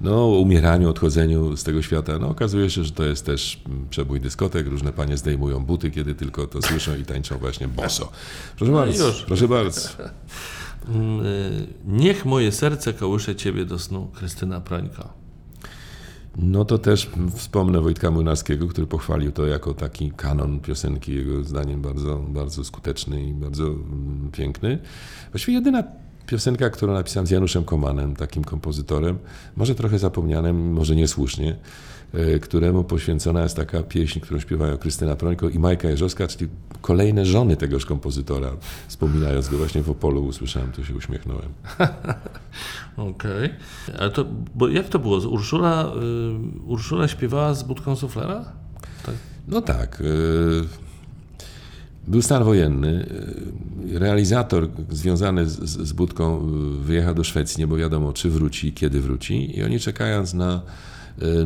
No, 0.00 0.14
o 0.24 0.38
umieraniu, 0.40 0.90
odchodzeniu 0.90 1.56
z 1.56 1.64
tego 1.64 1.82
świata. 1.82 2.18
No, 2.18 2.28
okazuje 2.28 2.70
się, 2.70 2.84
że 2.84 2.92
to 2.92 3.04
jest 3.04 3.26
też 3.26 3.60
przebój 3.90 4.20
dyskotek. 4.20 4.66
Różne 4.66 4.92
panie 4.92 5.16
zdejmują 5.16 5.64
buty, 5.64 5.90
kiedy 5.90 6.14
tylko 6.14 6.46
to 6.46 6.62
słyszą 6.62 6.96
i 6.96 7.04
tańczą 7.04 7.38
właśnie 7.38 7.68
boso. 7.68 8.12
Proszę 8.56 8.72
No 8.72 8.78
bardzo, 8.78 9.06
już. 9.06 9.22
proszę 9.22 9.48
bardzo. 9.48 9.80
Mm, 10.88 11.26
y, 11.26 11.66
Niech 11.86 12.24
moje 12.24 12.52
serce 12.52 12.92
kołysze 12.92 13.36
ciebie 13.36 13.64
do 13.64 13.78
snu, 13.78 14.10
Krystyna 14.14 14.60
Prońko. 14.60 15.23
No 16.36 16.64
to 16.64 16.78
też 16.78 17.10
wspomnę 17.34 17.80
Wojtka 17.80 18.10
Młynarskiego, 18.10 18.68
który 18.68 18.86
pochwalił 18.86 19.32
to 19.32 19.46
jako 19.46 19.74
taki 19.74 20.10
kanon 20.10 20.60
piosenki, 20.60 21.14
jego 21.14 21.44
zdaniem 21.44 21.82
bardzo, 21.82 22.16
bardzo 22.16 22.64
skuteczny 22.64 23.22
i 23.22 23.34
bardzo 23.34 23.66
mm, 23.66 24.30
piękny. 24.32 24.78
Właściwie 25.32 25.54
jedyna 25.54 25.84
piosenka, 26.26 26.70
którą 26.70 26.92
napisałem 26.92 27.26
z 27.26 27.30
Januszem 27.30 27.64
Komanem, 27.64 28.16
takim 28.16 28.44
kompozytorem, 28.44 29.18
może 29.56 29.74
trochę 29.74 29.98
zapomnianym, 29.98 30.72
może 30.72 30.96
niesłusznie, 30.96 31.56
któremu 32.42 32.84
poświęcona 32.84 33.42
jest 33.42 33.56
taka 33.56 33.82
pieśń, 33.82 34.20
którą 34.20 34.40
śpiewają 34.40 34.78
Krystyna 34.78 35.16
Prońko 35.16 35.48
i 35.48 35.58
Majka 35.58 35.88
Jerzowska, 35.88 36.26
czyli 36.26 36.50
kolejne 36.80 37.26
żony 37.26 37.56
tegoż 37.56 37.86
kompozytora. 37.86 38.50
Wspominając 38.88 39.48
go 39.48 39.56
właśnie 39.56 39.82
w 39.82 39.90
Opolu, 39.90 40.24
usłyszałem, 40.26 40.72
to 40.72 40.84
się 40.84 40.94
uśmiechnąłem. 40.94 41.48
Okej. 42.96 43.50
Ale 43.98 44.10
to, 44.10 44.24
bo 44.54 44.68
jak 44.68 44.88
to 44.88 44.98
było? 44.98 45.28
Urszula, 45.28 45.92
y, 46.56 46.60
Urszula 46.66 47.08
śpiewała 47.08 47.54
z 47.54 47.62
budką 47.62 47.96
suflera? 47.96 48.44
Tak. 49.06 49.14
No 49.48 49.62
tak. 49.62 50.00
e, 50.00 50.04
Był 52.08 52.22
stan 52.22 52.44
wojenny. 52.44 53.06
e, 53.94 53.98
Realizator 53.98 54.68
związany 54.90 55.46
z, 55.48 55.58
z 55.88 55.92
Budką 55.92 56.40
wyjechał 56.80 57.14
do 57.14 57.24
Szwecji, 57.24 57.60
nie 57.60 57.66
było 57.66 57.78
wiadomo, 57.78 58.12
czy 58.12 58.30
wróci, 58.30 58.72
kiedy 58.72 59.00
wróci. 59.00 59.58
I 59.58 59.62
oni 59.62 59.80
czekając 59.80 60.34
na 60.34 60.62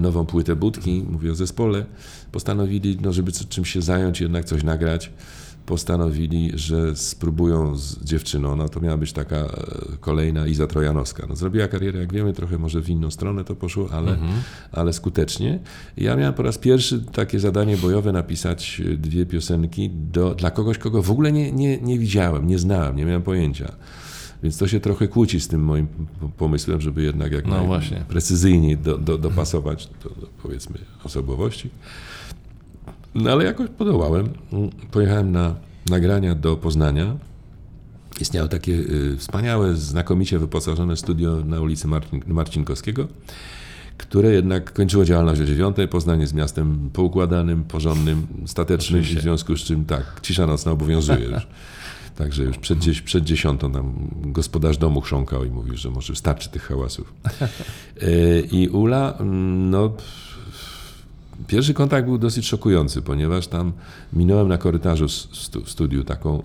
nową 0.00 0.26
płytę 0.26 0.56
Budki, 0.56 1.04
mówię 1.10 1.32
o 1.32 1.34
zespole, 1.34 1.84
postanowili, 2.32 2.98
no, 3.00 3.12
żeby 3.12 3.32
czymś 3.32 3.70
się 3.70 3.82
zająć, 3.82 4.20
jednak 4.20 4.44
coś 4.44 4.62
nagrać. 4.62 5.10
Postanowili, 5.66 6.52
że 6.54 6.96
spróbują 6.96 7.76
z 7.76 8.04
dziewczyną. 8.04 8.56
No 8.56 8.68
to 8.68 8.80
miała 8.80 8.96
być 8.96 9.12
taka 9.12 9.36
e, 9.36 9.46
kolejna 10.00 10.46
Iza 10.46 10.66
Trojanowska. 10.66 11.26
No, 11.28 11.36
zrobiła 11.36 11.68
karierę, 11.68 12.00
jak 12.00 12.12
wiemy, 12.12 12.32
trochę 12.32 12.58
może 12.58 12.80
w 12.80 12.88
inną 12.88 13.10
stronę 13.10 13.44
to 13.44 13.56
poszło, 13.56 13.88
ale, 13.92 14.16
ale 14.72 14.92
skutecznie. 14.92 15.58
Ja 15.96 16.16
miałem 16.16 16.34
po 16.34 16.42
raz 16.42 16.58
pierwszy 16.58 17.04
takie 17.12 17.40
zadanie 17.40 17.76
bojowe 17.76 18.12
napisać 18.12 18.82
e, 18.92 18.96
dwie 18.96 19.26
piosenki 19.26 19.90
do, 19.90 20.34
dla 20.34 20.50
kogoś, 20.50 20.78
kogo 20.78 21.02
w 21.02 21.10
ogóle 21.10 21.32
nie, 21.32 21.52
nie, 21.52 21.80
nie 21.80 21.98
widziałem, 21.98 22.46
nie 22.46 22.58
znałem, 22.58 22.96
nie 22.96 23.04
miałem 23.04 23.22
pojęcia. 23.22 23.72
Więc 24.42 24.58
to 24.58 24.68
się 24.68 24.80
trochę 24.80 25.08
kłóci 25.08 25.40
z 25.40 25.48
tym 25.48 25.64
moim 25.64 25.86
pomysłem, 26.36 26.80
żeby 26.80 27.02
jednak 27.02 27.32
jak 27.32 27.46
No 27.46 27.64
właśnie. 27.64 28.04
precyzyjniej 28.08 28.76
do, 28.76 28.98
do, 28.98 29.18
dopasować 29.18 29.88
do, 30.04 30.10
do 30.10 30.26
powiedzmy 30.42 30.78
osobowości. 31.04 31.70
No 33.14 33.30
ale 33.30 33.44
jakoś 33.44 33.68
podołałem. 33.70 34.28
Pojechałem 34.90 35.32
na 35.32 35.54
nagrania 35.90 36.34
do 36.34 36.56
Poznania. 36.56 37.16
Istniało 38.20 38.48
takie 38.48 38.72
y, 38.72 39.16
wspaniałe, 39.18 39.74
znakomicie 39.76 40.38
wyposażone 40.38 40.96
studio 40.96 41.44
na 41.44 41.60
ulicy 41.60 41.88
Marcin, 41.88 42.20
Marcinkowskiego, 42.26 43.08
które 43.98 44.32
jednak 44.32 44.72
kończyło 44.72 45.04
działalność 45.04 45.40
o 45.40 45.44
dziewiątej. 45.44 45.88
Poznań 45.88 46.20
jest 46.20 46.34
miastem 46.34 46.90
poukładanym, 46.92 47.64
porządnym, 47.64 48.26
statecznym, 48.46 49.00
Oczywiście. 49.00 49.20
w 49.20 49.22
związku 49.22 49.56
z 49.56 49.60
czym 49.60 49.84
tak, 49.84 50.20
cisza 50.22 50.46
nocna 50.46 50.72
obowiązuje 50.72 51.24
już. 51.24 51.46
Także 52.18 52.42
już 52.42 52.58
przed, 52.58 52.78
przed 53.04 53.24
dziesiątą 53.24 53.72
tam 53.72 54.10
gospodarz 54.22 54.78
domu 54.78 55.00
chrząkał 55.00 55.44
i 55.44 55.50
mówił, 55.50 55.76
że 55.76 55.90
może 55.90 56.16
starczy 56.16 56.50
tych 56.50 56.62
hałasów. 56.62 57.14
Y, 58.02 58.48
I 58.58 58.68
Ula, 58.68 59.14
mm, 59.20 59.70
no 59.70 59.92
Pierwszy 61.46 61.74
kontakt 61.74 62.06
był 62.06 62.18
dosyć 62.18 62.46
szokujący, 62.46 63.02
ponieważ 63.02 63.46
tam 63.46 63.72
minąłem 64.12 64.48
na 64.48 64.58
korytarzu 64.58 65.08
stu, 65.08 65.66
studiu 65.66 66.04
taką 66.04 66.38
y, 66.38 66.42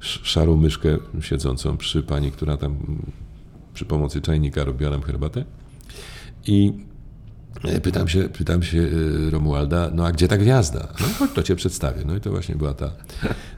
sz- 0.00 0.26
szarą 0.26 0.56
myszkę 0.56 0.98
siedzącą 1.20 1.76
przy 1.76 2.02
pani, 2.02 2.32
która 2.32 2.56
tam 2.56 2.76
przy 3.74 3.84
pomocy 3.84 4.20
czajnika 4.20 4.64
robiła 4.64 4.90
nam 4.90 5.02
herbatę. 5.02 5.44
I 6.46 6.72
e, 6.72 6.97
pytam 7.82 8.08
się, 8.08 8.28
pytam 8.28 8.62
się 8.62 8.78
y, 8.78 9.30
Romualda, 9.30 9.90
no 9.94 10.06
a 10.06 10.12
gdzie 10.12 10.28
ta 10.28 10.38
gwiazda? 10.38 10.88
No 11.00 11.06
chodź, 11.18 11.30
to 11.34 11.42
cię 11.42 11.56
przedstawię. 11.56 12.02
No 12.06 12.16
i 12.16 12.20
to 12.20 12.30
właśnie 12.30 12.54
była 12.54 12.74
ta, 12.74 12.90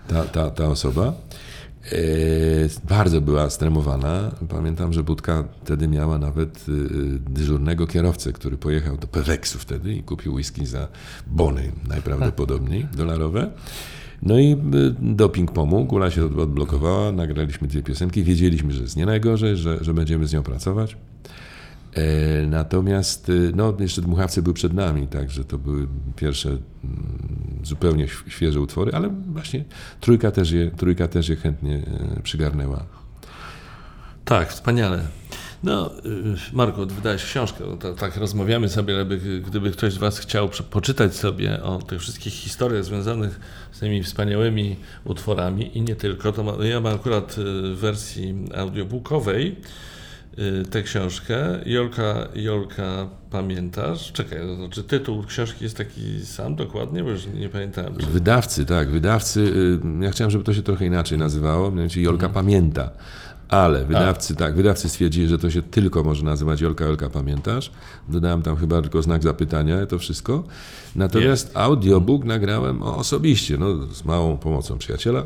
ta, 0.08 0.24
ta, 0.24 0.50
ta 0.50 0.68
osoba. 0.68 1.12
E, 1.92 1.96
bardzo 2.88 3.20
była 3.20 3.50
stremowana. 3.50 4.30
Pamiętam, 4.48 4.92
że 4.92 5.02
Budka 5.02 5.44
wtedy 5.64 5.88
miała 5.88 6.18
nawet 6.18 6.64
dyżurnego 7.30 7.86
kierowcę, 7.86 8.32
który 8.32 8.56
pojechał 8.56 8.96
do 8.96 9.06
Peweksu 9.06 9.58
wtedy 9.58 9.94
i 9.94 10.02
kupił 10.02 10.34
whisky 10.34 10.66
za 10.66 10.88
bony 11.26 11.72
najprawdopodobniej 11.88 12.86
dolarowe. 12.96 13.50
No 14.22 14.38
i 14.38 14.56
doping 15.00 15.52
pomógł, 15.52 15.94
Ula 15.94 16.10
się 16.10 16.24
odblokowała, 16.24 17.12
nagraliśmy 17.12 17.68
dwie 17.68 17.82
piosenki, 17.82 18.22
wiedzieliśmy, 18.22 18.72
że 18.72 18.82
jest 18.82 18.96
nie 18.96 19.06
najgorzej, 19.06 19.56
że, 19.56 19.84
że 19.84 19.94
będziemy 19.94 20.26
z 20.26 20.32
nią 20.32 20.42
pracować. 20.42 20.96
E, 21.94 22.46
Natomiast 22.46 23.28
y, 23.28 23.52
no, 23.54 23.74
jeszcze 23.80 24.02
Dmuchawcy 24.02 24.42
był 24.42 24.54
przed 24.54 24.72
nami, 24.72 25.08
także 25.08 25.44
to 25.44 25.58
były 25.58 25.88
pierwsze 26.16 26.48
mm, 26.48 27.60
zupełnie 27.62 28.08
świeże 28.28 28.60
utwory, 28.60 28.92
ale 28.92 29.08
właśnie 29.08 29.64
trójka 30.00 30.30
też 30.30 30.50
je, 30.50 30.70
trójka 30.70 31.08
też 31.08 31.28
je 31.28 31.36
chętnie 31.36 31.82
e, 32.16 32.22
przygarnęła. 32.22 32.84
Tak, 34.24 34.48
wspaniale. 34.48 35.00
No, 35.62 35.90
y, 35.96 36.00
Marku, 36.52 36.86
wydałeś 36.86 37.24
książkę, 37.24 37.64
no 37.70 37.76
to, 37.76 37.94
tak 37.94 38.16
rozmawiamy 38.16 38.68
sobie, 38.68 38.94
ale 38.94 39.04
by, 39.04 39.40
gdyby 39.46 39.70
ktoś 39.70 39.92
z 39.92 39.98
Was 39.98 40.18
chciał 40.18 40.48
poczytać 40.70 41.16
sobie 41.16 41.62
o 41.62 41.78
tych 41.78 42.00
wszystkich 42.00 42.32
historiach 42.32 42.84
związanych 42.84 43.40
z 43.72 43.78
tymi 43.78 44.02
wspaniałymi 44.02 44.76
utworami 45.04 45.78
i 45.78 45.82
nie 45.82 45.96
tylko, 45.96 46.32
to 46.32 46.64
ja 46.64 46.80
mam 46.80 46.94
akurat 46.94 47.38
y, 47.38 47.42
w 47.74 47.78
wersji 47.78 48.34
audiobookowej 48.56 49.46
y, 49.48 49.99
tę 50.70 50.82
książkę. 50.82 51.60
Jolka, 51.66 52.28
Jolka, 52.34 53.06
pamiętasz? 53.30 54.12
Czekaj, 54.12 54.38
to 54.38 54.56
znaczy 54.56 54.82
tytuł 54.84 55.22
książki 55.22 55.64
jest 55.64 55.76
taki 55.76 56.26
sam 56.26 56.56
dokładnie, 56.56 57.04
bo 57.04 57.10
już 57.10 57.26
nie 57.26 57.48
pamiętałem. 57.48 57.96
Czy... 57.96 58.06
Wydawcy, 58.06 58.64
tak, 58.66 58.90
wydawcy, 58.90 59.40
y, 60.00 60.04
ja 60.04 60.10
chciałem, 60.10 60.30
żeby 60.30 60.44
to 60.44 60.54
się 60.54 60.62
trochę 60.62 60.86
inaczej 60.86 61.18
nazywało, 61.18 61.70
mianowicie 61.70 62.02
Jolka 62.02 62.26
Mhm. 62.26 62.44
pamięta. 62.44 62.90
Ale 63.48 63.84
wydawcy, 63.84 64.36
tak, 64.36 64.54
wydawcy 64.54 64.88
stwierdzili, 64.88 65.28
że 65.28 65.38
to 65.38 65.50
się 65.50 65.62
tylko 65.62 66.02
może 66.02 66.24
nazywać 66.24 66.60
Jolka, 66.60 66.84
Jolka, 66.84 67.10
pamiętasz? 67.10 67.70
Dodałem 68.08 68.42
tam 68.42 68.56
chyba 68.56 68.82
tylko 68.82 69.02
znak 69.02 69.22
zapytania, 69.22 69.86
to 69.86 69.98
wszystko. 69.98 70.44
Natomiast 70.96 71.56
audiobook 71.56 72.24
nagrałem 72.24 72.82
osobiście, 72.82 73.58
no, 73.58 73.86
z 73.86 74.04
małą 74.04 74.36
pomocą 74.36 74.78
przyjaciela. 74.78 75.22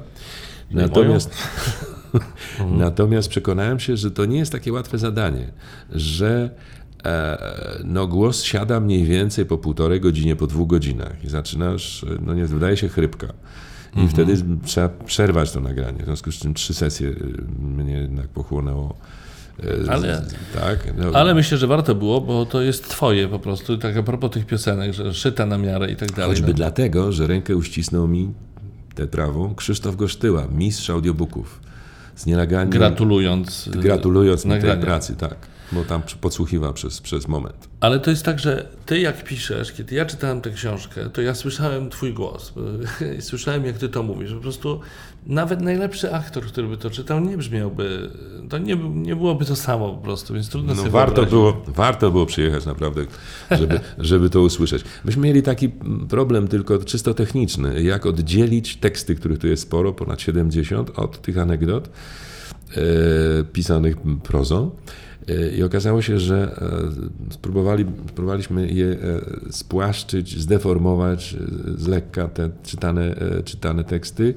Natomiast, 0.71 1.31
natomiast 2.85 3.29
przekonałem 3.29 3.81
się, 3.81 3.97
że 3.97 4.11
to 4.11 4.25
nie 4.25 4.39
jest 4.39 4.53
takie 4.53 4.73
łatwe 4.73 4.99
zadanie, 4.99 5.53
że 5.93 6.51
e, 7.05 7.39
no, 7.85 8.07
głos 8.07 8.43
siada 8.43 8.81
mniej 8.81 9.05
więcej 9.05 9.47
po 9.47 9.59
półtorej 9.59 10.01
godzinie, 10.01 10.37
po 10.37 10.47
dwóch 10.47 10.69
godzinach 10.69 11.25
i 11.25 11.29
zaczynasz, 11.29 12.07
no 12.21 12.35
nie 12.35 12.47
wydaje 12.47 12.77
się 12.77 12.89
chrypka. 12.89 13.27
I 13.97 14.09
wtedy 14.09 14.37
trzeba 14.65 14.89
przerwać 14.89 15.53
to 15.53 15.61
nagranie. 15.61 16.03
W 16.03 16.05
związku 16.05 16.33
z 16.33 16.35
czym 16.35 16.55
trzy 16.55 16.75
sesje 16.75 17.09
y, 17.09 17.15
mnie 17.61 17.93
jednak 17.99 18.29
pochłonęło. 18.29 18.95
z- 19.85 19.89
Ale- 19.89 20.23
tak, 20.55 20.93
no, 20.99 21.11
Ale 21.19 21.35
myślę, 21.35 21.59
że 21.59 21.67
warto 21.67 21.95
było, 21.95 22.21
bo 22.21 22.47
to 22.47 22.63
jest 22.63 22.89
twoje 22.89 23.29
po 23.29 23.39
prostu, 23.39 23.79
tak 23.79 23.97
a 23.97 24.03
propos 24.03 24.31
tych 24.31 24.47
piosenek, 24.47 24.93
że 24.93 25.15
szyta 25.15 25.47
na 25.47 25.59
miarę 25.59 25.91
i 25.93 25.97
tak 25.97 26.13
dalej. 26.13 26.31
choćby 26.31 26.49
no. 26.49 26.55
dlatego, 26.55 27.13
że 27.13 27.27
rękę 27.27 27.57
uścisnął 27.57 28.09
mi 28.09 28.33
tę 28.95 29.07
trawą 29.07 29.55
Krzysztof 29.55 29.97
Gosztyła, 29.97 30.47
mistrz 30.53 30.91
audiobooków. 30.91 31.61
Z 32.17 32.27
nienaganiem 32.27 32.71
Gratulując. 32.71 33.67
y, 33.67 33.71
gratulując 33.71 34.45
mi 34.45 34.61
tej 34.61 34.79
pracy, 34.79 35.17
tak. 35.17 35.37
Bo 35.73 35.85
tam 35.85 36.03
podsłuchiwał 36.21 36.73
przez, 36.73 37.01
przez 37.01 37.29
moment. 37.29 37.69
Ale 37.81 38.01
to 38.01 38.11
jest 38.11 38.25
tak, 38.25 38.39
że 38.39 38.69
ty 38.87 39.01
jak 39.01 39.25
piszesz, 39.25 39.73
kiedy 39.73 39.95
ja 39.95 40.07
czytałem 40.07 40.41
tę 40.41 40.51
książkę, 40.51 41.11
to 41.11 41.23
ja 41.23 41.35
słyszałem 41.35 41.91
twój 41.91 42.13
głos. 42.13 42.53
Słyszałem, 43.21 43.65
jak 43.67 43.79
ty 43.79 43.89
to 43.89 44.03
mówisz. 44.03 44.33
Po 44.33 44.41
prostu 44.41 44.81
nawet 45.27 45.61
najlepszy 45.61 46.15
aktor, 46.15 46.45
który 46.45 46.69
by 46.69 46.77
to 46.77 46.91
czytał, 46.91 47.21
nie 47.21 47.37
brzmiałby, 47.39 48.11
to 48.49 48.59
nie, 48.59 48.77
nie 48.77 49.17
byłoby 49.17 49.45
to 49.45 49.57
samo 49.57 49.95
po 49.95 50.03
prostu, 50.03 50.35
więc 50.35 50.49
trudno 50.49 50.75
No 50.75 50.79
sobie 50.79 50.91
warto 50.91 51.15
wyobrazić. 51.15 51.31
było, 51.31 51.75
warto 51.77 52.11
było 52.11 52.27
przyjechać 52.27 52.67
naprawdę, 52.67 53.05
żeby, 53.51 53.81
żeby 53.99 54.31
to 54.31 54.41
usłyszeć. 54.43 54.85
Myśmy 55.05 55.23
mieli 55.23 55.43
taki 55.43 55.69
problem 56.09 56.49
tylko 56.49 56.79
czysto 56.79 57.15
techniczny, 57.15 57.83
jak 57.83 58.07
oddzielić 58.07 58.77
teksty, 58.77 59.15
których 59.15 59.39
tu 59.39 59.47
jest 59.47 59.63
sporo, 59.63 59.93
ponad 59.93 60.21
70, 60.21 60.91
od 60.99 61.23
tych 61.23 61.39
anegdot 61.39 61.89
e, 61.89 62.81
pisanych 63.53 63.97
prozą. 64.23 64.71
I 65.57 65.63
okazało 65.63 66.03
się, 66.03 66.19
że 66.19 66.57
e, 67.31 67.33
spróbowali, 67.33 67.85
spróbowaliśmy 68.09 68.69
je 68.69 68.87
e, 68.87 68.97
spłaszczyć, 69.51 70.41
zdeformować 70.41 71.35
e, 71.35 71.81
z 71.81 71.87
lekka 71.87 72.29
te 72.29 72.51
czytane, 72.63 73.15
czytane 73.45 73.85
teksty. 73.85 74.35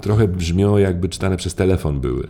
Trochę 0.00 0.28
brzmią 0.28 0.78
jakby 0.78 1.08
czytane 1.08 1.36
przez 1.36 1.54
telefon 1.54 2.00
były. 2.00 2.28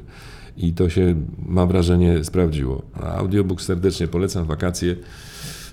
I 0.57 0.72
to 0.72 0.89
się, 0.89 1.14
mam 1.47 1.68
wrażenie, 1.68 2.24
sprawdziło. 2.24 2.82
Audiobook 3.03 3.62
serdecznie 3.62 4.09
polecam, 4.09 4.45
wakacje 4.45 4.97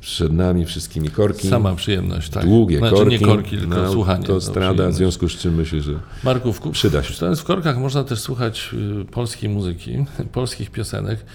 przed 0.01 0.33
nami 0.33 0.65
wszystkimi 0.65 1.09
korki. 1.09 1.47
Sama 1.47 1.75
przyjemność, 1.75 2.29
tak. 2.29 2.45
Długie 2.45 2.77
znaczy, 2.77 2.95
korki, 2.95 3.11
nie 3.11 3.19
korki, 3.19 3.57
tylko 3.57 3.75
na 3.75 3.91
słuchanie. 3.91 4.25
to 4.25 4.33
autostrada, 4.33 4.89
w 4.89 4.93
związku 4.93 5.29
z 5.29 5.37
czym 5.37 5.55
myślę, 5.55 5.81
że 5.81 5.93
Marku, 6.23 6.53
w, 6.53 6.59
ku- 6.59 6.71
Przyda 6.71 7.03
się. 7.03 7.35
W 7.35 7.43
korkach 7.43 7.77
można 7.77 8.03
też 8.03 8.19
słuchać 8.19 8.69
y, 9.01 9.05
polskiej 9.05 9.49
muzyki, 9.49 10.05
polskich 10.31 10.71
piosenek, 10.71 11.25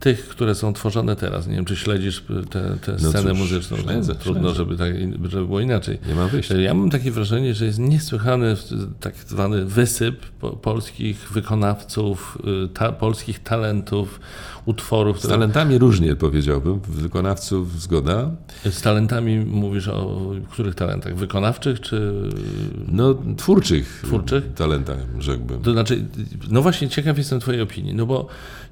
tych, 0.00 0.28
które 0.28 0.54
są 0.54 0.72
tworzone 0.72 1.16
teraz. 1.16 1.46
Nie 1.46 1.54
wiem, 1.56 1.64
czy 1.64 1.76
śledzisz 1.76 2.24
tę 2.50 2.76
No 3.02 3.08
scenę 3.10 3.30
cóż, 3.30 3.38
muzyczną. 3.38 3.76
śledzę, 3.76 4.14
Trudno, 4.14 4.42
śledzę. 4.42 4.54
żeby, 4.56 4.76
tak, 4.76 4.92
żeby 5.30 5.46
było 5.46 5.60
inaczej. 5.60 5.98
nie 6.08 6.14
ma 6.14 6.28
wyjścia. 6.28 6.56
Ja 6.56 6.74
mam 6.74 6.90
takie 6.90 7.10
wrażenie, 7.10 7.54
że 7.54 7.64
jest 7.64 7.78
niesłychany 7.78 8.56
tak 9.00 9.14
zwany 9.26 9.64
wysyp 9.64 10.26
po, 10.26 10.50
polskich 10.50 11.28
wykonawców, 11.32 12.38
y, 12.64 12.68
ta, 12.68 12.92
polskich 12.92 13.42
talentów, 13.42 14.20
utworów. 14.64 15.16
Z 15.16 15.18
które- 15.18 15.34
talentami 15.34 15.78
różnie 15.78 16.16
powiedziałbym, 16.16 16.80
wykonawców 16.88 17.80
zgoda. 17.82 18.30
z 18.70 18.80
talentami 18.82 19.38
mówisz 19.38 19.88
o 19.88 20.30
których 20.50 20.74
talentach? 20.74 21.16
Wykonawczych 21.16 21.80
czy 21.80 22.12
No, 22.88 23.14
twórczych, 23.36 24.00
Twórczych? 24.04 24.54
talentach, 24.54 24.98
rzekłbym. 25.18 25.62
To 25.62 25.72
znaczy, 25.72 26.04
no 26.50 26.62
właśnie 26.62 26.88
ciekaw 26.88 27.18
jestem 27.18 27.40
Twojej 27.40 27.60
opinii, 27.60 27.94
no 27.94 28.06
bo 28.06 28.26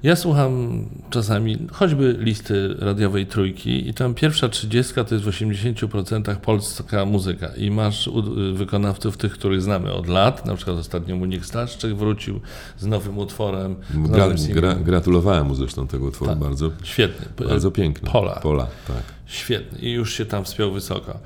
ja 0.05 0.15
słucham 0.15 0.83
czasami 1.09 1.57
choćby 1.71 2.15
listy 2.19 2.75
radiowej 2.79 3.25
trójki 3.25 3.89
i 3.89 3.93
tam 3.93 4.13
pierwsza 4.13 4.49
trzydziestka 4.49 5.03
to 5.03 5.15
jest 5.15 5.25
w 5.25 5.29
80% 5.29 6.35
polska 6.35 7.05
muzyka 7.05 7.47
i 7.57 7.71
masz 7.71 8.09
wykonawców 8.53 9.17
tych, 9.17 9.33
których 9.33 9.61
znamy 9.61 9.93
od 9.93 10.07
lat, 10.07 10.45
na 10.45 10.55
przykład 10.55 10.77
ostatnio 10.77 11.15
Munik 11.15 11.45
Staszczyk 11.45 11.95
wrócił 11.95 12.41
z 12.77 12.85
nowym 12.85 13.17
utworem, 13.17 13.75
z 14.05 14.09
Gra, 14.09 14.27
nowym 14.27 14.53
gra, 14.53 14.75
gratulowałem 14.75 15.47
mu 15.47 15.55
zresztą 15.55 15.87
tego 15.87 16.05
utworu, 16.05 16.31
Tak. 16.31 16.39
bardzo, 16.39 16.71
Świetny. 16.83 17.47
Bardzo 17.47 17.71
piękny. 17.71 18.09
Pola. 18.11 18.39
Pola, 18.43 18.67
tak. 18.87 19.03
Świetny 19.25 19.79
i 19.79 19.91
już 19.91 20.13
się 20.13 20.25
tam 20.25 20.43
wspiął 20.43 20.71
wysoko. 20.71 21.19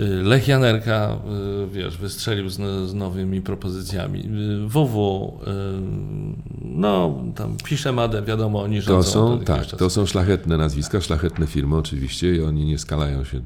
Y, 0.00 0.22
Lech 0.22 0.48
Janerka, 0.48 1.18
y, 1.64 1.70
wiesz, 1.70 1.98
wystrzelił 1.98 2.48
z, 2.48 2.56
z 2.90 2.94
nowymi 2.94 3.40
propozycjami. 3.42 4.28
WW, 4.66 5.28
y, 5.28 5.50
no 6.62 7.14
tam 7.34 7.56
pisze 7.64 7.92
Madę, 7.92 8.22
wiadomo, 8.22 8.62
oni 8.62 8.76
To 8.76 8.82
rządzą 8.82 9.10
są, 9.10 9.32
od 9.32 9.40
jakiegoś 9.40 9.70
tak, 9.70 9.78
to 9.78 9.90
są 9.90 10.06
szlachetne 10.06 10.56
nazwiska, 10.56 11.00
szlachetne 11.00 11.46
firmy 11.46 11.76
oczywiście 11.76 12.36
i 12.36 12.42
oni 12.42 12.64
nie 12.64 12.78
skalają 12.78 13.24
się 13.24 13.40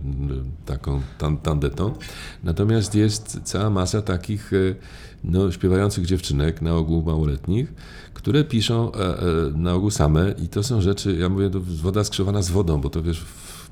taką 0.66 1.01
tan, 1.18 1.36
tandetą. 1.36 1.92
Natomiast 2.44 2.94
jest 2.94 3.40
cała 3.44 3.70
masa 3.70 4.03
takich 4.03 4.51
no, 5.24 5.53
śpiewających 5.53 6.07
dziewczynek, 6.07 6.62
na 6.62 6.74
ogół 6.74 7.03
małoletnich, 7.03 7.72
które 8.14 8.44
piszą 8.44 8.92
e, 8.92 8.99
e, 8.99 9.24
na 9.55 9.74
ogół 9.74 9.90
same 9.90 10.34
i 10.44 10.49
to 10.49 10.62
są 10.62 10.80
rzeczy, 10.80 11.16
ja 11.16 11.28
mówię, 11.28 11.51
to 11.51 11.61
woda 11.61 12.05
skrzywana 12.05 12.42
z 12.42 12.51
wodą, 12.51 12.80
bo 12.80 12.90
to 12.90 13.03
wiesz, 13.03 13.24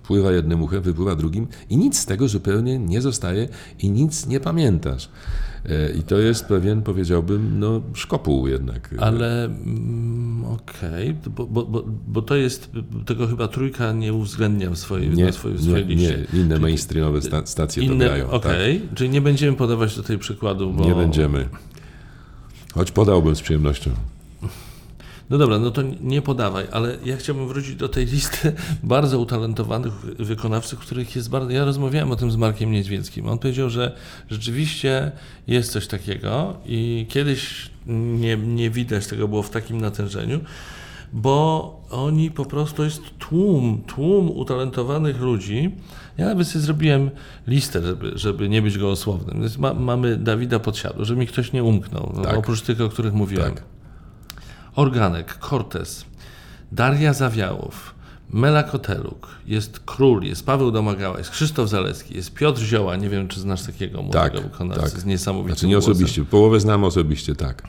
wpływa 0.06 0.32
jednym 0.32 0.62
uchem, 0.62 0.82
wypływa 0.82 1.14
drugim 1.14 1.46
i 1.70 1.76
nic 1.76 1.98
z 1.98 2.06
tego 2.06 2.28
zupełnie 2.28 2.78
nie 2.78 3.00
zostaje 3.00 3.48
i 3.78 3.90
nic 3.90 4.26
nie 4.26 4.40
pamiętasz. 4.40 5.08
E, 5.68 5.90
I 5.92 6.02
to 6.02 6.18
jest 6.18 6.44
pewien, 6.44 6.82
powiedziałbym, 6.82 7.58
no, 7.58 7.82
szkopuł 7.94 8.48
jednak. 8.48 8.94
Ale 8.98 9.44
mm, 9.44 10.44
okej, 10.44 11.16
bo, 11.36 11.46
bo, 11.46 11.64
bo, 11.64 11.84
bo 12.08 12.22
to 12.22 12.36
jest, 12.36 12.70
tego 13.06 13.26
chyba 13.26 13.48
trójka 13.48 13.92
nie 13.92 14.14
uwzględnia 14.14 14.70
w 14.70 14.76
swojej, 14.76 15.10
Nie, 15.10 15.24
na 15.24 15.32
swojej, 15.32 15.58
w 15.58 15.62
swojej 15.62 15.86
nie, 15.86 15.94
liście. 15.94 16.26
nie, 16.32 16.40
inne 16.40 16.54
Czyli 16.54 16.62
mainstreamowe 16.62 17.22
sta- 17.22 17.46
stacje 17.46 17.86
to 17.86 17.92
Inne, 17.92 18.04
grają. 18.04 18.30
okej, 18.30 18.82
czyli 18.94 19.10
nie 19.10 19.20
będziemy 19.20 19.56
podawać 19.56 19.94
tutaj 19.94 20.18
przykładów, 20.18 20.76
Tak. 20.76 20.82
bo... 20.82 20.88
Nie 20.88 20.94
będziemy. 20.94 21.48
Choć 22.74 22.90
podałbym 22.92 23.36
z 23.36 23.40
przyjemnością. 23.42 23.90
No 25.30 25.38
dobra, 25.38 25.58
no 25.58 25.70
to 25.70 25.82
nie 26.00 26.22
podawaj, 26.22 26.66
ale 26.72 26.96
ja 27.04 27.16
chciałbym 27.16 27.48
wrócić 27.48 27.74
do 27.74 27.88
tej 27.88 28.06
listy 28.06 28.52
bardzo 28.82 29.18
utalentowanych 29.18 29.92
wykonawców, 30.18 30.78
których 30.78 31.16
jest 31.16 31.30
bardzo. 31.30 31.50
Ja 31.50 31.64
rozmawiałem 31.64 32.10
o 32.10 32.16
tym 32.16 32.30
z 32.30 32.36
Markiem 32.36 32.70
Niedźwieckim. 32.70 33.28
On 33.28 33.38
powiedział, 33.38 33.70
że 33.70 33.96
rzeczywiście 34.30 35.12
jest 35.46 35.72
coś 35.72 35.86
takiego 35.86 36.56
i 36.66 37.06
kiedyś 37.08 37.70
nie, 37.86 38.36
nie 38.36 38.70
widać 38.70 39.06
tego 39.06 39.28
było 39.28 39.42
w 39.42 39.50
takim 39.50 39.80
natężeniu, 39.80 40.40
bo 41.12 41.76
oni 41.90 42.30
po 42.30 42.44
prostu 42.44 42.84
jest 42.84 43.00
tłum, 43.18 43.82
tłum 43.86 44.30
utalentowanych 44.30 45.20
ludzi. 45.20 45.74
Ja 46.18 46.26
nawet 46.26 46.48
sobie 46.48 46.64
zrobiłem 46.64 47.10
listę, 47.46 47.82
żeby, 47.82 48.12
żeby 48.14 48.48
nie 48.48 48.62
być 48.62 48.78
gołosłownym. 48.78 49.48
Ma, 49.58 49.74
mamy 49.74 50.16
Dawida 50.16 50.58
Podsiadło, 50.58 51.04
żeby 51.04 51.20
mi 51.20 51.26
ktoś 51.26 51.52
nie 51.52 51.64
umknął, 51.64 52.12
no, 52.16 52.22
Tak. 52.22 52.36
oprócz 52.36 52.62
tych, 52.62 52.80
o 52.80 52.88
których 52.88 53.12
mówiłem. 53.12 53.54
Tak. 53.54 53.75
Organek, 54.76 55.38
Cortez, 55.50 56.04
Daria 56.72 57.12
Zawiałów, 57.12 57.94
Mela 58.30 58.62
Koteluk, 58.62 59.28
jest 59.46 59.80
Król, 59.86 60.22
jest 60.22 60.46
Paweł 60.46 60.70
Domagała, 60.70 61.18
jest 61.18 61.30
Krzysztof 61.30 61.68
Zalewski, 61.68 62.16
jest 62.16 62.34
Piotr 62.34 62.60
Zioła, 62.60 62.96
nie 62.96 63.08
wiem 63.08 63.28
czy 63.28 63.40
znasz 63.40 63.62
takiego 63.62 64.02
młodego 64.02 64.24
Tak, 64.38 64.42
wykonawcę 64.42 64.82
tak. 64.90 65.00
z 65.00 65.04
niesamowitym 65.04 65.54
Znaczy 65.56 65.66
nie 65.66 65.72
głosem. 65.74 65.92
osobiście. 65.92 66.24
Połowę 66.24 66.60
znam 66.60 66.84
osobiście, 66.84 67.34
tak. 67.34 67.62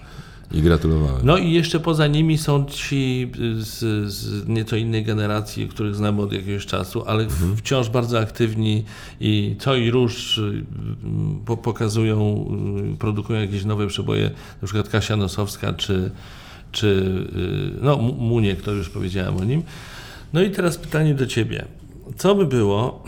I 0.52 0.62
gratulowałem. 0.62 1.22
No 1.26 1.38
i 1.38 1.52
jeszcze 1.52 1.80
poza 1.80 2.08
nimi 2.08 2.38
są 2.38 2.66
ci 2.66 3.32
z, 3.58 3.80
z 4.14 4.48
nieco 4.48 4.76
innej 4.76 5.04
generacji, 5.04 5.68
których 5.68 5.96
znamy 5.96 6.22
od 6.22 6.34
jakiegoś 6.34 6.66
czasu, 6.66 7.04
ale 7.08 7.24
Mhm. 7.24 7.58
wciąż 7.58 7.90
bardzo 7.90 8.20
aktywni 8.20 8.84
i 9.20 9.56
co 9.60 9.76
i 9.76 9.92
róż 9.92 10.38
y, 10.38 10.64
po, 11.46 11.58
pokazują, 11.58 12.46
y, 12.94 12.98
produkują 12.98 13.42
jakieś 13.42 13.66
nowe 13.66 13.88
przeboje, 13.88 14.32
na 14.62 14.66
przykład 14.68 14.90
Kasia 14.90 15.16
Nosowska 15.16 15.74
czy 15.74 16.12
czy 16.72 16.88
y, 17.78 17.84
no, 17.84 17.98
Mu- 17.98 18.14
Muniek, 18.14 18.62
to 18.62 18.72
już 18.72 18.90
powiedziałem 18.90 19.38
o 19.38 19.44
nim. 19.44 19.64
No 20.34 20.42
i 20.42 20.52
teraz 20.52 20.78
pytanie 20.78 21.16
do 21.16 21.28
Ciebie. 21.28 21.66
Co 22.16 22.36
by 22.36 22.46
było, 22.46 23.04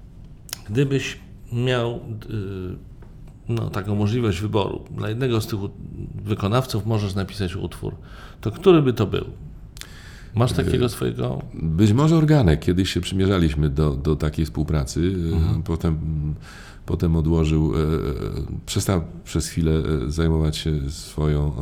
gdybyś 0.70 1.18
miał 1.52 1.94
y, 1.94 2.00
no, 3.48 3.70
taką 3.70 3.94
możliwość 3.94 4.40
wyboru? 4.40 4.84
Dla 4.96 5.08
jednego 5.08 5.40
z 5.40 5.46
tych 5.46 5.58
wykonawców 6.24 6.86
możesz 6.86 7.14
napisać 7.14 7.56
utwór. 7.56 7.94
To 8.40 8.50
który 8.50 8.82
by 8.82 8.92
to 8.92 9.06
był? 9.06 9.24
Masz 10.34 10.52
takiego 10.52 10.88
swojego... 10.88 11.42
Być 11.54 11.92
może 11.92 12.16
organek. 12.16 12.60
Kiedyś 12.60 12.90
się 12.92 13.00
przymierzaliśmy 13.00 13.70
do, 13.70 13.90
do 13.94 14.16
takiej 14.16 14.44
współpracy. 14.44 15.14
E, 15.58 15.62
Potem, 15.62 15.98
potem 16.86 17.16
odłożył, 17.16 17.72
przestał 18.66 19.02
przez 19.24 19.48
chwilę 19.48 19.72
zajmować 20.08 20.56
się 20.56 20.90
swoją 20.90 21.52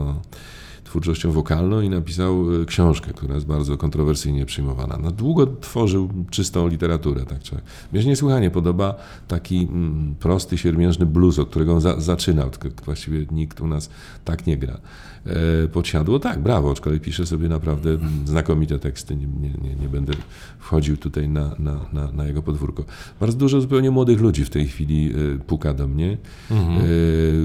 twórczością 0.88 1.30
wokalną 1.30 1.80
i 1.80 1.88
napisał 1.88 2.62
e, 2.62 2.64
książkę, 2.64 3.12
która 3.12 3.34
jest 3.34 3.46
bardzo 3.46 3.76
kontrowersyjnie 3.76 4.46
przyjmowana. 4.46 4.98
No, 5.02 5.10
długo 5.10 5.46
tworzył 5.46 6.08
czystą 6.30 6.68
literaturę. 6.68 7.24
Tak 7.24 7.38
trzeba. 7.38 7.62
Mnie 7.92 8.02
się 8.02 8.08
niesłychanie 8.08 8.50
podoba 8.50 8.94
taki 9.28 9.56
mm, 9.58 10.14
prosty, 10.20 10.58
siermiężny 10.58 11.06
blues, 11.06 11.38
od 11.38 11.48
którego 11.50 11.74
on 11.74 11.80
za, 11.80 12.00
zaczynał. 12.00 12.50
Tylko 12.50 12.84
właściwie 12.84 13.26
nikt 13.30 13.60
u 13.60 13.66
nas 13.66 13.90
tak 14.24 14.46
nie 14.46 14.56
gra. 14.56 14.78
E, 15.26 15.68
podsiadło, 15.68 16.18
tak, 16.18 16.42
brawo, 16.42 16.70
aczkolwiek 16.70 17.02
pisze 17.02 17.26
sobie 17.26 17.48
naprawdę 17.48 17.90
mm, 17.90 18.26
znakomite 18.26 18.78
teksty. 18.78 19.16
Nie, 19.16 19.26
nie, 19.62 19.74
nie, 19.74 19.88
będę 19.88 20.12
wchodził 20.58 20.96
tutaj 20.96 21.28
na, 21.28 21.54
na, 21.58 21.80
na, 21.92 22.12
na 22.12 22.26
jego 22.26 22.42
podwórko. 22.42 22.84
Bardzo 23.20 23.38
dużo 23.38 23.60
zupełnie 23.60 23.90
młodych 23.90 24.20
ludzi 24.20 24.44
w 24.44 24.50
tej 24.50 24.66
chwili 24.66 25.10
e, 25.10 25.38
puka 25.38 25.74
do 25.74 25.88
mnie, 25.88 26.18
e, 26.50 26.56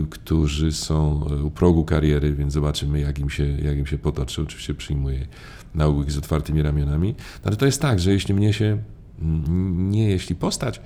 którzy 0.10 0.72
są 0.72 1.28
e, 1.32 1.44
u 1.44 1.52
progu 1.52 1.84
kariery, 1.84 2.34
więc 2.34 2.54
zobaczymy, 2.54 3.00
jak 3.00 3.20
im 3.20 3.30
się, 3.34 3.46
jak 3.46 3.78
im 3.78 3.86
się 3.86 3.98
potoczy. 3.98 4.42
Oczywiście 4.42 4.74
przyjmuję 4.74 5.28
nauk 5.76 6.12
z 6.12 6.18
otwartymi 6.18 6.62
ramionami. 6.62 7.16
No, 7.18 7.48
Ale 7.48 7.56
to 7.56 7.66
jest 7.66 7.82
tak, 7.82 8.00
że 8.00 8.12
jeśli 8.12 8.34
mnie 8.34 8.54
się, 8.54 8.78
mm, 9.22 9.92
nie 9.92 10.10
jeśli 10.10 10.36
postać 10.36 10.82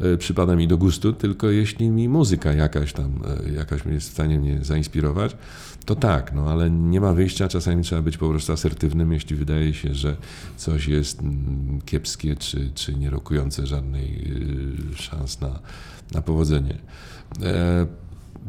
e, 0.00 0.16
przypada 0.16 0.56
mi 0.56 0.68
do 0.68 0.78
gustu, 0.78 1.12
tylko 1.12 1.50
jeśli 1.50 1.90
mi 1.90 2.08
muzyka 2.08 2.52
jakaś 2.52 2.92
tam, 2.92 3.20
e, 3.46 3.52
jakaś 3.52 3.84
jest 3.86 4.08
w 4.08 4.12
stanie 4.12 4.38
mnie 4.38 4.58
zainspirować, 4.64 5.36
to 5.84 5.96
tak, 5.96 6.32
no 6.32 6.50
ale 6.50 6.70
nie 6.70 7.00
ma 7.00 7.12
wyjścia, 7.12 7.48
czasami 7.48 7.84
trzeba 7.84 8.02
być 8.02 8.16
po 8.16 8.28
prostu 8.28 8.52
asertywnym, 8.52 9.12
jeśli 9.12 9.36
wydaje 9.36 9.74
się, 9.74 9.94
że 9.94 10.16
coś 10.56 10.88
jest 10.88 11.20
mm, 11.20 11.80
kiepskie, 11.84 12.36
czy, 12.36 12.70
czy 12.74 12.94
nie 12.94 13.10
rokujące 13.10 13.66
żadnej 13.66 14.32
y, 14.92 14.96
szans 14.96 15.40
na, 15.40 15.58
na 16.14 16.22
powodzenie. 16.22 16.78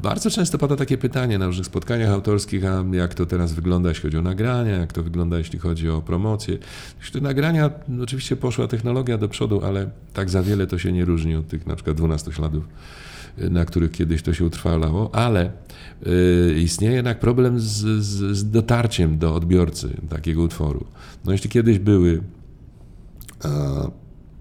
Bardzo 0.03 0.30
często 0.30 0.57
pada 0.57 0.75
takie 0.75 0.97
pytanie 0.97 1.38
na 1.38 1.45
różnych 1.45 1.65
spotkaniach 1.65 2.09
autorskich, 2.09 2.65
a 2.65 2.84
jak 2.91 3.13
to 3.13 3.25
teraz 3.25 3.53
wygląda, 3.53 3.89
jeśli 3.89 4.01
chodzi 4.01 4.17
o 4.17 4.21
nagrania, 4.21 4.77
jak 4.77 4.93
to 4.93 5.03
wygląda, 5.03 5.38
jeśli 5.38 5.59
chodzi 5.59 5.89
o 5.89 6.01
promocję. 6.01 6.57
Jeśli 6.99 7.13
te 7.13 7.21
nagrania, 7.21 7.69
no 7.88 8.03
oczywiście 8.03 8.36
poszła 8.36 8.67
technologia 8.67 9.17
do 9.17 9.30
przodu, 9.30 9.61
ale 9.65 9.89
tak 10.13 10.30
za 10.30 10.43
wiele 10.43 10.67
to 10.67 10.77
się 10.77 10.91
nie 10.91 11.05
różni 11.05 11.36
od 11.36 11.47
tych 11.47 11.67
na 11.67 11.75
przykład 11.75 11.97
12 11.97 12.32
śladów, 12.32 12.63
y, 13.39 13.49
na 13.49 13.65
których 13.65 13.91
kiedyś 13.91 14.21
to 14.21 14.34
się 14.34 14.45
utrwalało, 14.45 15.15
ale 15.15 15.51
y, 16.07 16.59
istnieje 16.59 16.95
jednak 16.95 17.19
problem 17.19 17.59
z, 17.59 17.65
z, 17.65 18.38
z 18.38 18.51
dotarciem 18.51 19.17
do 19.17 19.36
odbiorcy 19.36 19.89
takiego 20.09 20.41
utworu. 20.41 20.86
No 21.25 21.32
jeśli 21.32 21.49
kiedyś 21.49 21.80
były 21.80 22.21
a, 23.43 23.49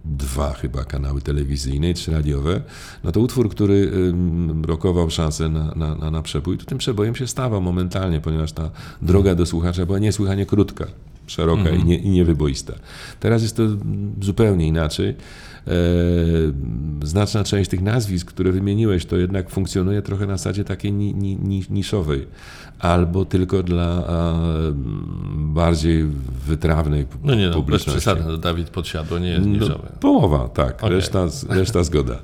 dwa 0.08 0.52
chyba 0.52 0.84
kanały 0.84 1.20
telewizyjne 1.20 1.90
i 1.90 1.94
trzy 1.94 2.10
radiowe, 2.10 2.60
no 3.04 3.12
to 3.12 3.20
utwór, 3.20 3.50
który 3.50 3.90
ym, 3.94 4.64
rokował 4.64 5.10
szansę 5.10 5.48
na, 5.48 5.74
na, 5.76 5.94
na, 5.94 6.10
na 6.10 6.22
przebój, 6.22 6.58
to 6.58 6.64
tym 6.64 6.78
przebojem 6.78 7.14
się 7.14 7.26
stawał 7.26 7.62
momentalnie, 7.62 8.20
ponieważ 8.20 8.52
ta 8.52 8.70
droga 9.02 9.34
do 9.34 9.46
słuchacza 9.46 9.86
była 9.86 9.98
niesłychanie 9.98 10.46
krótka, 10.46 10.86
szeroka 11.30 11.70
i, 11.70 11.84
nie, 11.84 11.96
i 11.96 12.10
niewyboista. 12.10 12.72
Teraz 13.20 13.42
jest 13.42 13.56
to 13.56 13.62
mm, 13.62 14.12
zupełnie 14.20 14.66
inaczej. 14.66 15.14
E, 15.68 17.06
znaczna 17.06 17.44
część 17.44 17.70
tych 17.70 17.82
nazwisk, 17.82 18.26
które 18.26 18.52
wymieniłeś, 18.52 19.06
to 19.06 19.16
jednak 19.16 19.50
funkcjonuje 19.50 20.02
trochę 20.02 20.26
na 20.26 20.36
zasadzie 20.36 20.64
takiej 20.64 20.92
ni, 20.92 21.14
ni, 21.14 21.36
ni, 21.36 21.62
niszowej, 21.70 22.26
albo 22.78 23.24
tylko 23.24 23.62
dla 23.62 23.84
a, 24.06 24.34
bardziej 25.34 26.04
wytrawnej 26.46 27.06
No 27.24 27.34
nie 27.34 27.48
no, 27.48 27.62
bez 27.62 27.84
przesady, 27.84 28.22
no, 28.26 28.36
Dawid 28.36 28.70
Podsiadło 28.70 29.18
nie 29.18 29.28
jest 29.28 29.46
No, 29.46 29.52
niszowy. 29.52 29.88
połowa, 30.00 30.48
tak. 30.48 30.84
Okej. 30.84 30.90
Reszta, 30.90 31.26
reszta 31.48 31.84
zgoda. 31.84 32.14
E, 32.14 32.18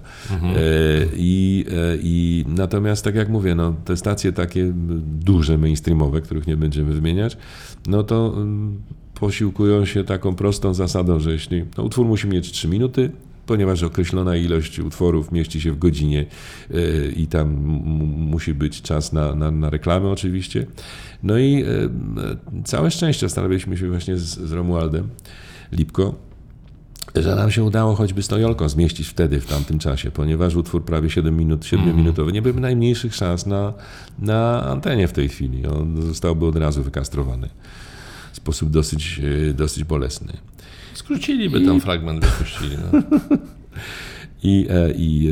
i, 1.16 1.64
e, 1.68 1.96
I 2.02 2.44
natomiast, 2.48 3.04
tak 3.04 3.14
jak 3.14 3.28
mówię, 3.28 3.54
no, 3.54 3.74
te 3.84 3.96
stacje 3.96 4.32
takie 4.32 4.72
duże, 5.04 5.58
mainstreamowe, 5.58 6.20
których 6.20 6.46
nie 6.46 6.56
będziemy 6.56 6.92
wymieniać, 6.92 7.36
no 7.86 8.02
to 8.02 8.32
mm, 8.36 8.82
posiłkują 9.14 9.84
się 9.84 10.04
taką 10.04 10.34
prostą 10.34 10.74
zasadą, 10.74 11.20
że 11.20 11.32
jeśli 11.32 11.64
no, 11.76 11.84
utwór 11.84 12.06
musi 12.06 12.28
mieć 12.28 12.52
3 12.52 12.68
minuty, 12.68 13.10
ponieważ 13.46 13.82
określona 13.82 14.36
ilość 14.36 14.78
utworów 14.78 15.32
mieści 15.32 15.60
się 15.60 15.72
w 15.72 15.78
godzinie 15.78 16.26
e, 16.70 17.06
i 17.06 17.26
tam 17.26 17.48
musi 18.16 18.54
być 18.54 18.82
czas 18.82 19.12
na, 19.12 19.34
na, 19.34 19.50
na 19.50 19.70
reklamę 19.70 20.08
oczywiście. 20.08 20.66
No 21.22 21.38
i 21.38 21.62
e, 21.62 22.64
całe 22.64 22.90
szczęście 22.90 23.28
staraliśmy 23.28 23.76
się 23.76 23.88
właśnie 23.88 24.16
z, 24.16 24.38
z 24.38 24.52
Romualdem 24.52 25.08
Lipko, 25.72 26.14
że 27.14 27.36
nam 27.36 27.50
się 27.50 27.64
udało 27.64 27.94
choćby 27.94 28.22
z 28.22 28.28
tą 28.28 28.36
Jolką 28.36 28.68
zmieścić 28.68 29.08
wtedy, 29.08 29.40
w 29.40 29.46
tamtym 29.46 29.78
czasie, 29.78 30.10
ponieważ 30.10 30.54
utwór 30.54 30.84
prawie 30.84 31.10
7 31.10 31.36
minut, 31.36 31.66
7 31.66 31.96
minutowy, 31.96 32.32
nie 32.32 32.42
byłby 32.42 32.60
najmniejszych 32.60 33.14
szans 33.14 33.46
na, 33.46 33.74
na 34.18 34.66
antenie 34.66 35.08
w 35.08 35.12
tej 35.12 35.28
chwili. 35.28 35.66
On 35.66 36.02
zostałby 36.02 36.46
od 36.46 36.56
razu 36.56 36.82
wykastrowany 36.82 37.48
sposób 38.44 38.70
dosyć, 38.70 39.20
e, 39.50 39.54
dosyć 39.54 39.84
bolesny. 39.84 40.32
Skróciliby 40.94 41.60
tam 41.66 41.80
fragment, 41.80 42.24
wypuścili. 42.24 42.76
No. 42.92 43.00
I, 44.44 44.66
e, 44.70 44.90
i 44.90 45.30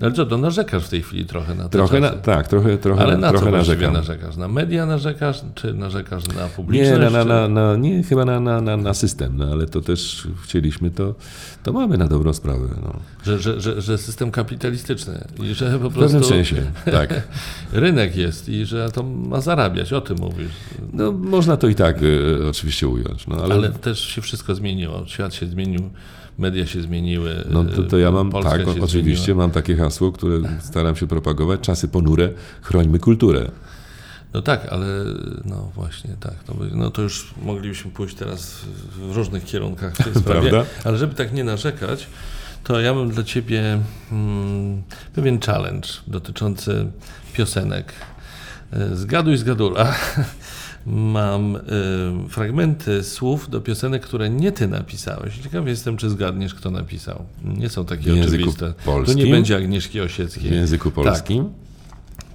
e, 0.00 0.04
Ale 0.04 0.12
co, 0.12 0.26
to 0.26 0.38
narzekasz 0.38 0.84
w 0.84 0.88
tej 0.88 1.02
chwili 1.02 1.24
trochę 1.24 1.54
na 1.54 1.64
te 1.64 1.68
trochę, 1.68 2.00
na, 2.00 2.10
tak, 2.10 2.48
trochę, 2.48 2.78
trochę, 2.78 3.02
Ale 3.02 3.16
na 3.16 3.26
co 3.26 3.38
trochę 3.38 3.50
właściwie 3.50 3.76
narzekam. 3.76 3.92
narzekasz? 3.92 4.36
Na 4.36 4.48
media 4.48 4.86
narzekasz, 4.86 5.42
czy 5.54 5.74
narzekasz 5.74 6.28
na 6.28 6.48
publiczność? 6.48 7.00
Nie, 7.00 7.10
na, 7.10 7.24
na, 7.24 7.48
na, 7.48 7.76
nie, 7.76 8.02
chyba 8.02 8.24
na, 8.24 8.40
na, 8.40 8.76
na, 8.76 8.94
system, 8.94 9.36
no, 9.36 9.44
ale 9.52 9.66
to 9.66 9.80
też 9.80 10.28
chcieliśmy, 10.44 10.90
to, 10.90 11.14
to 11.62 11.72
mamy 11.72 11.98
na 11.98 12.06
dobrą 12.06 12.32
sprawę. 12.32 12.68
No. 12.82 13.00
Że, 13.24 13.38
że, 13.38 13.60
że, 13.60 13.82
że 13.82 13.98
system 13.98 14.30
kapitalistyczny 14.30 15.24
i 15.42 15.54
że 15.54 15.78
po 15.78 15.90
W 15.90 15.94
pewnym 15.94 16.10
prostu 16.10 16.28
sensie, 16.28 16.62
tak. 16.84 17.28
rynek 17.72 18.16
jest 18.16 18.48
i 18.48 18.66
że 18.66 18.90
to 18.90 19.02
ma 19.02 19.40
zarabiać, 19.40 19.92
o 19.92 20.00
tym 20.00 20.16
mówisz. 20.20 20.52
No, 20.92 21.12
można 21.12 21.56
to 21.56 21.68
i 21.68 21.74
tak 21.74 21.96
e, 22.42 22.48
oczywiście 22.48 22.88
ująć, 22.88 23.26
no, 23.26 23.36
ale, 23.36 23.54
Ale 23.54 23.70
też 23.70 24.00
się 24.00 24.22
wszystko 24.22 24.54
zmieniło. 24.54 25.02
Świat 25.06 25.34
się 25.34 25.46
zmienił, 25.46 25.90
media 26.38 26.66
się 26.66 26.82
zmieniły. 26.82 27.44
no, 27.50 27.64
to, 27.64 27.82
to 27.82 27.98
ja 27.98 28.10
mam, 28.10 28.30
Polska 28.30 28.50
tak, 28.58 28.66
oczywiście 28.82 29.24
zmieniła. 29.24 29.44
mam 29.44 29.50
takie 29.50 29.76
hasło, 29.76 30.12
które 30.12 30.38
staram 30.60 30.96
się 30.96 31.06
propagować, 31.06 31.60
czasy 31.60 31.88
ponure, 31.88 32.30
chrońmy 32.62 32.98
kulturę. 32.98 33.50
No 34.34 34.42
tak, 34.42 34.66
ale 34.70 34.86
no 35.44 35.70
właśnie, 35.74 36.10
tak. 36.20 36.34
To, 36.44 36.54
by, 36.54 36.70
no 36.72 36.90
to 36.90 37.02
już 37.02 37.34
moglibyśmy 37.42 37.90
pójść 37.90 38.14
teraz 38.16 38.60
w- 38.96 39.16
różnych 39.16 39.44
kierunkach 39.44 39.94
w 39.94 40.04
tej 40.04 40.14
sprawie. 40.22 40.50
Prawda? 40.50 40.70
Ale 40.84 40.98
żeby 40.98 41.14
tak 41.14 41.32
nie 41.32 41.44
narzekać, 41.44 42.06
to 42.64 42.80
ja 42.80 42.94
mam 42.94 43.10
dla 43.10 43.22
Ciebie 43.24 43.80
mm, 44.12 44.82
pewien 45.14 45.40
challenge 45.40 45.88
dotyczący 46.06 46.86
piosenek. 47.32 47.92
E, 48.72 48.96
Zgaduj, 48.96 49.36
zgadula. 49.36 49.94
Mam 50.86 51.56
y, 51.56 51.60
fragmenty 52.28 53.04
słów 53.04 53.50
do 53.50 53.60
piosenek, 53.60 54.02
które 54.02 54.30
nie 54.30 54.52
ty 54.52 54.68
napisałeś. 54.68 55.38
Ciekawy 55.38 55.70
jestem, 55.70 55.96
czy 55.96 56.10
zgadniesz, 56.10 56.54
kto 56.54 56.70
napisał. 56.70 57.24
Nie 57.44 57.68
są 57.68 57.84
takie 57.84 58.12
W 58.14 58.20
oczywiste. 58.26 58.74
Polskim? 58.84 59.18
nie 59.18 59.26
będzie 59.26 59.56
Agnieszki 59.56 60.00
W 60.00 60.02
Osieckiej. 60.04 60.52
języku 60.52 60.90
polskim. 60.90 61.50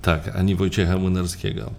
Tak, 0.02 0.36
ani 0.36 0.56
Wojciecha 0.56 0.98
Młynarskiego. 0.98 1.72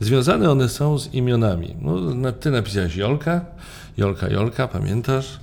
Związane 0.00 0.50
one 0.50 0.68
są 0.68 0.98
z 0.98 1.14
imionami. 1.14 1.76
No, 1.82 2.32
ty 2.32 2.50
napisałeś 2.50 2.96
Jolka, 2.96 3.44
Jolka, 3.96 4.28
Jolka, 4.28 4.68
pamiętasz? 4.68 5.38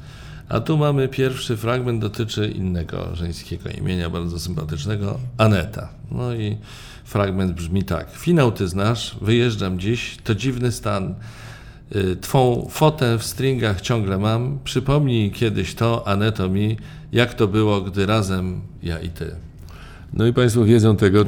A 0.50 0.60
tu 0.60 0.78
mamy 0.78 1.08
pierwszy 1.08 1.58
fragment, 1.58 2.02
dotyczy 2.02 2.48
innego 2.48 3.16
żeńskiego 3.16 3.70
imienia, 3.70 4.10
bardzo 4.10 4.40
sympatycznego, 4.40 5.20
Aneta. 5.38 5.90
No 6.12 6.34
i 6.34 6.58
fragment 7.04 7.52
brzmi 7.54 7.84
tak. 7.84 8.12
Finał 8.12 8.52
ty 8.52 8.68
znasz, 8.68 9.16
wyjeżdżam 9.22 9.80
dziś, 9.80 10.18
to 10.24 10.36
dziwny 10.36 10.72
stan. 10.72 11.16
Y, 11.96 12.16
Twą 12.16 12.68
fotę 12.72 13.18
w 13.18 13.24
stringach 13.24 13.82
ciągle 13.82 14.18
mam. 14.18 14.60
Przypomnij 14.64 15.32
kiedyś 15.32 15.76
to, 15.76 16.08
Aneto 16.08 16.50
mi, 16.50 16.78
jak 17.12 17.34
to 17.34 17.48
było, 17.48 17.82
gdy 17.82 18.06
razem 18.06 18.62
ja 18.84 19.00
i 19.00 19.10
ty. 19.10 19.36
No 20.14 20.28
i 20.28 20.34
Państwo 20.34 20.66
wiedzą 20.66 20.96
tego, 20.96 21.26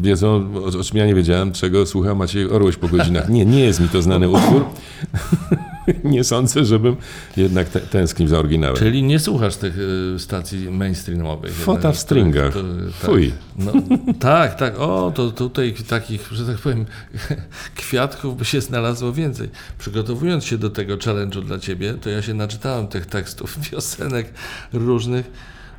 wiedzą, 0.00 0.54
o 0.78 0.84
czym 0.84 0.98
ja 0.98 1.06
nie 1.06 1.14
wiedziałem, 1.14 1.52
czego 1.52 1.86
słucha 1.86 2.14
Maciej 2.14 2.50
Orłoś 2.50 2.76
po 2.76 2.88
godzinach. 2.88 3.28
Nie, 3.28 3.46
nie 3.46 3.60
jest 3.60 3.80
mi 3.80 3.88
to 3.88 4.02
znany 4.02 4.28
utwór. 4.28 4.64
nie 6.04 6.24
sądzę, 6.24 6.64
żebym 6.64 6.96
jednak 7.36 7.68
te, 7.68 7.80
tęsknił 7.80 8.28
za 8.28 8.38
oryginałem. 8.38 8.76
Czyli 8.76 9.02
nie 9.02 9.18
słuchasz 9.18 9.56
tych 9.56 9.78
y, 9.78 10.18
stacji 10.18 10.70
mainstreamowych. 10.70 11.52
Fota 11.54 11.92
w 11.92 11.98
stringach. 11.98 12.50
które- 12.50 12.90
Fuj. 12.92 13.32
No, 13.58 13.72
tak, 14.20 14.54
tak. 14.54 14.78
O, 14.78 15.12
to 15.14 15.30
tutaj 15.30 15.74
takich, 15.88 16.28
że 16.32 16.46
tak 16.46 16.58
powiem, 16.58 16.86
kwiatków 17.76 18.36
by 18.36 18.44
się 18.44 18.60
znalazło 18.60 19.12
więcej. 19.12 19.48
Przygotowując 19.78 20.44
się 20.44 20.58
do 20.58 20.70
tego 20.70 20.96
challenge'u 20.96 21.44
dla 21.44 21.58
ciebie, 21.58 21.94
to 21.94 22.10
ja 22.10 22.22
się 22.22 22.34
naczytałem 22.34 22.86
tych 22.88 23.06
tekstów, 23.06 23.58
piosenek 23.70 24.32
różnych. 24.72 25.30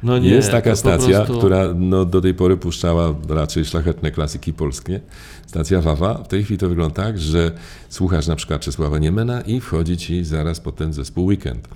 No 0.04 0.18
nie, 0.18 0.30
Jest 0.30 0.52
taka 0.52 0.70
to 0.70 0.76
stacja, 0.76 1.18
prostu- 1.18 1.38
która 1.38 1.74
no, 1.76 2.06
do 2.06 2.22
tej 2.22 2.34
pory 2.34 2.58
puszczała 2.58 3.16
raczej 3.30 3.66
szlachetne 3.66 4.12
klasyki 4.12 4.54
polskie. 4.54 5.00
Stacja 5.48 5.82
Wawa. 5.82 6.14
W 6.14 6.28
tej 6.28 6.44
chwili 6.44 6.58
to 6.58 6.70
wygląda 6.70 6.96
tak, 6.96 7.20
że 7.20 7.52
słuchasz 7.90 8.28
na 8.28 8.36
przykład 8.36 8.62
Czesława 8.62 8.98
Niemena 9.00 9.42
i 9.42 9.60
wchodzi 9.60 9.98
ci 9.98 10.24
zaraz 10.26 10.60
potem 10.60 10.94
zespół 10.94 11.26
Weekend. 11.26 11.68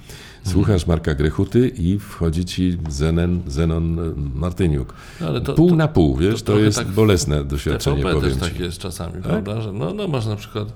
Słuchasz 0.46 0.88
Marka 0.88 1.16
Grechuty 1.16 1.68
i 1.78 2.00
wchodzi 2.00 2.46
ci 2.46 2.78
Zenon, 2.90 3.42
Zenon 3.48 4.00
e, 4.00 4.14
Martyniuk. 4.36 4.94
No, 5.22 5.40
to- 5.42 5.54
pół 5.54 5.70
to- 5.70 5.76
na 5.76 5.88
pół, 5.88 6.18
wiesz, 6.18 6.42
to, 6.42 6.46
trochę 6.46 6.62
jest 6.62 6.78
tak 6.78 6.88
bolesne 6.88 7.44
doświadczenie, 7.44 7.96
TVP 8.04 8.14
powiem 8.16 8.30
też 8.40 8.48
ci. 8.50 8.54
tak 8.54 8.60
jest 8.60 8.78
czasami, 8.78 9.22
prawda? 9.22 9.62
Że 9.62 9.74
no, 9.74 9.94
no 9.94 10.08
masz 10.08 10.26
na 10.26 10.36
przykład 10.36 10.74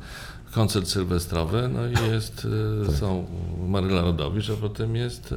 koncert 0.58 0.88
sylwestrowy, 0.88 1.70
no 1.74 1.88
i 1.88 2.12
jest, 2.12 2.46
y, 2.46 2.86
Tak. 2.86 2.96
są 2.96 3.26
Maryla 3.68 4.02
Rodowicz, 4.02 4.50
a 4.50 4.54
potem 4.54 4.96
jest 4.96 5.32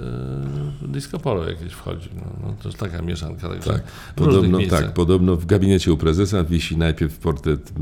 y, 0.84 0.88
disco 0.88 1.18
polo 1.18 1.48
jakieś 1.50 1.72
wchodzi. 1.72 2.08
No, 2.14 2.22
no 2.42 2.54
to 2.62 2.68
jest 2.68 2.80
taka 2.80 3.02
mieszanka. 3.02 3.48
Także 3.48 3.72
Tak, 3.72 3.82
podobno, 4.16 4.58
tak, 4.70 4.94
podobno 4.94 5.36
w 5.36 5.46
gabinecie 5.46 5.92
u 5.92 5.96
prezesa 5.96 6.44
wisi 6.44 6.76
najpierw 6.76 7.18
portret 7.18 7.72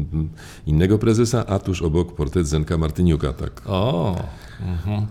innego 0.66 0.99
prezesa, 0.99 1.47
a 1.47 1.59
tuż 1.59 1.82
obok 1.82 2.14
portret 2.14 2.47
Zenka 2.47 2.78
Martyniuka. 2.78 3.32
Tak. 3.32 3.62
O, 3.66 4.16
mhm. 4.61 5.07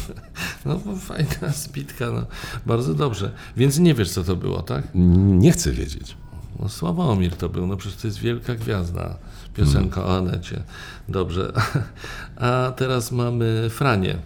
no 0.66 0.80
fajna 0.96 1.52
zbitka, 1.52 2.10
no. 2.10 2.26
bardzo 2.66 2.94
dobrze. 2.94 3.32
Więc 3.56 3.78
nie 3.78 3.94
wiesz, 3.94 4.10
co 4.10 4.24
to 4.24 4.36
było, 4.36 4.62
tak? 4.62 4.88
Nie 4.94 5.52
chcę 5.52 5.72
wiedzieć. 5.72 6.16
No 6.60 6.68
Sławomir 6.68 7.36
to 7.36 7.48
był, 7.48 7.66
no 7.66 7.76
przecież 7.76 8.00
to 8.00 8.06
jest 8.06 8.18
wielka 8.18 8.54
gwiazda. 8.54 9.18
Piosenka 9.58 10.04
o 10.04 10.16
Anecie. 10.16 10.62
Dobrze. 11.08 11.52
A 12.36 12.72
teraz 12.76 13.12
mamy 13.12 13.70
Franię. 13.70 14.18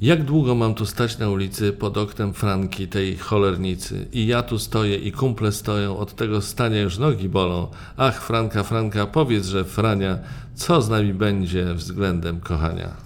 Jak 0.00 0.24
długo 0.24 0.54
mam 0.54 0.74
tu 0.74 0.86
stać 0.86 1.18
na 1.18 1.30
ulicy 1.30 1.72
pod 1.72 1.96
oknem 1.96 2.34
Franki, 2.34 2.88
tej 2.88 3.16
cholernicy? 3.16 4.06
I 4.12 4.26
ja 4.26 4.42
tu 4.42 4.58
stoję 4.58 4.96
i 4.96 5.12
kumple 5.12 5.52
stoją, 5.52 5.98
od 5.98 6.14
tego 6.14 6.42
stania 6.42 6.80
już 6.80 6.98
nogi 6.98 7.28
bolą. 7.28 7.68
Ach, 7.96 8.22
Franka, 8.22 8.62
Franka, 8.62 9.06
powiedz, 9.06 9.46
że 9.46 9.64
Frania, 9.64 10.18
co 10.54 10.82
z 10.82 10.88
nami 10.88 11.14
będzie 11.14 11.74
względem 11.74 12.40
kochania? 12.40 13.05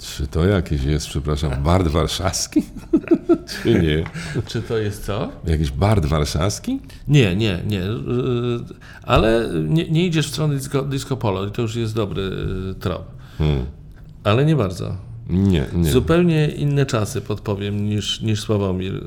Czy 0.00 0.26
to 0.26 0.44
jakiś 0.44 0.82
jest, 0.82 1.08
przepraszam, 1.08 1.62
bard 1.62 1.88
warszawski? 1.88 2.62
Czy 3.62 3.74
nie? 3.74 4.04
Czy 4.46 4.62
to 4.62 4.78
jest 4.78 5.04
co? 5.04 5.32
Jakiś 5.46 5.70
bard 5.70 6.06
warszawski? 6.06 6.80
Nie, 7.08 7.36
nie, 7.36 7.62
nie. 7.66 7.78
Yy, 7.78 8.60
Ale 9.02 9.48
nie, 9.68 9.90
nie 9.90 10.06
idziesz 10.06 10.26
w 10.26 10.30
stronę 10.30 10.54
disco, 10.54 10.82
disco 10.82 11.16
polo 11.16 11.46
i 11.46 11.50
to 11.50 11.62
już 11.62 11.76
jest 11.76 11.94
dobry 11.94 12.22
yy, 12.22 12.74
trop. 12.74 13.04
Hmm. 13.38 13.66
Ale 14.24 14.44
nie 14.44 14.56
bardzo. 14.56 14.96
Nie, 15.28 15.66
nie. 15.72 15.90
Zupełnie 15.90 16.48
inne 16.48 16.86
czasy 16.86 17.20
podpowiem 17.20 17.84
niż, 17.88 18.20
niż 18.20 18.40
Sławomir. 18.40 18.92
Yy, 18.92 19.00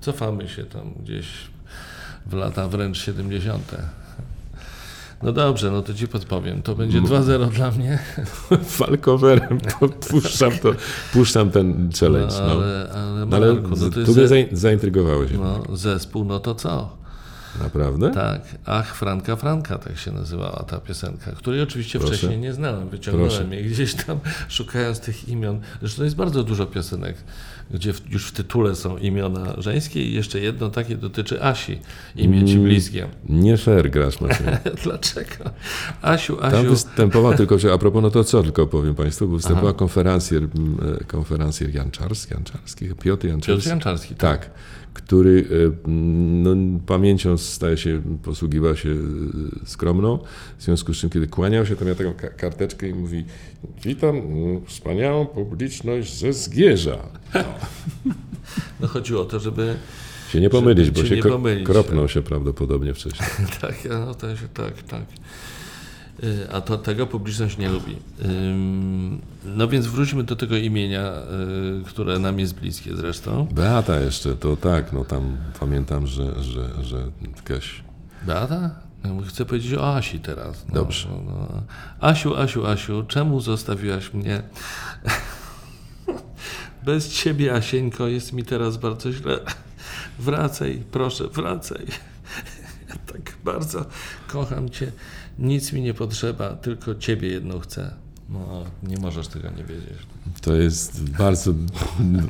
Cofamy 0.00 0.48
się 0.48 0.64
tam 0.64 0.92
gdzieś 1.02 1.26
w 2.26 2.32
lata 2.32 2.68
wręcz 2.68 2.98
70. 2.98 3.76
No 5.22 5.32
dobrze, 5.32 5.70
no 5.70 5.82
to 5.82 5.94
ci 5.94 6.08
podpowiem. 6.08 6.62
To 6.62 6.74
będzie 6.74 7.00
2-0 7.02 7.48
dla 7.48 7.70
mnie. 7.70 7.98
Falcowerem 8.64 9.60
to 9.60 9.88
puszczam, 9.88 10.52
to, 10.52 10.72
puszczam 11.12 11.50
ten 11.50 11.90
challenge. 12.00 12.34
No, 12.40 12.46
No, 12.46 12.52
ale, 12.52 12.90
ale, 12.94 13.26
No, 13.26 13.36
ale 13.36 13.54
Marku, 13.54 13.68
no 13.70 13.90
to 13.90 14.12
tu 14.14 14.20
jest 14.20 14.52
zaintrygowałeś. 14.52 15.30
no, 15.32 15.76
zespół, 15.76 16.24
no 16.24 16.40
to 16.40 16.54
co? 16.54 16.99
Naprawdę? 17.62 18.10
Tak, 18.10 18.40
Ach, 18.66 18.94
Franka, 18.96 19.36
Franka, 19.36 19.78
tak 19.78 19.98
się 19.98 20.12
nazywała 20.12 20.64
ta 20.68 20.80
piosenka, 20.80 21.32
której 21.32 21.62
oczywiście 21.62 21.98
Proszę. 21.98 22.14
wcześniej 22.16 22.38
nie 22.38 22.52
znałem. 22.52 22.88
Wyciągnąłem 22.88 23.30
Proszę. 23.30 23.56
je 23.56 23.62
gdzieś 23.62 23.94
tam, 23.94 24.18
szukając 24.48 25.00
tych 25.00 25.28
imion. 25.28 25.60
Zresztą 25.80 26.04
jest 26.04 26.16
bardzo 26.16 26.42
dużo 26.44 26.66
piosenek, 26.66 27.16
gdzie 27.70 27.92
w, 27.92 28.10
już 28.12 28.26
w 28.28 28.32
tytule 28.32 28.74
są 28.74 28.96
imiona 28.98 29.54
żeńskie 29.58 30.02
i 30.04 30.12
jeszcze 30.14 30.40
jedno 30.40 30.70
takie 30.70 30.96
dotyczy 30.96 31.42
Asi, 31.42 31.78
imię 32.16 32.44
ci 32.44 32.52
Mm. 32.52 32.64
bliskie. 32.64 33.08
Nie 33.28 33.56
fair 33.56 33.90
grasz, 33.90 34.20
Marcin. 34.20 34.46
Dlaczego? 34.84 35.44
Asiu, 36.02 36.36
Tam 36.36 36.54
Asiu, 36.54 36.70
występował 36.70 37.34
tylko, 37.34 37.58
że 37.58 37.72
a 37.72 37.78
propos, 37.78 38.02
no 38.02 38.10
to 38.10 38.24
co, 38.24 38.42
tylko 38.42 38.66
powiem 38.66 38.94
Państwu, 38.94 39.28
bo 39.28 39.36
występował 39.36 39.74
konferencjer, 39.74 40.42
e, 40.42 41.04
konferencjer 41.04 41.74
Janczarski, 41.74 42.34
Janczarski, 42.34 42.88
Piotr 43.02 43.26
Janczarski. 43.26 43.52
Piotr 43.56 43.68
Janczarski, 43.68 44.14
tak. 44.14 44.40
Tak, 44.40 44.50
który 44.94 45.44
e, 45.86 45.88
no, 45.90 46.50
pamięcią 46.86 47.38
staje 47.38 47.76
się, 47.76 48.02
posługiwał 48.22 48.76
się 48.76 48.90
e, 48.90 48.96
skromną, 49.66 50.18
w 50.58 50.62
związku 50.62 50.94
z 50.94 50.96
czym, 50.96 51.10
kiedy 51.10 51.26
kłaniał 51.26 51.66
się, 51.66 51.76
to 51.76 51.84
miał 51.84 51.94
taką 51.94 52.12
ka- 52.14 52.28
karteczkę 52.28 52.88
i 52.88 52.94
mówi 52.94 53.24
witam 53.84 54.16
mm, 54.16 54.66
wspaniałą 54.66 55.26
publiczność 55.26 56.18
ze 56.18 56.32
Zgierza. 56.32 56.98
No 58.80 58.88
chodziło 58.88 59.22
o 59.22 59.24
to, 59.24 59.40
żeby 59.40 59.76
Się 60.32 60.40
nie 60.40 60.50
pomylić, 60.50 60.86
Żeby 60.86 61.02
bo 61.02 61.08
się 61.08 61.16
nie 61.16 61.22
pomylić, 61.22 61.66
kropnął 61.66 62.04
tak. 62.04 62.10
się 62.10 62.22
prawdopodobnie 62.22 62.94
wcześniej. 62.94 63.28
Tak, 63.60 63.74
no 63.90 64.14
to 64.14 64.36
się, 64.36 64.48
tak, 64.54 64.82
tak. 64.82 65.02
Y, 66.24 66.46
A 66.52 66.60
to 66.60 66.78
tego 66.78 67.06
publiczność 67.06 67.58
nie 67.58 67.68
lubi. 67.68 67.96
No 69.44 69.68
więc 69.68 69.86
wróćmy 69.86 70.24
do 70.24 70.36
tego 70.36 70.56
imienia, 70.56 71.12
y, 71.80 71.84
które 71.84 72.18
nam 72.18 72.38
jest 72.38 72.54
bliskie 72.54 72.96
zresztą. 72.96 73.46
Beata 73.52 74.00
jeszcze, 74.00 74.36
to 74.36 74.56
tak, 74.56 74.92
no 74.92 75.04
tam 75.04 75.36
pamiętam, 75.60 76.06
że, 76.06 76.42
że, 76.42 76.84
że 76.84 76.96
jakaś 77.36 77.82
Beata? 78.22 78.70
Ja 79.04 79.12
mu 79.12 79.22
chcę 79.22 79.44
powiedzieć 79.44 79.74
o 79.74 79.96
Asi 79.96 80.20
teraz. 80.20 80.64
No, 80.68 80.74
Dobrze. 80.74 81.08
No, 81.08 81.22
no. 81.32 81.62
Asiu, 82.00 82.36
Asiu, 82.36 82.66
Asiu, 82.66 83.04
czemu 83.08 83.40
zostawiłaś 83.40 84.14
mnie? 84.14 84.42
Bez 86.84 87.12
ciebie, 87.12 87.54
Asieńko, 87.54 88.06
jest 88.06 88.32
mi 88.32 88.44
teraz 88.44 88.76
bardzo 88.76 89.12
źle. 89.12 89.38
Wracaj, 90.18 90.82
proszę, 90.92 91.28
wracaj. 91.28 91.86
Ja 92.88 92.96
tak 93.12 93.36
bardzo 93.44 93.84
kocham 94.28 94.70
cię. 94.70 94.92
Nic 95.40 95.72
mi 95.72 95.80
nie 95.82 95.94
potrzeba, 95.94 96.56
tylko 96.56 96.94
ciebie 96.94 97.28
jedną 97.28 97.58
chcę. 97.58 97.90
No, 98.30 98.64
nie 98.82 98.96
możesz 98.96 99.28
tego 99.28 99.48
nie 99.50 99.64
wiedzieć. 99.64 99.98
To 100.40 100.54
jest 100.54 101.10
bardzo 101.10 101.52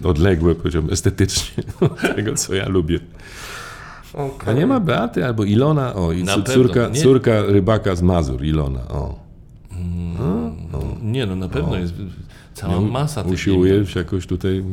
odległe, 0.05 0.55
powiedziałbym, 0.55 0.93
estetycznie 0.93 1.65
od 1.81 2.01
tego, 2.17 2.35
co 2.35 2.55
ja 2.55 2.69
lubię. 2.69 3.01
A 4.47 4.53
nie 4.53 4.67
ma 4.67 4.81
Beaty 4.81 5.27
albo 5.27 5.45
Ilona, 5.45 5.95
o, 5.95 6.13
i 6.13 6.25
pewno, 6.25 6.55
córka, 6.55 6.89
nie. 6.89 7.03
córka 7.03 7.43
rybaka 7.43 7.97
z 7.97 8.03
Mazur, 8.03 8.45
Ilona, 8.45 8.89
o. 8.89 9.19
Nie 11.03 11.27
no, 11.27 11.37
na 11.37 11.49
pewno 11.49 11.77
jest 11.77 11.95
cała 12.55 12.81
masa 12.81 13.23
tych 13.23 13.33
Usiłuje 13.33 13.87
się 13.87 13.99
jakoś 13.99 14.27
tutaj 14.27 14.65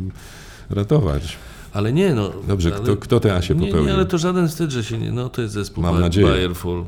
ratować. 0.70 1.38
Ale 1.74 1.94
nie 1.94 2.14
no. 2.16 2.32
Dobrze, 2.48 2.72
ale... 2.74 2.84
kto, 2.84 2.98
kto 2.98 3.20
tę 3.20 3.36
Asię 3.36 3.56
Nie, 3.56 3.66
popełnił? 3.68 3.88
nie, 3.88 3.94
ale 3.94 4.06
to 4.06 4.18
żaden 4.18 4.48
wstyd, 4.48 4.72
że 4.72 4.84
się 4.84 4.98
nie. 4.98 5.12
No 5.12 5.30
to 5.30 5.42
jest 5.42 5.54
zespół 5.54 5.84
Mam 5.84 6.00
nadzieję. 6.00 6.28
Bayerful. 6.28 6.86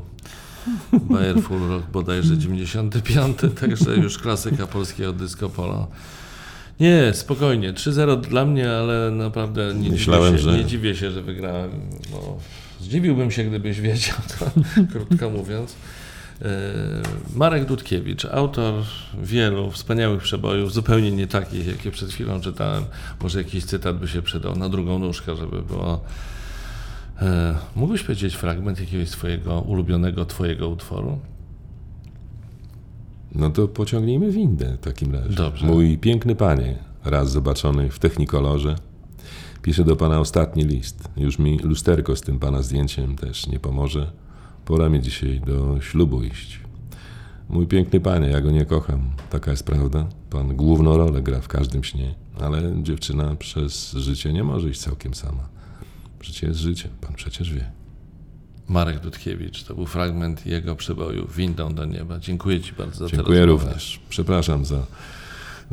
Bayerful 0.92 1.68
rok 1.68 1.82
bodajże 1.92 2.38
95, 2.38 3.36
także 3.60 3.96
już 3.96 4.18
klasyka 4.18 4.66
polskiego 4.66 5.12
disco 5.12 5.48
polo. 5.48 5.88
Nie, 6.80 7.10
spokojnie. 7.14 7.72
3-0 7.72 8.20
dla 8.20 8.44
mnie, 8.44 8.70
ale 8.70 9.10
naprawdę 9.10 9.74
nie, 9.74 9.90
Myślałem, 9.90 10.26
dziwię, 10.38 10.38
się, 10.44 10.50
że- 10.50 10.58
nie 10.58 10.64
dziwię 10.64 10.94
się, 10.96 11.10
że 11.10 11.22
wygrałem. 11.22 11.70
No, 12.12 12.36
zdziwiłbym 12.80 13.30
się, 13.30 13.44
gdybyś 13.44 13.80
wiedział, 13.80 14.16
to 14.38 14.50
krótko 14.92 15.30
mówiąc. 15.30 15.74
E, 16.42 16.46
Marek 17.36 17.64
Dudkiewicz, 17.64 18.24
autor 18.24 18.74
wielu 19.22 19.70
wspaniałych 19.70 20.22
przebojów, 20.22 20.72
zupełnie 20.72 21.10
nie 21.10 21.26
takich, 21.26 21.66
jakie 21.66 21.90
przed 21.90 22.10
chwilą 22.10 22.40
czytałem. 22.40 22.84
Może 23.22 23.38
jakiś 23.38 23.64
cytat 23.64 23.98
by 23.98 24.08
się 24.08 24.22
przydał 24.22 24.56
na 24.56 24.68
drugą 24.68 24.98
nóżkę, 24.98 25.36
żeby 25.36 25.62
było. 25.62 26.04
E, 27.20 27.54
mógłbyś 27.76 28.02
powiedzieć 28.02 28.34
fragment 28.34 28.80
jakiegoś 28.80 29.08
swojego 29.08 29.60
ulubionego 29.60 30.24
twojego 30.24 30.68
utworu? 30.68 31.18
No 33.34 33.50
to 33.50 33.68
pociągnijmy 33.68 34.32
windę 34.32 34.76
w 34.76 34.78
takim 34.80 35.12
razie. 35.14 35.34
Dobrze. 35.34 35.66
Mój 35.66 35.98
piękny 35.98 36.34
panie, 36.34 36.78
raz 37.04 37.30
zobaczony 37.30 37.90
w 37.90 37.98
technikolorze, 37.98 38.76
pisze 39.62 39.84
do 39.84 39.96
pana 39.96 40.20
ostatni 40.20 40.64
list. 40.64 41.08
Już 41.16 41.38
mi 41.38 41.58
lusterko 41.58 42.16
z 42.16 42.20
tym 42.20 42.38
pana 42.38 42.62
zdjęciem 42.62 43.16
też 43.16 43.46
nie 43.46 43.60
pomoże. 43.60 44.12
Pora 44.64 44.88
mi 44.88 45.00
dzisiaj 45.00 45.40
do 45.46 45.80
ślubu 45.80 46.22
iść. 46.22 46.60
Mój 47.48 47.66
piękny 47.66 48.00
panie, 48.00 48.28
ja 48.28 48.40
go 48.40 48.50
nie 48.50 48.64
kocham. 48.64 49.10
Taka 49.30 49.50
jest 49.50 49.64
prawda. 49.66 50.06
Pan 50.30 50.56
główną 50.56 50.96
rolę 50.96 51.22
gra 51.22 51.40
w 51.40 51.48
każdym 51.48 51.84
śnie, 51.84 52.14
ale 52.40 52.82
dziewczyna 52.82 53.36
przez 53.36 53.92
życie 53.92 54.32
nie 54.32 54.44
może 54.44 54.70
iść 54.70 54.80
całkiem 54.80 55.14
sama. 55.14 55.59
Życie 56.20 56.46
jest 56.46 56.60
życiem, 56.60 56.90
pan 57.00 57.14
przecież 57.14 57.52
wie. 57.52 57.70
Marek 58.68 59.00
Dudkiewicz. 59.00 59.64
To 59.64 59.74
był 59.74 59.86
fragment 59.86 60.46
jego 60.46 60.76
przeboju 60.76 61.28
Windą 61.36 61.74
do 61.74 61.84
nieba. 61.84 62.18
Dziękuję 62.18 62.60
Ci 62.60 62.72
bardzo 62.72 63.08
za 63.08 63.16
Dziękuję 63.16 63.46
rozmowę. 63.46 63.64
również. 63.64 64.00
Przepraszam 64.08 64.64
za, 64.64 64.86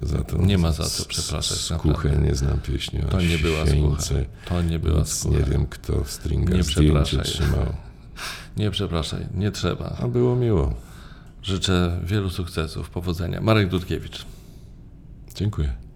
za 0.04 0.24
to. 0.24 0.38
Nie 0.38 0.58
ma 0.58 0.72
za 0.72 0.84
co 0.84 1.06
przepraszać, 1.06 1.58
Skuchę, 1.58 2.18
nie 2.18 2.36
znam 2.36 2.60
pieśni 2.60 3.00
To 3.10 3.22
nie 3.22 3.38
była 3.38 3.66
sieńce. 3.66 4.26
To 4.46 4.62
nie 4.62 4.80
była 4.80 5.00
Nic 5.00 5.14
słucha. 5.14 5.38
Nie 5.40 5.46
wiem, 5.46 5.66
kto 5.66 6.04
w 6.04 6.12
stringa 6.12 6.56
Nie 6.56 6.64
zdjęcie 6.64 7.18
trzymał. 7.18 7.66
Nie 8.58 8.72
przepraszaj, 8.72 9.28
nie 9.34 9.52
trzeba. 9.52 9.96
A 10.02 10.08
było 10.08 10.36
miło. 10.36 10.74
Życzę 11.44 12.00
wielu 12.04 12.30
sukcesów, 12.30 12.90
powodzenia. 12.90 13.42
Marek 13.42 13.70
Dudkiewicz. 13.70 14.26
Dziękuję. 15.36 15.87